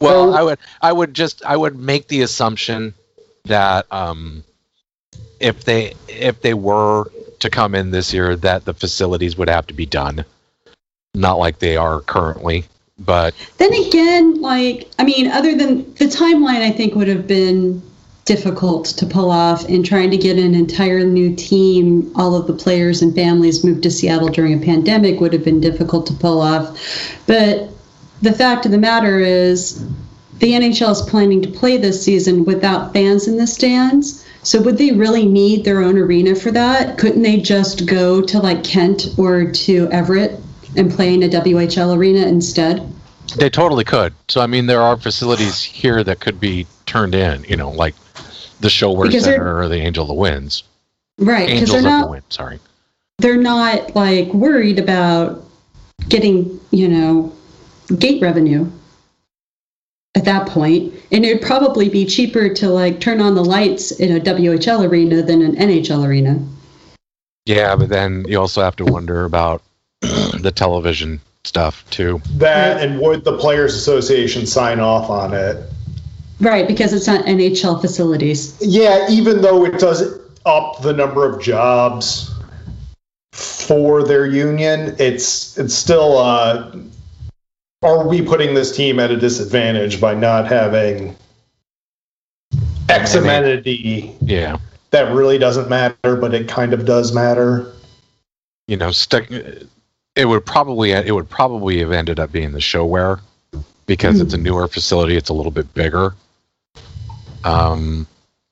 Well, 0.00 0.26
Well- 0.28 0.34
I 0.34 0.42
would 0.42 0.58
I 0.80 0.92
would 0.92 1.14
just 1.14 1.44
I 1.44 1.56
would 1.56 1.76
make 1.78 2.08
the 2.08 2.22
assumption 2.22 2.94
that 3.44 3.86
um, 3.90 4.44
if 5.40 5.64
they 5.64 5.94
if 6.08 6.40
they 6.42 6.54
were 6.54 7.10
to 7.40 7.50
come 7.50 7.74
in 7.74 7.90
this 7.90 8.12
year, 8.12 8.36
that 8.36 8.64
the 8.64 8.74
facilities 8.74 9.36
would 9.36 9.48
have 9.48 9.66
to 9.68 9.74
be 9.74 9.86
done, 9.86 10.24
not 11.14 11.38
like 11.38 11.58
they 11.58 11.76
are 11.76 12.00
currently. 12.00 12.66
But 13.04 13.34
Then 13.58 13.72
again, 13.74 14.40
like, 14.40 14.90
I 14.98 15.04
mean, 15.04 15.30
other 15.30 15.56
than 15.56 15.92
the 15.94 16.06
timeline, 16.06 16.62
I 16.62 16.70
think 16.70 16.94
would 16.94 17.08
have 17.08 17.26
been 17.26 17.82
difficult 18.24 18.86
to 18.86 19.06
pull 19.06 19.30
off 19.30 19.68
and 19.68 19.84
trying 19.84 20.10
to 20.10 20.16
get 20.16 20.38
an 20.38 20.54
entire 20.54 21.04
new 21.04 21.34
team, 21.34 22.12
all 22.14 22.36
of 22.36 22.46
the 22.46 22.52
players 22.52 23.02
and 23.02 23.14
families 23.14 23.64
moved 23.64 23.82
to 23.82 23.90
Seattle 23.90 24.28
during 24.28 24.54
a 24.54 24.64
pandemic 24.64 25.20
would 25.20 25.32
have 25.32 25.44
been 25.44 25.60
difficult 25.60 26.06
to 26.06 26.14
pull 26.14 26.40
off. 26.40 26.78
But 27.26 27.70
the 28.20 28.32
fact 28.32 28.64
of 28.66 28.72
the 28.72 28.78
matter 28.78 29.18
is, 29.18 29.84
the 30.38 30.52
NHL 30.52 30.92
is 30.92 31.02
planning 31.02 31.42
to 31.42 31.48
play 31.50 31.76
this 31.76 32.02
season 32.02 32.44
without 32.44 32.92
fans 32.92 33.26
in 33.26 33.36
the 33.36 33.46
stands. 33.46 34.24
So 34.44 34.60
would 34.62 34.78
they 34.78 34.92
really 34.92 35.26
need 35.26 35.64
their 35.64 35.82
own 35.82 35.98
arena 35.98 36.34
for 36.34 36.50
that? 36.50 36.98
Couldn't 36.98 37.22
they 37.22 37.38
just 37.38 37.86
go 37.86 38.20
to 38.22 38.38
like 38.40 38.64
Kent 38.64 39.06
or 39.16 39.50
to 39.50 39.88
Everett 39.90 40.40
and 40.76 40.90
play 40.90 41.14
in 41.14 41.22
a 41.22 41.28
WHL 41.28 41.96
arena 41.96 42.26
instead? 42.26 42.86
they 43.36 43.48
totally 43.48 43.84
could. 43.84 44.12
So 44.28 44.40
I 44.40 44.46
mean, 44.46 44.66
there 44.66 44.82
are 44.82 44.96
facilities 44.96 45.62
here 45.62 46.02
that 46.04 46.20
could 46.20 46.38
be 46.40 46.66
turned 46.86 47.14
in. 47.14 47.44
You 47.44 47.56
know, 47.56 47.70
like 47.70 47.94
the 48.60 48.68
ShoWare 48.68 49.06
Because 49.06 49.24
Center 49.24 49.58
or 49.58 49.68
the 49.68 49.76
Angel 49.78 50.02
of 50.02 50.08
the 50.08 50.14
Winds, 50.14 50.64
Right, 51.18 51.48
because 51.48 51.70
they're 51.70 51.78
of 51.78 51.84
the 51.84 51.90
not 51.90 52.10
Wind. 52.10 52.24
Sorry. 52.28 52.58
they're 53.18 53.36
not 53.36 53.94
like 53.94 54.32
worried 54.32 54.78
about 54.78 55.44
getting, 56.08 56.60
you 56.70 56.88
know, 56.88 57.32
gate 57.98 58.20
revenue 58.20 58.70
at 60.14 60.24
that. 60.24 60.56
And 60.56 61.24
it'd 61.24 61.42
probably 61.42 61.88
be 61.88 62.04
cheaper 62.04 62.52
to 62.54 62.68
like 62.68 63.00
turn 63.00 63.20
on 63.20 63.34
the 63.34 63.44
lights 63.44 63.92
in 63.92 64.14
a 64.16 64.20
WHL 64.20 64.88
arena 64.88 65.22
than 65.22 65.42
an 65.42 65.56
NHL 65.56 66.06
arena. 66.06 66.38
Yeah, 67.46 67.74
but 67.76 67.88
then 67.88 68.24
you 68.28 68.38
also 68.38 68.62
have 68.62 68.76
to 68.76 68.84
wonder 68.84 69.24
about 69.24 69.62
the 70.02 70.52
television 70.54 71.20
stuff 71.44 71.88
too. 71.90 72.20
That 72.36 72.80
and 72.82 73.00
would 73.00 73.24
the 73.24 73.36
Players 73.38 73.74
Association 73.74 74.46
sign 74.46 74.80
off 74.80 75.08
on 75.10 75.32
it? 75.34 75.64
Right, 76.40 76.66
because 76.66 76.92
it's 76.92 77.06
not 77.06 77.24
NHL 77.24 77.80
facilities. 77.80 78.56
Yeah, 78.60 79.06
even 79.08 79.42
though 79.42 79.64
it 79.64 79.78
does 79.78 80.02
up 80.44 80.82
the 80.82 80.92
number 80.92 81.24
of 81.28 81.40
jobs 81.40 82.34
for 83.32 84.02
their 84.02 84.26
union, 84.26 84.96
it's 84.98 85.56
it's 85.56 85.74
still 85.74 86.18
uh 86.18 86.76
are 87.82 88.06
we 88.06 88.22
putting 88.22 88.54
this 88.54 88.74
team 88.76 89.00
at 89.00 89.10
a 89.10 89.16
disadvantage 89.16 90.00
by 90.00 90.14
not 90.14 90.46
having 90.46 91.16
X 92.88 93.14
amenity 93.14 94.14
Yeah. 94.20 94.58
that 94.90 95.12
really 95.14 95.38
doesn't 95.38 95.68
matter, 95.68 96.14
but 96.16 96.32
it 96.34 96.46
kind 96.48 96.72
of 96.72 96.84
does 96.84 97.12
matter? 97.12 97.72
you 98.68 98.76
know, 98.76 98.92
stuck. 98.92 99.28
It 100.14 100.26
would 100.26 100.44
probably 100.44 100.92
it 100.92 101.14
would 101.14 101.30
probably 101.30 101.78
have 101.78 101.92
ended 101.92 102.20
up 102.20 102.32
being 102.32 102.52
the 102.52 102.58
ShoWare 102.58 103.20
because 103.86 104.20
it's 104.20 104.34
a 104.34 104.38
newer 104.38 104.68
facility. 104.68 105.16
It's 105.16 105.30
a 105.30 105.34
little 105.34 105.52
bit 105.52 105.72
bigger. 105.74 106.14
Um, 107.44 108.06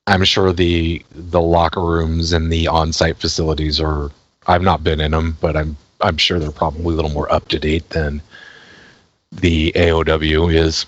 I'm 0.07 0.25
sure 0.25 0.53
the 0.53 1.05
the 1.13 1.41
locker 1.41 1.83
rooms 1.83 2.33
and 2.33 2.51
the 2.51 2.69
on-site 2.69 3.19
facilities 3.19 3.81
are. 3.81 4.11
I've 4.47 4.63
not 4.63 4.83
been 4.83 5.01
in 5.01 5.11
them, 5.11 5.37
but 5.41 5.57
I'm 5.57 5.77
I'm 6.01 6.17
sure 6.17 6.39
they're 6.39 6.51
probably 6.51 6.95
a 6.95 6.97
little 6.97 7.11
more 7.11 7.31
up 7.31 7.49
to 7.49 7.59
date 7.59 7.91
than 7.91 8.23
the 9.33 9.73
AOW 9.77 10.53
is. 10.53 10.87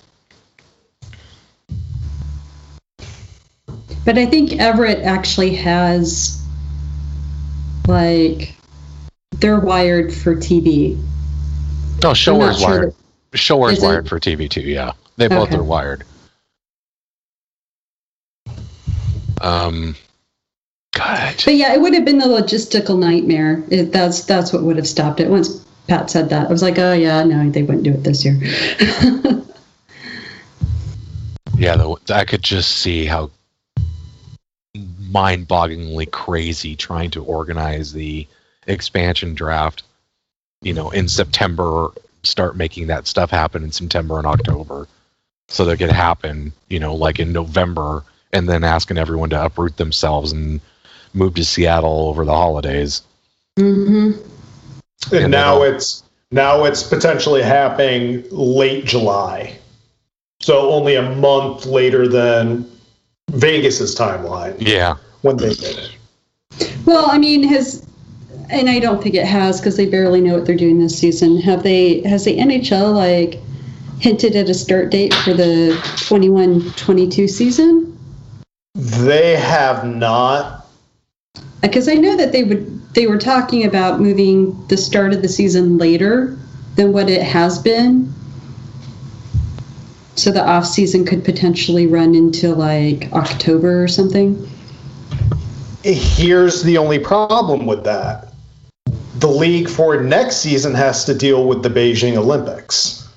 But 4.04 4.18
I 4.18 4.26
think 4.26 4.58
Everett 4.58 5.04
actually 5.04 5.54
has 5.56 6.42
like 7.86 8.56
they're 9.42 9.60
wired 9.60 10.12
for 10.14 10.34
TV. 10.34 10.96
Oh, 12.04 12.08
I'm 12.10 12.14
ShoWare's 12.14 12.60
not 12.62 12.68
sure 12.68 12.78
wired. 12.80 12.94
ShoWare's 13.32 13.82
it? 13.82 13.86
wired 13.86 14.08
for 14.08 14.18
TV 14.18 14.48
too. 14.48 14.62
Yeah, 14.62 14.92
they 15.16 15.28
both 15.28 15.48
Okay. 15.48 15.56
are 15.56 15.62
wired. 15.62 16.04
Um, 19.40 19.96
God. 20.94 21.42
But 21.44 21.54
yeah, 21.54 21.74
it 21.74 21.80
would 21.80 21.94
have 21.94 22.04
been 22.04 22.22
a 22.22 22.26
logistical 22.26 22.98
nightmare. 22.98 23.62
It, 23.68 23.92
that's 23.92 24.24
that's 24.24 24.52
what 24.52 24.62
would 24.62 24.76
have 24.76 24.88
stopped 24.88 25.20
it. 25.20 25.28
Once 25.28 25.64
Pat 25.88 26.10
said 26.10 26.30
that, 26.30 26.46
I 26.48 26.50
was 26.50 26.62
like, 26.62 26.78
oh 26.78 26.92
yeah, 26.92 27.24
no, 27.24 27.50
they 27.50 27.62
wouldn't 27.62 27.84
do 27.84 27.92
it 27.92 28.04
this 28.04 28.24
year. 28.24 28.40
Yeah, 31.58 31.76
the, 31.76 31.96
I 32.12 32.24
could 32.24 32.42
just 32.42 32.78
see 32.78 33.04
how 33.04 33.30
mind-bogglingly 34.74 36.10
crazy 36.10 36.74
trying 36.74 37.10
to 37.12 37.22
organize 37.22 37.92
the 37.92 38.26
expansion 38.66 39.34
draft. 39.34 39.82
You 40.62 40.72
know, 40.74 40.90
in 40.90 41.08
September, 41.08 41.88
start 42.22 42.56
making 42.56 42.86
that 42.86 43.06
stuff 43.06 43.30
happen 43.30 43.64
in 43.64 43.72
September 43.72 44.18
and 44.18 44.26
October. 44.26 44.86
so 45.48 45.64
that 45.66 45.72
it 45.72 45.76
could 45.78 45.90
happen, 45.90 46.50
you 46.68 46.78
know, 46.78 46.94
like 46.94 47.18
in 47.18 47.30
November, 47.32 48.02
and 48.32 48.48
then 48.48 48.64
asking 48.64 48.96
everyone 48.96 49.28
to 49.28 49.44
uproot 49.44 49.76
themselves 49.76 50.32
and 50.32 50.60
move 51.12 51.34
to 51.34 51.44
Seattle 51.44 52.08
over 52.08 52.24
the 52.24 52.32
holidays. 52.32 53.02
Mm-hmm. 53.58 54.12
And 55.14 55.22
And 55.24 55.30
now 55.30 55.58
then- 55.58 55.74
it's 55.74 56.04
now 56.30 56.64
it's 56.64 56.82
potentially 56.82 57.42
happening 57.42 58.24
late 58.30 58.86
July. 58.86 59.58
So 60.40 60.70
only 60.70 60.94
a 60.94 61.14
month 61.16 61.66
later 61.66 62.08
than 62.08 62.70
Vegas's 63.30 63.94
timeline 63.94 64.56
Yeah. 64.58 64.94
when 65.20 65.36
they 65.36 65.52
did 65.52 65.76
it. 66.58 66.76
Well, 66.86 67.10
I 67.10 67.18
mean, 67.18 67.42
has 67.42 67.84
and 68.52 68.68
I 68.68 68.78
don't 68.78 69.02
think 69.02 69.14
it 69.14 69.26
has 69.26 69.60
because 69.60 69.76
they 69.76 69.86
barely 69.86 70.20
know 70.20 70.34
what 70.34 70.46
they're 70.46 70.56
doing 70.56 70.78
this 70.78 70.98
season. 70.98 71.38
Have 71.38 71.62
they? 71.62 72.02
Has 72.02 72.24
the 72.24 72.38
NHL 72.38 72.94
like 72.94 73.40
hinted 73.98 74.36
at 74.36 74.48
a 74.48 74.54
start 74.54 74.90
date 74.90 75.14
for 75.14 75.32
the 75.32 75.78
21-22 75.96 77.28
season? 77.28 77.98
They 78.74 79.36
have 79.36 79.86
not. 79.86 80.66
Because 81.62 81.88
I 81.88 81.94
know 81.94 82.16
that 82.16 82.32
they 82.32 82.44
would. 82.44 82.80
They 82.94 83.06
were 83.06 83.18
talking 83.18 83.64
about 83.64 84.00
moving 84.00 84.66
the 84.66 84.76
start 84.76 85.14
of 85.14 85.22
the 85.22 85.28
season 85.28 85.78
later 85.78 86.38
than 86.76 86.92
what 86.92 87.08
it 87.08 87.22
has 87.22 87.58
been. 87.58 88.12
So 90.14 90.30
the 90.30 90.46
off 90.46 90.66
season 90.66 91.06
could 91.06 91.24
potentially 91.24 91.86
run 91.86 92.14
into 92.14 92.54
like 92.54 93.10
October 93.14 93.82
or 93.82 93.88
something. 93.88 94.46
Here's 95.82 96.62
the 96.62 96.76
only 96.76 96.98
problem 96.98 97.64
with 97.64 97.84
that. 97.84 98.31
The 99.22 99.28
league 99.28 99.68
for 99.68 100.02
next 100.02 100.38
season 100.38 100.74
has 100.74 101.04
to 101.04 101.14
deal 101.14 101.46
with 101.46 101.62
the 101.62 101.68
Beijing 101.68 102.16
Olympics. 102.16 103.08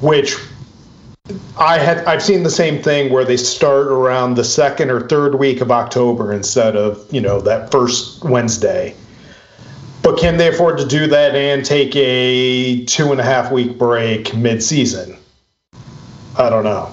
Which 0.00 0.36
I 1.58 1.78
had 1.78 2.04
I've 2.04 2.22
seen 2.22 2.44
the 2.44 2.50
same 2.50 2.80
thing 2.80 3.12
where 3.12 3.24
they 3.24 3.36
start 3.36 3.88
around 3.88 4.36
the 4.36 4.44
second 4.44 4.92
or 4.92 5.08
third 5.08 5.34
week 5.34 5.60
of 5.60 5.72
October 5.72 6.32
instead 6.32 6.76
of, 6.76 7.04
you 7.12 7.20
know, 7.20 7.40
that 7.40 7.72
first 7.72 8.22
Wednesday. 8.22 8.94
But 10.02 10.20
can 10.20 10.36
they 10.36 10.46
afford 10.46 10.78
to 10.78 10.86
do 10.86 11.08
that 11.08 11.34
and 11.34 11.64
take 11.64 11.96
a 11.96 12.84
two 12.84 13.10
and 13.10 13.20
a 13.20 13.24
half 13.24 13.50
week 13.50 13.76
break 13.76 14.36
mid 14.36 14.62
season? 14.62 15.16
I 16.38 16.48
don't 16.48 16.62
know. 16.62 16.92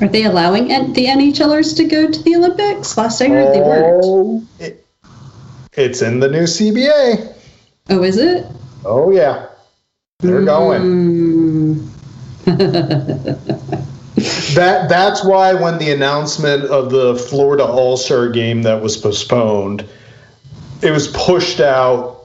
Are 0.00 0.08
they 0.08 0.24
allowing 0.24 0.68
the 0.68 1.06
NHLers 1.06 1.76
to 1.76 1.84
go 1.84 2.10
to 2.10 2.22
the 2.22 2.36
Olympics? 2.36 2.96
Last 2.98 3.20
I 3.22 3.28
heard, 3.28 3.54
they 3.54 3.60
weren't. 3.60 4.02
Oh, 4.04 4.42
it- 4.58 4.82
it's 5.74 6.00
in 6.02 6.20
the 6.20 6.28
new 6.28 6.44
CBA. 6.46 7.34
Oh, 7.90 8.02
is 8.02 8.16
it? 8.16 8.46
Oh 8.84 9.10
yeah, 9.10 9.46
they're 10.20 10.42
going. 10.44 11.88
Mm. 12.46 13.56
That 14.54 14.88
that's 14.88 15.22
why 15.22 15.52
when 15.52 15.76
the 15.78 15.90
announcement 15.92 16.64
of 16.64 16.90
the 16.90 17.16
Florida 17.16 17.64
All 17.66 17.98
Star 17.98 18.30
game 18.30 18.62
that 18.62 18.82
was 18.82 18.96
postponed, 18.96 19.84
it 20.80 20.90
was 20.90 21.08
pushed 21.08 21.60
out 21.60 22.22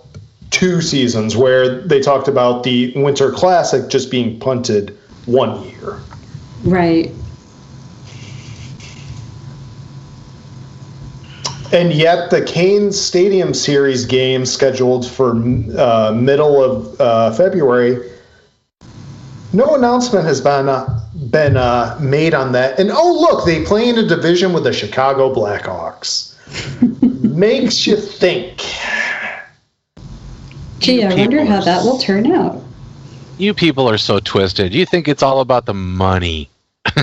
two 0.52 0.80
seasons. 0.82 1.36
Where 1.36 1.82
they 1.82 2.00
talked 2.00 2.30
about 2.30 2.64
the 2.64 2.94
Winter 2.96 3.30
Classic 3.32 3.90
just 3.90 4.10
being 4.10 4.40
punted 4.40 4.98
one 5.26 5.64
year. 5.68 6.00
right. 6.64 7.12
And 11.72 11.94
yet, 11.94 12.30
the 12.30 12.44
Kane 12.44 12.92
Stadium 12.92 13.54
Series 13.54 14.06
game 14.06 14.46
scheduled 14.46 15.10
for 15.10 15.32
uh, 15.32 16.12
middle 16.14 16.62
of 16.62 17.00
uh, 17.00 17.32
February, 17.32 18.12
no 19.54 19.76
announcement 19.76 20.26
has 20.26 20.42
been 20.42 20.68
uh, 20.68 21.00
been 21.30 21.56
uh, 21.56 21.98
made 22.02 22.34
on 22.34 22.52
that. 22.54 22.80
And 22.80 22.92
oh, 22.92 23.20
look, 23.22 23.46
they 23.46 23.64
play 23.64 23.88
in 23.88 23.98
a 23.98 24.06
division 24.06 24.52
with 24.54 24.66
the 24.66 24.74
Chicago 24.74 25.34
Blackhawks. 25.34 26.36
Makes 27.24 27.88
you 27.88 27.96
think. 27.96 28.58
Gee, 30.80 31.04
I 31.04 31.14
wonder 31.14 31.46
how 31.46 31.62
that 31.62 31.84
will 31.84 32.00
turn 32.00 32.32
out. 32.32 32.62
You 33.38 33.54
people 33.54 33.90
are 33.90 33.98
so 33.98 34.20
twisted. 34.20 34.74
You 34.74 34.86
think 34.86 35.08
it's 35.08 35.24
all 35.24 35.40
about 35.40 35.66
the 35.66 35.74
money. 35.74 36.50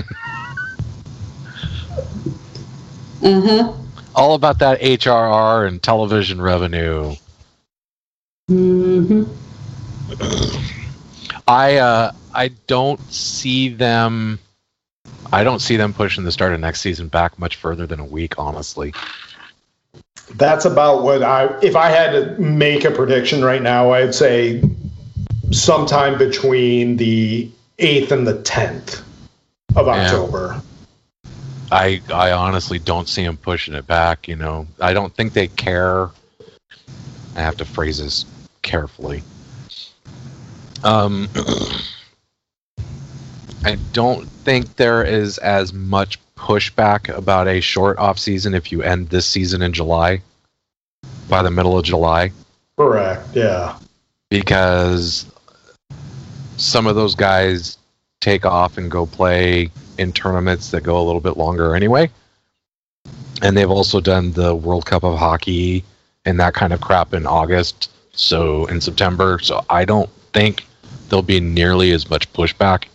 Uh 3.21 3.41
huh. 3.41 3.73
All 4.15 4.33
about 4.33 4.59
that 4.59 4.81
HRR 4.81 5.67
and 5.67 5.81
television 5.81 6.41
revenue. 6.41 7.15
hmm 8.47 9.23
I 11.47 11.77
uh 11.77 12.11
I 12.33 12.49
don't 12.67 12.99
see 13.11 13.69
them 13.69 14.39
I 15.31 15.43
don't 15.43 15.59
see 15.59 15.77
them 15.77 15.93
pushing 15.93 16.23
the 16.23 16.31
start 16.31 16.53
of 16.53 16.59
next 16.59 16.81
season 16.81 17.07
back 17.07 17.37
much 17.39 17.55
further 17.55 17.85
than 17.85 17.99
a 17.99 18.05
week, 18.05 18.39
honestly. 18.39 18.93
That's 20.35 20.65
about 20.65 21.03
what 21.03 21.23
I. 21.23 21.59
If 21.61 21.75
I 21.75 21.89
had 21.89 22.11
to 22.11 22.41
make 22.41 22.85
a 22.85 22.91
prediction 22.91 23.43
right 23.43 23.61
now, 23.61 23.91
I'd 23.91 24.13
say 24.13 24.63
sometime 25.51 26.17
between 26.17 26.97
the 26.97 27.49
eighth 27.79 28.11
and 28.11 28.27
the 28.27 28.41
tenth 28.41 29.01
of 29.75 29.87
Yeah. 29.87 29.93
October. 29.93 30.61
I 31.71 32.01
I 32.13 32.31
honestly 32.31 32.79
don't 32.79 33.07
see 33.07 33.23
them 33.23 33.37
pushing 33.37 33.73
it 33.75 33.85
back, 33.87 34.27
you 34.27 34.35
know. 34.35 34.67
I 34.79 34.93
don't 34.93 35.13
think 35.13 35.33
they 35.33 35.47
care. 35.47 36.09
I 37.35 37.39
have 37.41 37.57
to 37.57 37.65
phrase 37.65 37.99
this 37.99 38.25
carefully. 38.61 39.23
Um 40.83 41.29
I 43.65 43.75
don't 43.91 44.25
think 44.27 44.75
there 44.77 45.03
is 45.03 45.37
as 45.39 45.73
much 45.73 46.17
pushback 46.35 47.09
about 47.15 47.47
a 47.47 47.59
short 47.59 47.97
off 47.99 48.17
season 48.17 48.53
if 48.55 48.71
you 48.71 48.81
end 48.81 49.09
this 49.09 49.25
season 49.25 49.61
in 49.61 49.73
July 49.73 50.21
by 51.27 51.43
the 51.43 51.51
middle 51.51 51.77
of 51.77 51.83
July. 51.83 52.31
Correct. 52.77 53.27
Yeah. 53.35 53.77
because 54.29 55.25
some 56.57 56.87
of 56.87 56.95
those 56.95 57.15
guys 57.15 57.77
take 58.21 58.45
off 58.45 58.77
and 58.77 58.89
go 58.89 59.05
play 59.05 59.69
in 59.99 60.13
tournaments 60.13 60.71
that 60.71 60.81
go 60.81 60.99
a 60.99 61.03
little 61.03 61.21
bit 61.21 61.37
longer 61.37 61.75
anyway. 61.75 62.09
And 63.41 63.55
they've 63.55 63.69
also 63.69 63.99
done 63.99 64.31
the 64.31 64.55
World 64.55 64.85
Cup 64.85 65.03
of 65.03 65.17
Hockey 65.19 65.83
and 66.25 66.39
that 66.39 66.53
kind 66.53 66.73
of 66.73 66.81
crap 66.81 67.13
in 67.13 67.25
August, 67.27 67.91
so 68.13 68.65
in 68.67 68.81
September. 68.81 69.39
So 69.39 69.63
I 69.69 69.85
don't 69.85 70.09
think 70.33 70.65
there'll 71.09 71.21
be 71.23 71.39
nearly 71.39 71.91
as 71.91 72.09
much 72.09 72.31
pushback. 72.33 72.85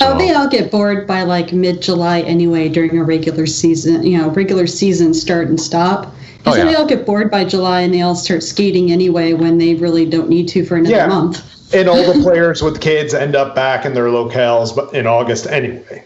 Oh, 0.00 0.18
they 0.18 0.32
all 0.32 0.48
get 0.48 0.70
bored 0.70 1.06
by 1.06 1.22
like 1.22 1.52
mid 1.52 1.80
July 1.80 2.20
anyway 2.22 2.68
during 2.68 2.98
a 2.98 3.04
regular 3.04 3.46
season, 3.46 4.04
you 4.04 4.18
know, 4.18 4.30
regular 4.30 4.66
season 4.66 5.14
start 5.14 5.46
and 5.48 5.60
stop. 5.60 6.06
Oh, 6.06 6.08
and 6.10 6.46
Oh, 6.46 6.52
so 6.52 6.58
yeah. 6.58 6.64
they 6.64 6.74
all 6.74 6.86
get 6.86 7.06
bored 7.06 7.30
by 7.30 7.44
July 7.44 7.82
and 7.82 7.94
they 7.94 8.02
all 8.02 8.16
start 8.16 8.42
skating 8.42 8.90
anyway 8.90 9.32
when 9.32 9.58
they 9.58 9.74
really 9.74 10.06
don't 10.06 10.28
need 10.28 10.48
to 10.48 10.64
for 10.64 10.76
another 10.76 10.96
Yeah. 10.96 11.06
month. 11.06 11.44
And 11.74 11.88
all 11.88 12.12
the 12.12 12.22
players 12.22 12.62
with 12.62 12.80
kids 12.80 13.14
end 13.14 13.34
up 13.34 13.54
back 13.54 13.84
in 13.84 13.94
their 13.94 14.06
locales 14.06 14.74
but 14.74 14.94
in 14.94 15.06
August 15.06 15.46
anyway. 15.46 16.04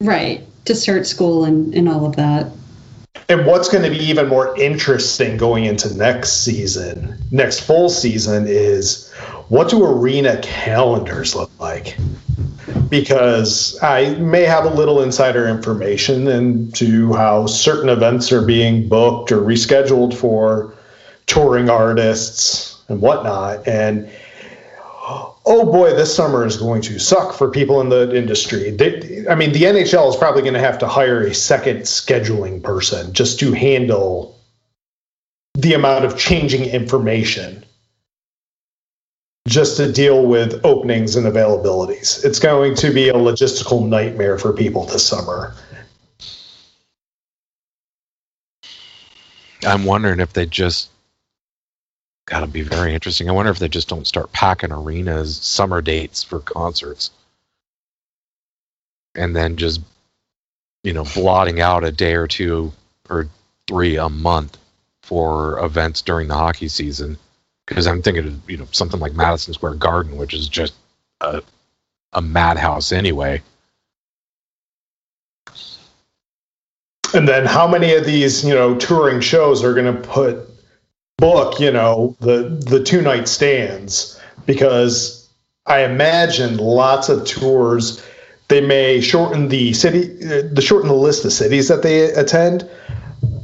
Right. 0.00 0.42
To 0.66 0.74
start 0.74 1.06
school 1.06 1.44
and, 1.44 1.74
and 1.74 1.88
all 1.88 2.04
of 2.06 2.16
that. 2.16 2.50
And 3.28 3.46
what's 3.46 3.68
going 3.68 3.84
to 3.84 3.90
be 3.90 4.04
even 4.04 4.28
more 4.28 4.58
interesting 4.58 5.36
going 5.36 5.64
into 5.64 5.94
next 5.96 6.44
season, 6.44 7.16
next 7.30 7.60
full 7.60 7.88
season, 7.88 8.44
is 8.46 9.10
what 9.48 9.70
do 9.70 9.84
arena 9.84 10.38
calendars 10.42 11.34
look 11.34 11.50
like? 11.58 11.96
Because 12.88 13.78
I 13.82 14.14
may 14.16 14.42
have 14.42 14.64
a 14.64 14.70
little 14.70 15.02
insider 15.02 15.48
information 15.48 16.26
into 16.28 17.14
how 17.14 17.46
certain 17.46 17.88
events 17.88 18.30
are 18.32 18.44
being 18.44 18.88
booked 18.88 19.32
or 19.32 19.40
rescheduled 19.40 20.14
for 20.14 20.74
touring 21.26 21.70
artists 21.70 22.82
and 22.88 23.00
whatnot. 23.00 23.66
And 23.66 24.10
oh 25.06 25.70
boy, 25.70 25.94
this 25.94 26.14
summer 26.14 26.46
is 26.46 26.56
going 26.56 26.82
to 26.82 26.98
suck 26.98 27.34
for 27.34 27.50
people 27.50 27.80
in 27.80 27.88
the 27.88 28.16
industry. 28.16 28.70
They, 28.70 29.26
I 29.28 29.34
mean, 29.34 29.52
the 29.52 29.62
NHL 29.62 30.08
is 30.08 30.16
probably 30.16 30.42
going 30.42 30.54
to 30.54 30.60
have 30.60 30.78
to 30.78 30.88
hire 30.88 31.22
a 31.22 31.34
second 31.34 31.80
scheduling 31.80 32.62
person 32.62 33.12
just 33.12 33.38
to 33.40 33.52
handle 33.52 34.38
the 35.54 35.74
amount 35.74 36.04
of 36.04 36.18
changing 36.18 36.64
information, 36.64 37.64
just 39.46 39.76
to 39.76 39.92
deal 39.92 40.26
with 40.26 40.64
openings 40.64 41.16
and 41.16 41.26
availabilities. 41.26 42.24
It's 42.24 42.38
going 42.38 42.74
to 42.76 42.92
be 42.92 43.08
a 43.08 43.14
logistical 43.14 43.86
nightmare 43.86 44.38
for 44.38 44.52
people 44.52 44.86
this 44.86 45.06
summer. 45.06 45.54
I'm 49.66 49.84
wondering 49.84 50.20
if 50.20 50.32
they 50.32 50.46
just 50.46 50.90
gotta 52.26 52.46
be 52.46 52.62
very 52.62 52.94
interesting. 52.94 53.28
I 53.28 53.32
wonder 53.32 53.52
if 53.52 53.58
they 53.58 53.68
just 53.68 53.88
don't 53.88 54.06
start 54.06 54.32
packing 54.32 54.72
arenas 54.72 55.36
summer 55.38 55.82
dates 55.82 56.22
for 56.22 56.40
concerts. 56.40 57.10
And 59.14 59.34
then 59.34 59.56
just 59.56 59.80
you 60.84 60.92
know, 60.92 61.04
blotting 61.14 61.60
out 61.60 61.82
a 61.82 61.90
day 61.90 62.14
or 62.14 62.28
two 62.28 62.72
or 63.10 63.28
three 63.66 63.96
a 63.96 64.08
month 64.08 64.58
for 65.02 65.58
events 65.64 66.02
during 66.02 66.28
the 66.28 66.34
hockey 66.34 66.68
season. 66.68 67.16
because 67.66 67.86
I'm 67.86 68.02
thinking 68.02 68.26
of 68.26 68.50
you 68.50 68.58
know 68.58 68.68
something 68.72 69.00
like 69.00 69.14
Madison 69.14 69.54
Square 69.54 69.74
Garden, 69.74 70.16
which 70.16 70.34
is 70.34 70.48
just 70.48 70.74
a 71.20 71.42
a 72.12 72.22
madhouse 72.22 72.92
anyway. 72.92 73.42
And 77.14 77.28
then 77.28 77.46
how 77.46 77.68
many 77.68 77.94
of 77.94 78.04
these, 78.04 78.44
you 78.44 78.54
know, 78.54 78.76
touring 78.76 79.20
shows 79.20 79.62
are 79.62 79.72
going 79.72 79.94
to 79.94 80.00
put 80.08 80.48
book, 81.18 81.60
you 81.60 81.70
know, 81.70 82.16
the 82.20 82.60
the 82.68 82.82
two 82.82 83.00
night 83.00 83.28
stands 83.28 84.20
because 84.46 85.28
I 85.66 85.84
imagine 85.84 86.56
lots 86.58 87.08
of 87.08 87.26
tours 87.26 88.04
they 88.48 88.60
may 88.60 89.00
shorten 89.00 89.48
the 89.48 89.72
city 89.72 90.02
the 90.02 90.60
shorten 90.62 90.88
the 90.88 90.94
list 90.94 91.24
of 91.24 91.32
cities 91.32 91.68
that 91.68 91.82
they 91.82 92.10
attend, 92.12 92.68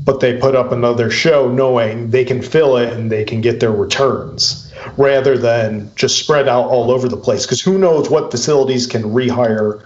but 0.04 0.20
they 0.20 0.36
put 0.36 0.54
up 0.54 0.72
another 0.72 1.10
show 1.10 1.50
knowing 1.50 2.10
they 2.10 2.24
can 2.24 2.42
fill 2.42 2.76
it 2.76 2.92
and 2.92 3.10
they 3.10 3.24
can 3.24 3.40
get 3.40 3.60
their 3.60 3.72
returns 3.72 4.72
rather 4.96 5.38
than 5.38 5.90
just 5.94 6.18
spread 6.18 6.48
out 6.48 6.66
all 6.68 6.90
over 6.90 7.08
the 7.08 7.16
place 7.16 7.46
because 7.46 7.60
who 7.60 7.78
knows 7.78 8.10
what 8.10 8.30
facilities 8.30 8.86
can 8.86 9.02
rehire 9.04 9.82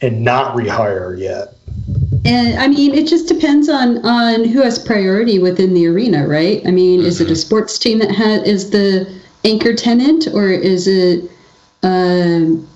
and 0.00 0.22
not 0.22 0.54
rehire 0.56 1.18
yet. 1.18 1.57
And 2.24 2.58
I 2.58 2.68
mean, 2.68 2.94
it 2.94 3.06
just 3.06 3.28
depends 3.28 3.68
on 3.68 4.04
on 4.04 4.44
who 4.44 4.62
has 4.62 4.78
priority 4.78 5.38
within 5.38 5.74
the 5.74 5.86
arena, 5.86 6.26
right? 6.26 6.60
I 6.66 6.70
mean, 6.70 7.00
mm-hmm. 7.00 7.08
is 7.08 7.20
it 7.20 7.30
a 7.30 7.36
sports 7.36 7.78
team 7.78 7.98
that 8.00 8.10
has 8.10 8.42
is 8.42 8.70
the 8.70 9.20
anchor 9.44 9.74
tenant, 9.74 10.28
or 10.32 10.48
is 10.48 10.86
it 10.86 11.30
um, 11.82 12.68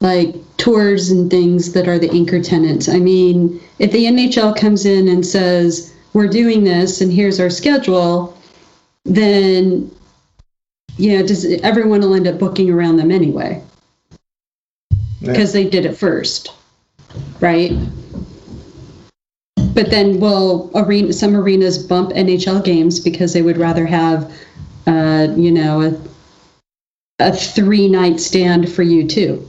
like 0.00 0.34
tours 0.56 1.10
and 1.10 1.30
things 1.30 1.72
that 1.72 1.88
are 1.88 1.98
the 1.98 2.10
anchor 2.10 2.40
tenants? 2.40 2.88
I 2.88 2.98
mean, 2.98 3.60
if 3.78 3.92
the 3.92 4.06
NHL 4.06 4.56
comes 4.56 4.86
in 4.86 5.08
and 5.08 5.26
says 5.26 5.92
we're 6.12 6.28
doing 6.28 6.64
this 6.64 7.00
and 7.00 7.12
here's 7.12 7.40
our 7.40 7.50
schedule, 7.50 8.36
then 9.04 9.90
you 10.96 11.18
know, 11.18 11.26
does 11.26 11.44
everyone 11.62 12.00
will 12.00 12.14
end 12.14 12.28
up 12.28 12.38
booking 12.38 12.70
around 12.70 12.96
them 12.96 13.10
anyway 13.10 13.62
because 15.20 15.54
yeah. 15.54 15.62
they 15.62 15.70
did 15.70 15.86
it 15.86 15.96
first, 15.96 16.52
right? 17.40 17.72
But 19.74 19.90
then 19.90 20.20
will 20.20 20.70
arena 20.74 21.12
some 21.12 21.36
arenas 21.36 21.78
bump 21.78 22.10
NHL 22.10 22.64
games 22.64 23.00
because 23.00 23.32
they 23.32 23.42
would 23.42 23.58
rather 23.58 23.86
have, 23.86 24.32
uh, 24.86 25.28
you 25.36 25.50
know, 25.50 25.82
a, 25.82 26.00
a 27.18 27.32
three 27.32 27.88
night 27.88 28.20
stand 28.20 28.72
for 28.72 28.84
U2. 28.84 29.44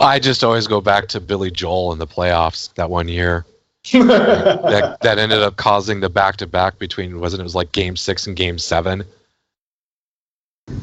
I 0.00 0.18
just 0.18 0.44
always 0.44 0.66
go 0.66 0.80
back 0.80 1.08
to 1.08 1.20
Billy 1.20 1.50
Joel 1.50 1.92
in 1.92 1.98
the 1.98 2.06
playoffs 2.06 2.72
that 2.74 2.90
one 2.90 3.08
year. 3.08 3.46
that 3.92 4.98
that 5.02 5.18
ended 5.18 5.40
up 5.40 5.56
causing 5.56 6.00
the 6.00 6.10
back 6.10 6.36
to 6.36 6.46
back 6.46 6.78
between 6.78 7.18
wasn't 7.18 7.40
it 7.40 7.44
was 7.44 7.54
like 7.54 7.72
game 7.72 7.96
six 7.96 8.26
and 8.26 8.36
game 8.36 8.58
seven 8.58 9.04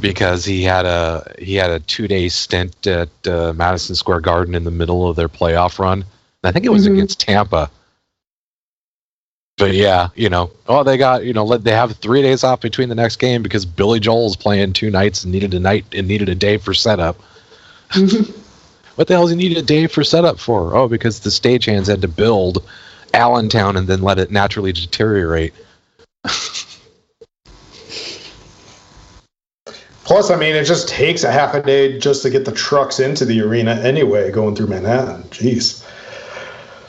because 0.01 0.45
he 0.45 0.63
had 0.63 0.85
a 0.85 1.33
he 1.39 1.55
had 1.55 1.69
a 1.69 1.79
two 1.79 2.07
day 2.07 2.29
stint 2.29 2.87
at 2.87 3.09
uh, 3.27 3.53
Madison 3.53 3.95
Square 3.95 4.21
Garden 4.21 4.55
in 4.55 4.63
the 4.63 4.71
middle 4.71 5.07
of 5.07 5.15
their 5.15 5.29
playoff 5.29 5.79
run. 5.79 6.03
I 6.43 6.51
think 6.51 6.65
it 6.65 6.69
was 6.69 6.85
mm-hmm. 6.85 6.95
against 6.95 7.19
Tampa, 7.19 7.69
but 9.59 9.73
yeah, 9.73 10.09
you 10.15 10.29
know, 10.29 10.51
oh, 10.67 10.83
they 10.83 10.97
got 10.97 11.25
you 11.25 11.33
know, 11.33 11.43
let 11.43 11.63
they 11.63 11.71
have 11.71 11.95
three 11.97 12.21
days 12.21 12.43
off 12.43 12.61
between 12.61 12.89
the 12.89 12.95
next 12.95 13.17
game 13.17 13.43
because 13.43 13.65
Billy 13.65 13.99
Joel's 13.99 14.35
playing 14.35 14.73
two 14.73 14.89
nights 14.89 15.23
and 15.23 15.31
needed 15.31 15.53
a 15.53 15.59
night 15.59 15.85
and 15.93 16.07
needed 16.07 16.29
a 16.29 16.35
day 16.35 16.57
for 16.57 16.73
setup. 16.73 17.17
Mm-hmm. 17.89 18.31
what 18.95 19.07
the 19.07 19.13
hell 19.13 19.23
does 19.23 19.31
he 19.31 19.35
need 19.35 19.57
a 19.57 19.61
day 19.61 19.87
for 19.87 20.03
setup 20.03 20.39
for? 20.39 20.75
Oh, 20.75 20.87
because 20.87 21.19
the 21.19 21.29
stagehands 21.29 21.87
had 21.87 22.01
to 22.01 22.07
build 22.07 22.67
Allentown 23.13 23.77
and 23.77 23.87
then 23.87 24.01
let 24.01 24.19
it 24.19 24.31
naturally 24.31 24.71
deteriorate. 24.71 25.53
Plus, 30.09 30.31
I 30.31 30.37
mean, 30.37 30.55
it 30.55 30.63
just 30.63 30.89
takes 30.89 31.23
a 31.23 31.31
half 31.31 31.53
a 31.53 31.61
day 31.61 31.99
just 31.99 32.23
to 32.23 32.31
get 32.31 32.43
the 32.43 32.51
trucks 32.51 32.99
into 32.99 33.25
the 33.25 33.41
arena 33.41 33.75
anyway, 33.75 34.31
going 34.31 34.55
through 34.55 34.65
Manhattan. 34.65 35.21
Jeez. 35.29 35.78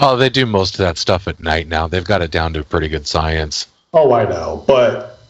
Oh, 0.02 0.16
they 0.16 0.30
do 0.30 0.46
most 0.46 0.74
of 0.74 0.78
that 0.78 0.96
stuff 0.96 1.28
at 1.28 1.40
night 1.40 1.68
now. 1.68 1.86
They've 1.86 2.02
got 2.02 2.22
it 2.22 2.30
down 2.30 2.54
to 2.54 2.64
pretty 2.64 2.88
good 2.88 3.06
science. 3.06 3.66
Oh, 3.92 4.12
I 4.12 4.24
know, 4.24 4.64
but 4.66 5.20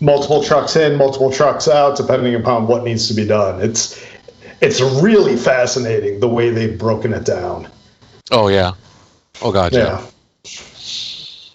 multiple 0.00 0.42
trucks 0.44 0.76
in, 0.76 0.96
multiple 0.96 1.32
trucks 1.32 1.66
out, 1.66 1.96
depending 1.96 2.34
upon 2.36 2.68
what 2.68 2.84
needs 2.84 3.08
to 3.08 3.14
be 3.14 3.26
done. 3.26 3.60
It's 3.60 4.04
it's 4.60 4.80
really 4.80 5.36
fascinating 5.36 6.20
the 6.20 6.28
way 6.28 6.50
they've 6.50 6.78
broken 6.78 7.12
it 7.12 7.24
down. 7.24 7.68
Oh 8.30 8.48
yeah. 8.48 8.72
Oh 9.42 9.50
god, 9.50 9.72
yeah. 9.72 9.78
yeah. 9.98 10.06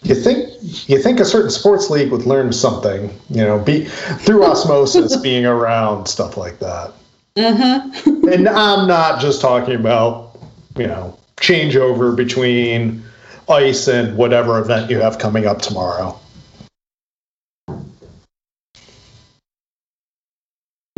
You 0.03 0.15
think 0.15 0.49
you 0.89 1.01
think 1.01 1.19
a 1.19 1.25
certain 1.25 1.51
sports 1.51 1.89
league 1.89 2.11
would 2.11 2.25
learn 2.25 2.51
something, 2.51 3.09
you 3.29 3.43
know, 3.43 3.59
be 3.59 3.85
through 3.85 4.43
osmosis, 4.43 5.15
being 5.21 5.45
around 5.45 6.07
stuff 6.07 6.35
like 6.35 6.59
that. 6.59 6.93
Uh-huh. 7.37 7.89
and 8.05 8.49
I'm 8.49 8.87
not 8.87 9.21
just 9.21 9.39
talking 9.39 9.75
about, 9.75 10.37
you 10.77 10.87
know, 10.87 11.17
changeover 11.39 12.15
between 12.15 13.03
ice 13.49 13.87
and 13.87 14.15
whatever 14.15 14.59
event 14.59 14.89
you 14.89 14.99
have 14.99 15.17
coming 15.17 15.45
up 15.45 15.61
tomorrow. 15.61 16.19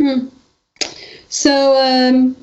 Hmm. 0.00 0.28
So, 1.28 1.76
um, 1.80 2.36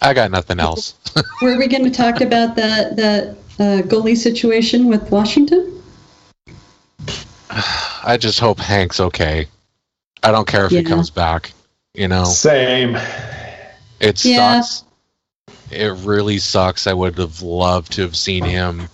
I 0.00 0.14
got 0.14 0.30
nothing 0.30 0.60
else. 0.60 0.94
were 1.42 1.58
we 1.58 1.66
going 1.66 1.84
to 1.84 1.90
talk 1.90 2.20
about 2.20 2.56
that 2.56 2.96
that 2.96 3.36
uh, 3.58 3.82
goalie 3.82 4.16
situation 4.16 4.86
with 4.86 5.10
Washington? 5.10 5.82
I 7.50 8.16
just 8.18 8.38
hope 8.38 8.58
Hank's 8.58 9.00
okay. 9.00 9.48
I 10.22 10.30
don't 10.30 10.46
care 10.46 10.66
if 10.66 10.72
yeah. 10.72 10.80
he 10.80 10.84
comes 10.84 11.10
back. 11.10 11.52
You 11.94 12.08
know, 12.08 12.24
same. 12.24 12.96
It 14.00 14.24
yeah. 14.24 14.60
sucks 14.60 14.84
it 15.74 15.92
really 16.04 16.38
sucks. 16.38 16.86
I 16.86 16.92
would 16.92 17.18
have 17.18 17.42
loved 17.42 17.92
to 17.92 18.02
have 18.02 18.16
seen 18.16 18.44
him, 18.44 18.88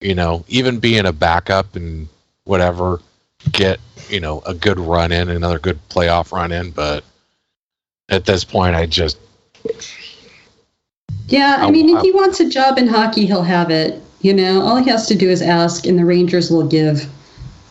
you 0.00 0.14
know, 0.14 0.44
even 0.48 0.78
being 0.78 1.06
a 1.06 1.12
backup 1.12 1.76
and 1.76 2.08
whatever, 2.44 3.00
get, 3.52 3.80
you 4.08 4.20
know, 4.20 4.40
a 4.46 4.54
good 4.54 4.78
run 4.78 5.12
in, 5.12 5.28
another 5.28 5.58
good 5.58 5.78
playoff 5.88 6.32
run 6.32 6.52
in. 6.52 6.70
But 6.70 7.04
at 8.08 8.24
this 8.24 8.44
point, 8.44 8.74
I 8.74 8.86
just. 8.86 9.18
Yeah, 11.26 11.56
I 11.58 11.66
oh, 11.66 11.70
mean, 11.70 11.94
if 11.94 12.02
he 12.02 12.12
wants 12.12 12.40
a 12.40 12.48
job 12.48 12.78
in 12.78 12.86
hockey, 12.86 13.26
he'll 13.26 13.42
have 13.42 13.70
it. 13.70 14.02
You 14.20 14.34
know, 14.34 14.62
all 14.62 14.76
he 14.76 14.90
has 14.90 15.06
to 15.08 15.14
do 15.14 15.28
is 15.28 15.42
ask, 15.42 15.86
and 15.86 15.98
the 15.98 16.04
Rangers 16.04 16.50
will 16.50 16.66
give. 16.66 17.08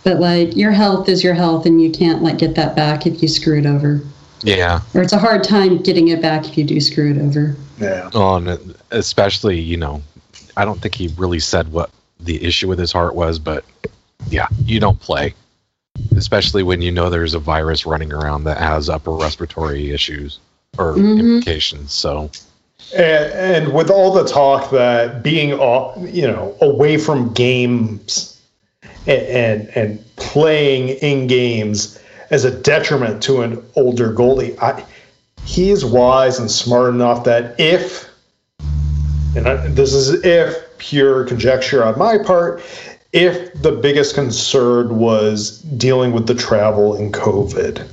But 0.03 0.19
like, 0.19 0.55
your 0.55 0.71
health 0.71 1.09
is 1.09 1.23
your 1.23 1.33
health, 1.33 1.65
and 1.65 1.81
you 1.81 1.91
can't 1.91 2.21
like 2.21 2.37
get 2.37 2.55
that 2.55 2.75
back 2.75 3.07
if 3.07 3.21
you 3.21 3.27
screw 3.27 3.57
it 3.57 3.65
over. 3.65 4.01
Yeah. 4.41 4.81
Or 4.93 5.01
it's 5.01 5.13
a 5.13 5.17
hard 5.17 5.43
time 5.43 5.77
getting 5.77 6.09
it 6.09 6.21
back 6.21 6.47
if 6.47 6.57
you 6.57 6.63
do 6.63 6.79
screw 6.79 7.11
it 7.11 7.17
over. 7.17 7.55
Yeah. 7.79 8.09
On 8.13 8.75
especially, 8.91 9.59
you 9.59 9.77
know, 9.77 10.01
I 10.55 10.65
don't 10.65 10.81
think 10.81 10.95
he 10.95 11.07
really 11.17 11.39
said 11.39 11.71
what 11.71 11.89
the 12.19 12.43
issue 12.43 12.67
with 12.67 12.79
his 12.79 12.91
heart 12.91 13.15
was, 13.15 13.39
but 13.39 13.65
yeah, 14.29 14.47
you 14.63 14.79
don't 14.79 14.99
play. 14.99 15.33
Especially 16.15 16.61
when 16.61 16.81
you 16.81 16.91
know 16.91 17.09
there's 17.09 17.33
a 17.33 17.39
virus 17.39 17.85
running 17.85 18.13
around 18.13 18.43
that 18.43 18.57
has 18.57 18.87
upper 18.87 19.11
respiratory 19.11 19.91
issues 19.91 20.39
or 20.77 20.93
mm-hmm. 20.93 21.19
implications. 21.19 21.91
So 21.91 22.29
and, 22.95 23.65
and, 23.65 23.73
with 23.73 23.89
all 23.89 24.13
the 24.13 24.23
talk 24.23 24.69
that 24.71 25.23
being 25.23 25.49
you 25.49 26.27
know 26.27 26.55
away 26.61 26.97
from 26.97 27.33
games 27.33 28.39
and, 29.07 29.21
and, 29.21 29.69
and 29.75 30.15
playing 30.15 30.89
in 30.89 31.27
games 31.27 31.99
as 32.29 32.45
a 32.45 32.51
detriment 32.51 33.23
to 33.23 33.41
an 33.41 33.63
older 33.75 34.13
goalie. 34.13 34.57
I, 34.61 34.85
he 35.45 35.69
is 35.69 35.85
wise 35.85 36.39
and 36.39 36.51
smart 36.51 36.93
enough 36.93 37.23
that 37.23 37.59
if, 37.59 38.09
and 39.35 39.47
I, 39.47 39.67
this 39.67 39.93
is 39.93 40.25
if 40.25 40.77
pure 40.77 41.25
conjecture 41.25 41.83
on 41.83 41.97
my 41.97 42.17
part, 42.17 42.61
if 43.13 43.53
the 43.61 43.71
biggest 43.71 44.15
concern 44.15 44.99
was 44.99 45.61
dealing 45.61 46.11
with 46.11 46.27
the 46.27 46.35
travel 46.35 46.95
and 46.95 47.13
COVID, 47.13 47.87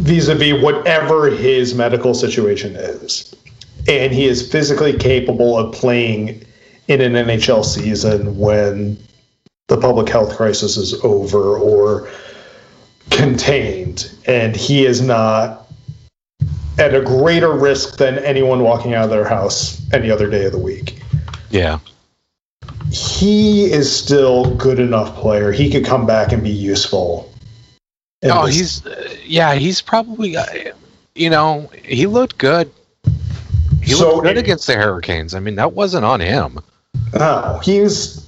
vis-a-vis 0.00 0.62
whatever 0.62 1.30
his 1.30 1.74
medical 1.74 2.14
situation 2.14 2.74
is, 2.74 3.34
and 3.86 4.12
he 4.12 4.26
is 4.26 4.50
physically 4.50 4.96
capable 4.96 5.58
of 5.58 5.74
playing 5.74 6.42
in 6.88 7.00
an 7.00 7.12
NHL 7.12 7.64
season 7.64 8.38
when 8.38 8.98
the 9.70 9.80
public 9.80 10.08
health 10.08 10.36
crisis 10.36 10.76
is 10.76 10.94
over 11.04 11.56
or 11.56 12.10
contained, 13.08 14.12
and 14.26 14.56
he 14.56 14.84
is 14.84 15.00
not 15.00 15.68
at 16.76 16.92
a 16.92 17.00
greater 17.00 17.52
risk 17.52 17.96
than 17.96 18.18
anyone 18.18 18.62
walking 18.62 18.94
out 18.94 19.04
of 19.04 19.10
their 19.10 19.28
house 19.28 19.80
any 19.92 20.10
other 20.10 20.28
day 20.28 20.44
of 20.44 20.52
the 20.52 20.58
week. 20.58 21.00
Yeah. 21.50 21.78
He 22.90 23.70
is 23.70 23.94
still 23.94 24.56
good 24.56 24.80
enough 24.80 25.14
player. 25.14 25.52
He 25.52 25.70
could 25.70 25.84
come 25.84 26.04
back 26.04 26.32
and 26.32 26.42
be 26.42 26.50
useful. 26.50 27.32
Oh, 28.24 28.46
he's 28.46 28.84
uh, 28.84 29.14
yeah, 29.24 29.54
he's 29.54 29.80
probably 29.80 30.36
uh, 30.36 30.44
you 31.14 31.30
know, 31.30 31.70
he 31.84 32.06
looked 32.06 32.38
good. 32.38 32.72
He 33.82 33.92
so 33.92 34.14
looked 34.14 34.24
good 34.24 34.36
it, 34.36 34.40
against 34.40 34.66
the 34.66 34.74
Hurricanes. 34.74 35.32
I 35.32 35.38
mean, 35.40 35.54
that 35.54 35.72
wasn't 35.74 36.04
on 36.04 36.18
him. 36.18 36.58
No, 37.14 37.60
he's 37.62 38.26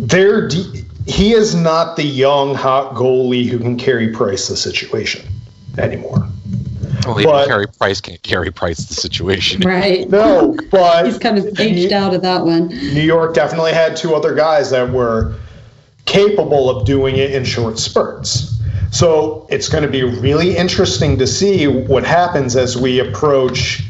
they're 0.00 0.48
de- 0.48 0.84
he 1.06 1.32
is 1.32 1.54
not 1.54 1.96
the 1.96 2.04
young 2.04 2.54
hot 2.54 2.94
goalie 2.94 3.46
who 3.46 3.58
can 3.58 3.76
carry 3.76 4.08
Price 4.08 4.48
the 4.48 4.56
situation 4.56 5.26
anymore. 5.78 6.28
Well, 7.06 7.18
even 7.18 7.30
but, 7.30 7.48
Carey 7.48 7.66
Price 7.66 8.00
can't 8.00 8.22
carry 8.22 8.50
Price 8.50 8.84
the 8.84 8.94
situation. 8.94 9.62
Right. 9.62 10.08
No, 10.08 10.56
but 10.70 11.06
he's 11.06 11.18
kind 11.18 11.38
of 11.38 11.58
aged 11.58 11.92
out 11.92 12.14
of 12.14 12.22
that 12.22 12.44
one. 12.44 12.68
New 12.68 13.00
York 13.00 13.34
definitely 13.34 13.72
had 13.72 13.96
two 13.96 14.14
other 14.14 14.34
guys 14.34 14.70
that 14.70 14.90
were 14.90 15.34
capable 16.04 16.68
of 16.68 16.86
doing 16.86 17.16
it 17.16 17.32
in 17.32 17.44
short 17.44 17.78
spurts. 17.78 18.58
So 18.90 19.46
it's 19.50 19.68
going 19.68 19.84
to 19.84 19.90
be 19.90 20.02
really 20.02 20.56
interesting 20.56 21.18
to 21.18 21.26
see 21.26 21.66
what 21.66 22.04
happens 22.04 22.56
as 22.56 22.76
we 22.76 22.98
approach. 22.98 23.82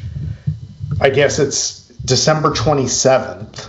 I 1.01 1.11
guess 1.11 1.39
it's 1.39 1.89
December 2.05 2.51
27th. 2.51 3.69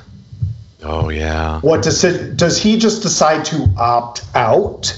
Oh 0.84 1.10
yeah. 1.10 1.60
What 1.62 1.84
does 1.84 2.04
it? 2.04 2.38
Does 2.38 2.62
he 2.62 2.78
just 2.78 3.02
decide 3.02 3.46
to 3.46 3.68
opt 3.78 4.24
out? 4.36 4.98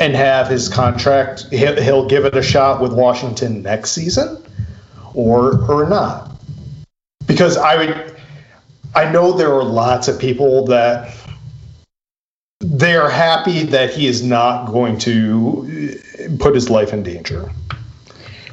and 0.00 0.16
have 0.16 0.48
his 0.48 0.68
contract. 0.68 1.46
He'll 1.52 2.08
give 2.08 2.24
it 2.24 2.34
a 2.34 2.42
shot 2.42 2.80
with 2.80 2.92
Washington 2.92 3.62
next 3.62 3.92
season, 3.92 4.42
or 5.14 5.62
or 5.70 5.88
not. 5.88 6.32
Because 7.26 7.56
I 7.56 7.76
would, 7.76 8.16
I 8.94 9.12
know 9.12 9.32
there 9.32 9.52
are 9.52 9.62
lots 9.62 10.08
of 10.08 10.18
people 10.18 10.64
that 10.66 11.14
they 12.60 12.96
are 12.96 13.10
happy 13.10 13.64
that 13.64 13.92
he 13.92 14.06
is 14.06 14.22
not 14.22 14.72
going 14.72 14.98
to 15.00 16.00
put 16.38 16.54
his 16.54 16.70
life 16.70 16.92
in 16.92 17.02
danger. 17.02 17.50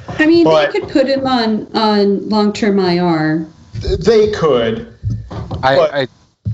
I 0.06 0.26
mean, 0.26 0.44
but 0.44 0.72
they 0.72 0.80
could 0.80 0.90
put 0.90 1.06
him 1.06 1.26
on 1.26 1.74
on 1.74 2.28
long 2.28 2.52
term 2.52 2.78
IR. 2.78 3.48
They 3.72 4.30
could. 4.32 4.94
I, 5.62 6.02
I 6.02 6.08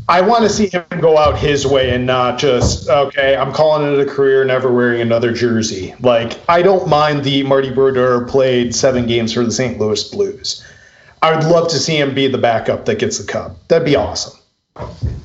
I 0.09 0.20
want 0.20 0.42
to 0.45 0.51
see 0.51 0.68
him 0.68 0.84
go 1.01 1.16
out 1.16 1.38
his 1.38 1.66
way 1.66 1.90
and 1.95 2.07
not 2.07 2.38
just 2.38 2.88
okay. 2.88 3.36
I'm 3.36 3.53
calling 3.53 3.92
it 3.92 3.99
a 3.99 4.11
career, 4.11 4.45
never 4.45 4.72
wearing 4.72 5.01
another 5.01 5.32
jersey. 5.32 5.95
Like 6.01 6.38
I 6.49 6.62
don't 6.62 6.88
mind 6.88 7.24
the 7.24 7.42
Marty 7.42 7.70
Brodeur 7.70 8.26
played 8.26 8.74
seven 8.74 9.07
games 9.07 9.32
for 9.32 9.45
the 9.45 9.53
St. 9.53 9.78
Louis 9.78 10.03
Blues. 10.11 10.64
I 11.22 11.34
would 11.34 11.45
love 11.45 11.68
to 11.68 11.78
see 11.78 11.97
him 11.97 12.14
be 12.14 12.28
the 12.28 12.38
backup 12.38 12.84
that 12.84 12.99
gets 12.99 13.18
the 13.18 13.26
cup. 13.30 13.57
That'd 13.68 13.86
be 13.86 13.97
awesome. 13.97 14.38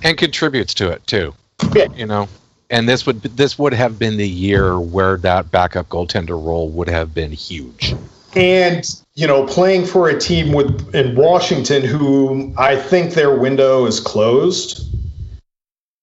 And 0.02 0.18
contributes 0.18 0.74
to 0.76 0.90
it 0.90 1.06
too. 1.06 1.34
Yeah. 1.76 1.88
You 1.94 2.06
know, 2.06 2.30
and 2.70 2.88
this 2.88 3.06
would 3.06 3.22
this 3.22 3.60
would 3.60 3.74
have 3.74 4.00
been 4.00 4.18
the 4.18 4.28
year 4.28 4.80
where 4.80 5.18
that 5.18 5.52
backup 5.52 5.90
goaltender 5.90 6.42
role 6.42 6.70
would 6.70 6.88
have 6.88 7.14
been 7.14 7.32
huge. 7.32 7.96
And 8.36 8.86
you 9.16 9.28
know, 9.28 9.46
playing 9.46 9.86
for 9.86 10.10
a 10.10 10.20
team 10.20 10.54
with 10.54 10.96
in 10.96 11.16
Washington 11.16 11.84
who 11.84 12.54
I 12.58 12.76
think 12.76 13.14
their 13.14 13.36
window 13.36 13.86
is 13.86 14.00
closed 14.00 14.86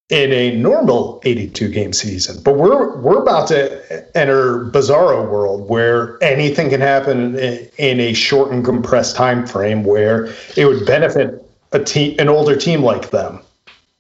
in 0.09 0.33
a 0.33 0.55
normal 0.57 1.21
82 1.25 1.69
game 1.69 1.93
season. 1.93 2.43
But 2.43 2.57
we're 2.57 2.97
we're 2.99 3.23
about 3.23 3.49
to 3.49 4.17
enter 4.17 4.67
bizarro 4.67 5.29
world 5.29 5.69
where 5.69 6.23
anything 6.23 6.71
can 6.71 6.81
happen 6.81 7.37
in, 7.39 7.69
in 7.79 8.01
a 8.01 8.13
short 8.13 8.53
and 8.53 8.65
compressed 8.65 9.17
time 9.17 9.47
frame 9.47 9.85
where 9.85 10.27
it 10.57 10.67
would 10.67 10.87
benefit 10.87 11.45
a 11.73 11.83
team 11.83 12.17
an 12.19 12.29
older 12.29 12.57
team 12.57 12.83
like 12.83 13.11
them. 13.11 13.41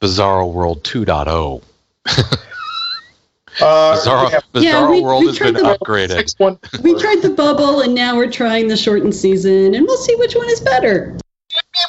Bizarro 0.01 0.53
World 0.53 0.85
2.0. 0.85 1.63
Uh, 3.61 3.97
Bizarro, 3.97 4.31
yeah. 4.31 4.41
Bizarro 4.53 4.63
yeah, 4.63 4.91
we, 4.91 5.01
World 5.01 5.21
we 5.23 5.27
has 5.29 5.39
been 5.39 5.55
upgraded. 5.55 6.83
we 6.83 6.99
tried 7.01 7.23
the 7.23 7.31
bubble, 7.31 7.81
and 7.81 7.95
now 7.95 8.17
we're 8.17 8.31
trying 8.31 8.69
the 8.69 8.77
shortened 8.77 9.15
season, 9.15 9.75
and 9.75 9.87
we'll 9.87 9.97
see 9.97 10.15
which 10.17 10.35
one 10.35 10.49
is 10.51 10.61
better. 10.61 11.17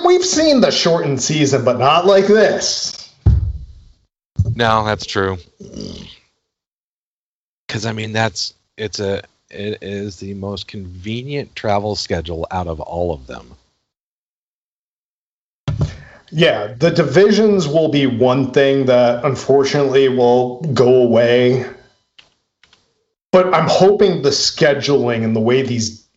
We've 0.06 0.24
seen 0.24 0.62
the 0.62 0.72
shortened 0.72 1.22
season, 1.22 1.66
but 1.66 1.78
not 1.78 2.06
like 2.06 2.28
this. 2.28 3.14
No, 4.56 4.86
that's 4.86 5.06
true. 5.06 5.38
Because 7.68 7.86
I 7.86 7.92
mean, 7.92 8.14
that's 8.14 8.54
it's 8.78 9.00
a 9.00 9.24
it 9.50 9.80
is 9.82 10.18
the 10.18 10.34
most 10.36 10.68
convenient 10.68 11.54
travel 11.56 11.96
schedule 11.96 12.48
out 12.50 12.68
of 12.68 12.80
all 12.80 13.14
of 13.14 13.28
them. 13.28 13.57
Yeah, 16.32 16.74
the 16.74 16.92
divisions 16.92 17.68
will 17.68 17.90
be 17.90 18.06
one 18.06 18.52
thing 18.52 18.86
that 18.88 19.24
unfortunately 19.24 20.10
will 20.10 20.62
go 20.74 21.04
away. 21.04 21.66
But 23.32 23.54
I'm 23.54 23.68
hoping 23.70 24.22
the 24.24 24.30
scheduling 24.30 25.24
and 25.24 25.36
the 25.36 25.40
way 25.40 25.62
these 25.62 26.08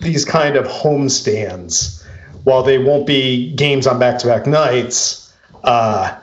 these 0.00 0.24
kind 0.24 0.56
of 0.56 0.66
homestands, 0.66 2.04
while 2.42 2.64
they 2.64 2.78
won't 2.78 3.06
be 3.06 3.54
games 3.54 3.86
on 3.86 4.00
back-to-back 4.00 4.48
nights, 4.48 5.32
uh, 5.62 6.18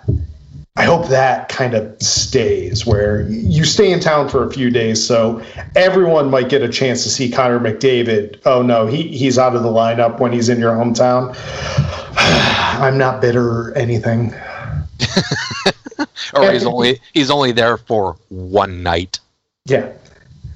I 0.80 0.86
hope 0.86 1.10
that 1.10 1.50
kind 1.50 1.74
of 1.74 2.02
stays 2.02 2.86
where 2.86 3.30
you 3.30 3.66
stay 3.66 3.92
in 3.92 4.00
town 4.00 4.30
for 4.30 4.46
a 4.46 4.50
few 4.50 4.70
days, 4.70 5.06
so 5.06 5.44
everyone 5.76 6.30
might 6.30 6.48
get 6.48 6.62
a 6.62 6.70
chance 6.70 7.04
to 7.04 7.10
see 7.10 7.30
Connor 7.30 7.60
McDavid. 7.60 8.40
Oh 8.46 8.62
no, 8.62 8.88
he 8.88 9.10
he's 9.10 9.38
out 9.38 9.58
of 9.58 9.64
the 9.64 9.70
lineup 9.70 10.22
when 10.22 10.32
he's 10.32 10.48
in 10.48 10.58
your 10.58 10.72
hometown. 10.72 11.36
I'm 12.16 12.98
not 12.98 13.20
bitter 13.20 13.46
or 13.46 13.78
anything. 13.78 14.34
or 16.34 16.50
he's 16.50 16.66
only 16.66 17.02
he's 17.12 17.30
only 17.30 17.52
there 17.52 17.76
for 17.76 18.16
one 18.30 18.82
night. 18.82 19.20
Yeah. 19.66 19.92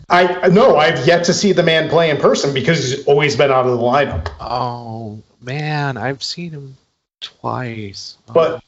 I 0.10 0.48
no, 0.48 0.78
I've 0.78 1.06
yet 1.06 1.26
to 1.26 1.34
see 1.34 1.52
the 1.52 1.64
man 1.64 1.90
play 1.90 2.10
in 2.10 2.16
person 2.16 2.54
because 2.54 2.82
he's 2.82 3.06
always 3.08 3.36
been 3.36 3.52
out 3.52 3.66
of 3.66 3.78
the 3.78 3.84
lineup. 3.84 4.32
Oh 4.40 5.22
man, 5.42 5.98
I've 5.98 6.24
seen 6.24 6.52
him 6.52 6.78
twice. 7.20 8.16
Oh. 8.30 8.34
But 8.34 8.64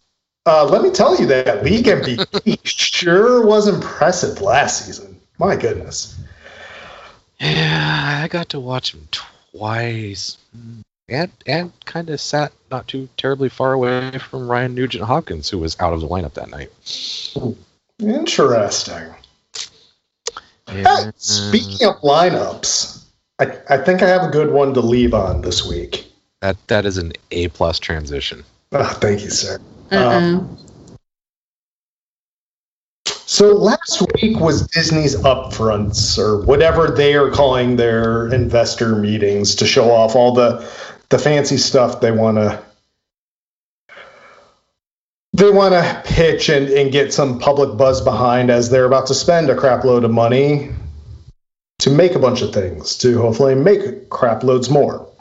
uh, 0.46 0.66
let 0.66 0.82
me 0.82 0.92
tell 0.92 1.20
you 1.20 1.26
that 1.28 1.64
league 1.64 1.86
MVP 1.86 2.60
sure 2.64 3.46
was 3.46 3.68
impressive 3.68 4.42
last 4.42 4.86
season. 4.86 5.20
My 5.40 5.56
goodness. 5.56 6.18
Yeah, 7.40 8.22
I 8.24 8.28
got 8.28 8.50
to 8.50 8.60
watch 8.60 8.94
him 8.94 9.08
twice 9.12 10.38
and 11.08 11.32
and 11.46 11.72
kind 11.86 12.10
of 12.10 12.20
sat 12.20 12.52
not 12.72 12.88
too 12.88 13.08
terribly 13.18 13.50
far 13.50 13.74
away 13.74 14.18
from 14.18 14.48
Ryan 14.48 14.76
Nugent 14.76 15.04
Hopkins, 15.04 15.50
who 15.50 15.60
was 15.60 15.78
out 15.80 15.94
of 15.94 16.02
the 16.02 16.08
lineup 16.08 16.34
that 16.34 16.50
night. 16.50 16.72
Interesting. 18.00 19.14
Yeah. 20.68 21.06
Hey, 21.06 21.12
speaking 21.18 21.88
of 21.88 21.96
lineups, 22.02 23.04
I, 23.40 23.58
I 23.70 23.78
think 23.78 24.02
I 24.02 24.08
have 24.08 24.24
a 24.24 24.32
good 24.32 24.52
one 24.52 24.74
to 24.74 24.82
leave 24.82 25.14
on 25.14 25.42
this 25.42 25.66
week. 25.66 26.12
That 26.42 26.58
that 26.68 26.86
is 26.86 26.98
an 26.98 27.14
A 27.32 27.50
plus 27.50 27.80
transition. 27.80 28.44
Oh, 28.72 28.84
thank 29.00 29.22
you, 29.22 29.30
sir. 29.30 29.60
Um, 29.92 30.58
so 33.06 33.54
last 33.54 34.02
week 34.22 34.40
was 34.40 34.68
Disney's 34.68 35.16
upfronts, 35.16 36.18
or 36.18 36.46
whatever 36.46 36.88
they 36.88 37.16
are 37.16 37.32
calling 37.32 37.76
their 37.76 38.28
investor 38.34 38.96
meetings 38.96 39.56
to 39.56 39.66
show 39.66 39.92
off 39.92 40.16
all 40.16 40.34
the 40.34 40.70
the 41.10 41.20
fancy 41.20 41.58
stuff 41.58 42.02
they 42.02 42.12
want 42.12 42.38
to 42.38 42.64
they 45.34 45.52
want 45.52 45.74
to 45.74 46.02
pitch 46.06 46.50
and, 46.50 46.70
and 46.70 46.92
get 46.92 47.14
some 47.14 47.40
public 47.40 47.78
buzz 47.78 48.00
behind 48.02 48.50
as 48.50 48.70
they're 48.70 48.86
about 48.86 49.08
to 49.08 49.14
spend 49.14 49.50
a 49.50 49.56
crap 49.56 49.84
load 49.84 50.06
of 50.06 50.12
money 50.12 50.72
to 51.80 51.90
make 51.90 52.16
a 52.16 52.20
bunch 52.20 52.42
of 52.42 52.54
things 52.54 52.98
to 52.98 53.20
hopefully 53.20 53.54
make 53.54 54.10
crap 54.10 54.44
loads 54.44 54.70
more. 54.70 55.12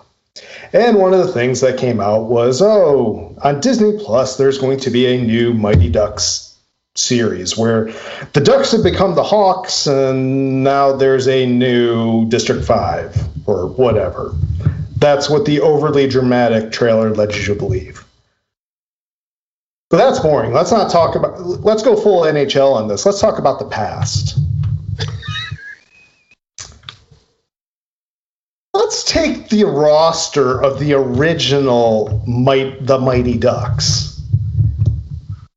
And 0.72 0.97
one 0.97 1.14
of 1.14 1.24
the 1.24 1.32
things 1.32 1.61
that 1.61 1.78
came 1.78 2.01
out 2.01 2.24
was 2.24 2.61
oh, 2.61 3.37
on 3.43 3.61
Disney 3.61 3.97
Plus, 4.05 4.37
there's 4.37 4.59
going 4.59 4.80
to 4.80 4.91
be 4.91 5.07
a 5.07 5.22
new 5.22 5.55
Mighty 5.55 5.89
Ducks 5.89 6.57
series 6.97 7.57
where 7.57 7.93
the 8.32 8.41
Ducks 8.41 8.72
have 8.72 8.82
become 8.82 9.14
the 9.14 9.22
Hawks, 9.22 9.87
and 9.87 10.64
now 10.64 10.93
there's 10.93 11.28
a 11.28 11.47
new 11.47 12.28
District 12.28 12.64
5 12.64 13.49
or 13.49 13.68
whatever. 13.68 14.35
That's 14.97 15.30
what 15.30 15.45
the 15.45 15.61
overly 15.61 16.09
dramatic 16.09 16.72
trailer 16.72 17.14
led 17.14 17.35
you 17.35 17.45
to 17.45 17.55
believe. 17.55 18.05
But 19.91 19.99
that's 19.99 20.18
boring. 20.18 20.53
Let's 20.53 20.72
not 20.72 20.91
talk 20.91 21.14
about. 21.14 21.41
Let's 21.41 21.85
go 21.85 21.95
full 21.95 22.22
NHL 22.22 22.74
on 22.74 22.89
this. 22.89 23.07
Let's 23.07 23.20
talk 23.20 23.39
about 23.39 23.61
the 23.61 23.66
past. 23.66 24.37
Let's 28.95 29.03
take 29.03 29.49
the 29.49 29.64
roster 29.64 30.62
of 30.62 30.78
the 30.78 30.92
original 30.92 32.22
Might 32.28 32.86
the 32.86 32.97
Mighty 32.97 33.36
Ducks 33.36 34.22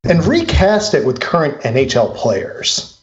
and 0.09 0.25
recast 0.25 0.95
it 0.95 1.05
with 1.05 1.19
current 1.19 1.61
NHL 1.61 2.15
players. 2.15 2.99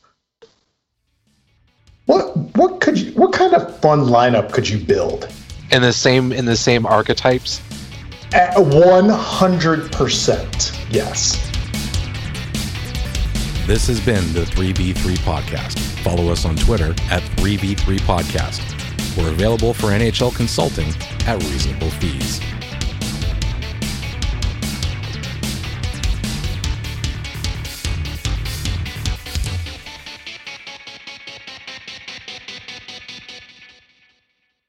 What 2.07 2.37
what 2.57 2.81
could 2.81 2.99
you 2.99 3.13
what 3.13 3.33
kind 3.33 3.55
of 3.55 3.79
fun 3.79 4.07
lineup 4.07 4.53
could 4.53 4.69
you 4.69 4.85
build? 4.85 5.29
in 5.71 5.83
the 5.83 5.93
same 5.93 6.33
in 6.33 6.47
the 6.47 6.57
same 6.57 6.85
archetypes? 6.85 7.61
At 8.33 8.59
One 8.59 9.09
hundred 9.11 9.93
percent, 9.93 10.77
yes. 10.91 11.37
This 13.69 13.87
has 13.87 14.01
been 14.05 14.33
the 14.35 14.43
3v3 14.43 15.17
podcast. 15.19 15.79
Follow 16.03 16.31
us 16.31 16.45
on 16.45 16.55
Twitter 16.57 16.91
at 17.11 17.23
3v3 17.39 17.99
podcast. 18.01 18.74
We're 19.17 19.31
available 19.31 19.73
for 19.75 19.89
NHL 19.89 20.35
consulting 20.35 20.89
at 21.27 21.43
reasonable 21.45 21.91
fees. 21.91 22.41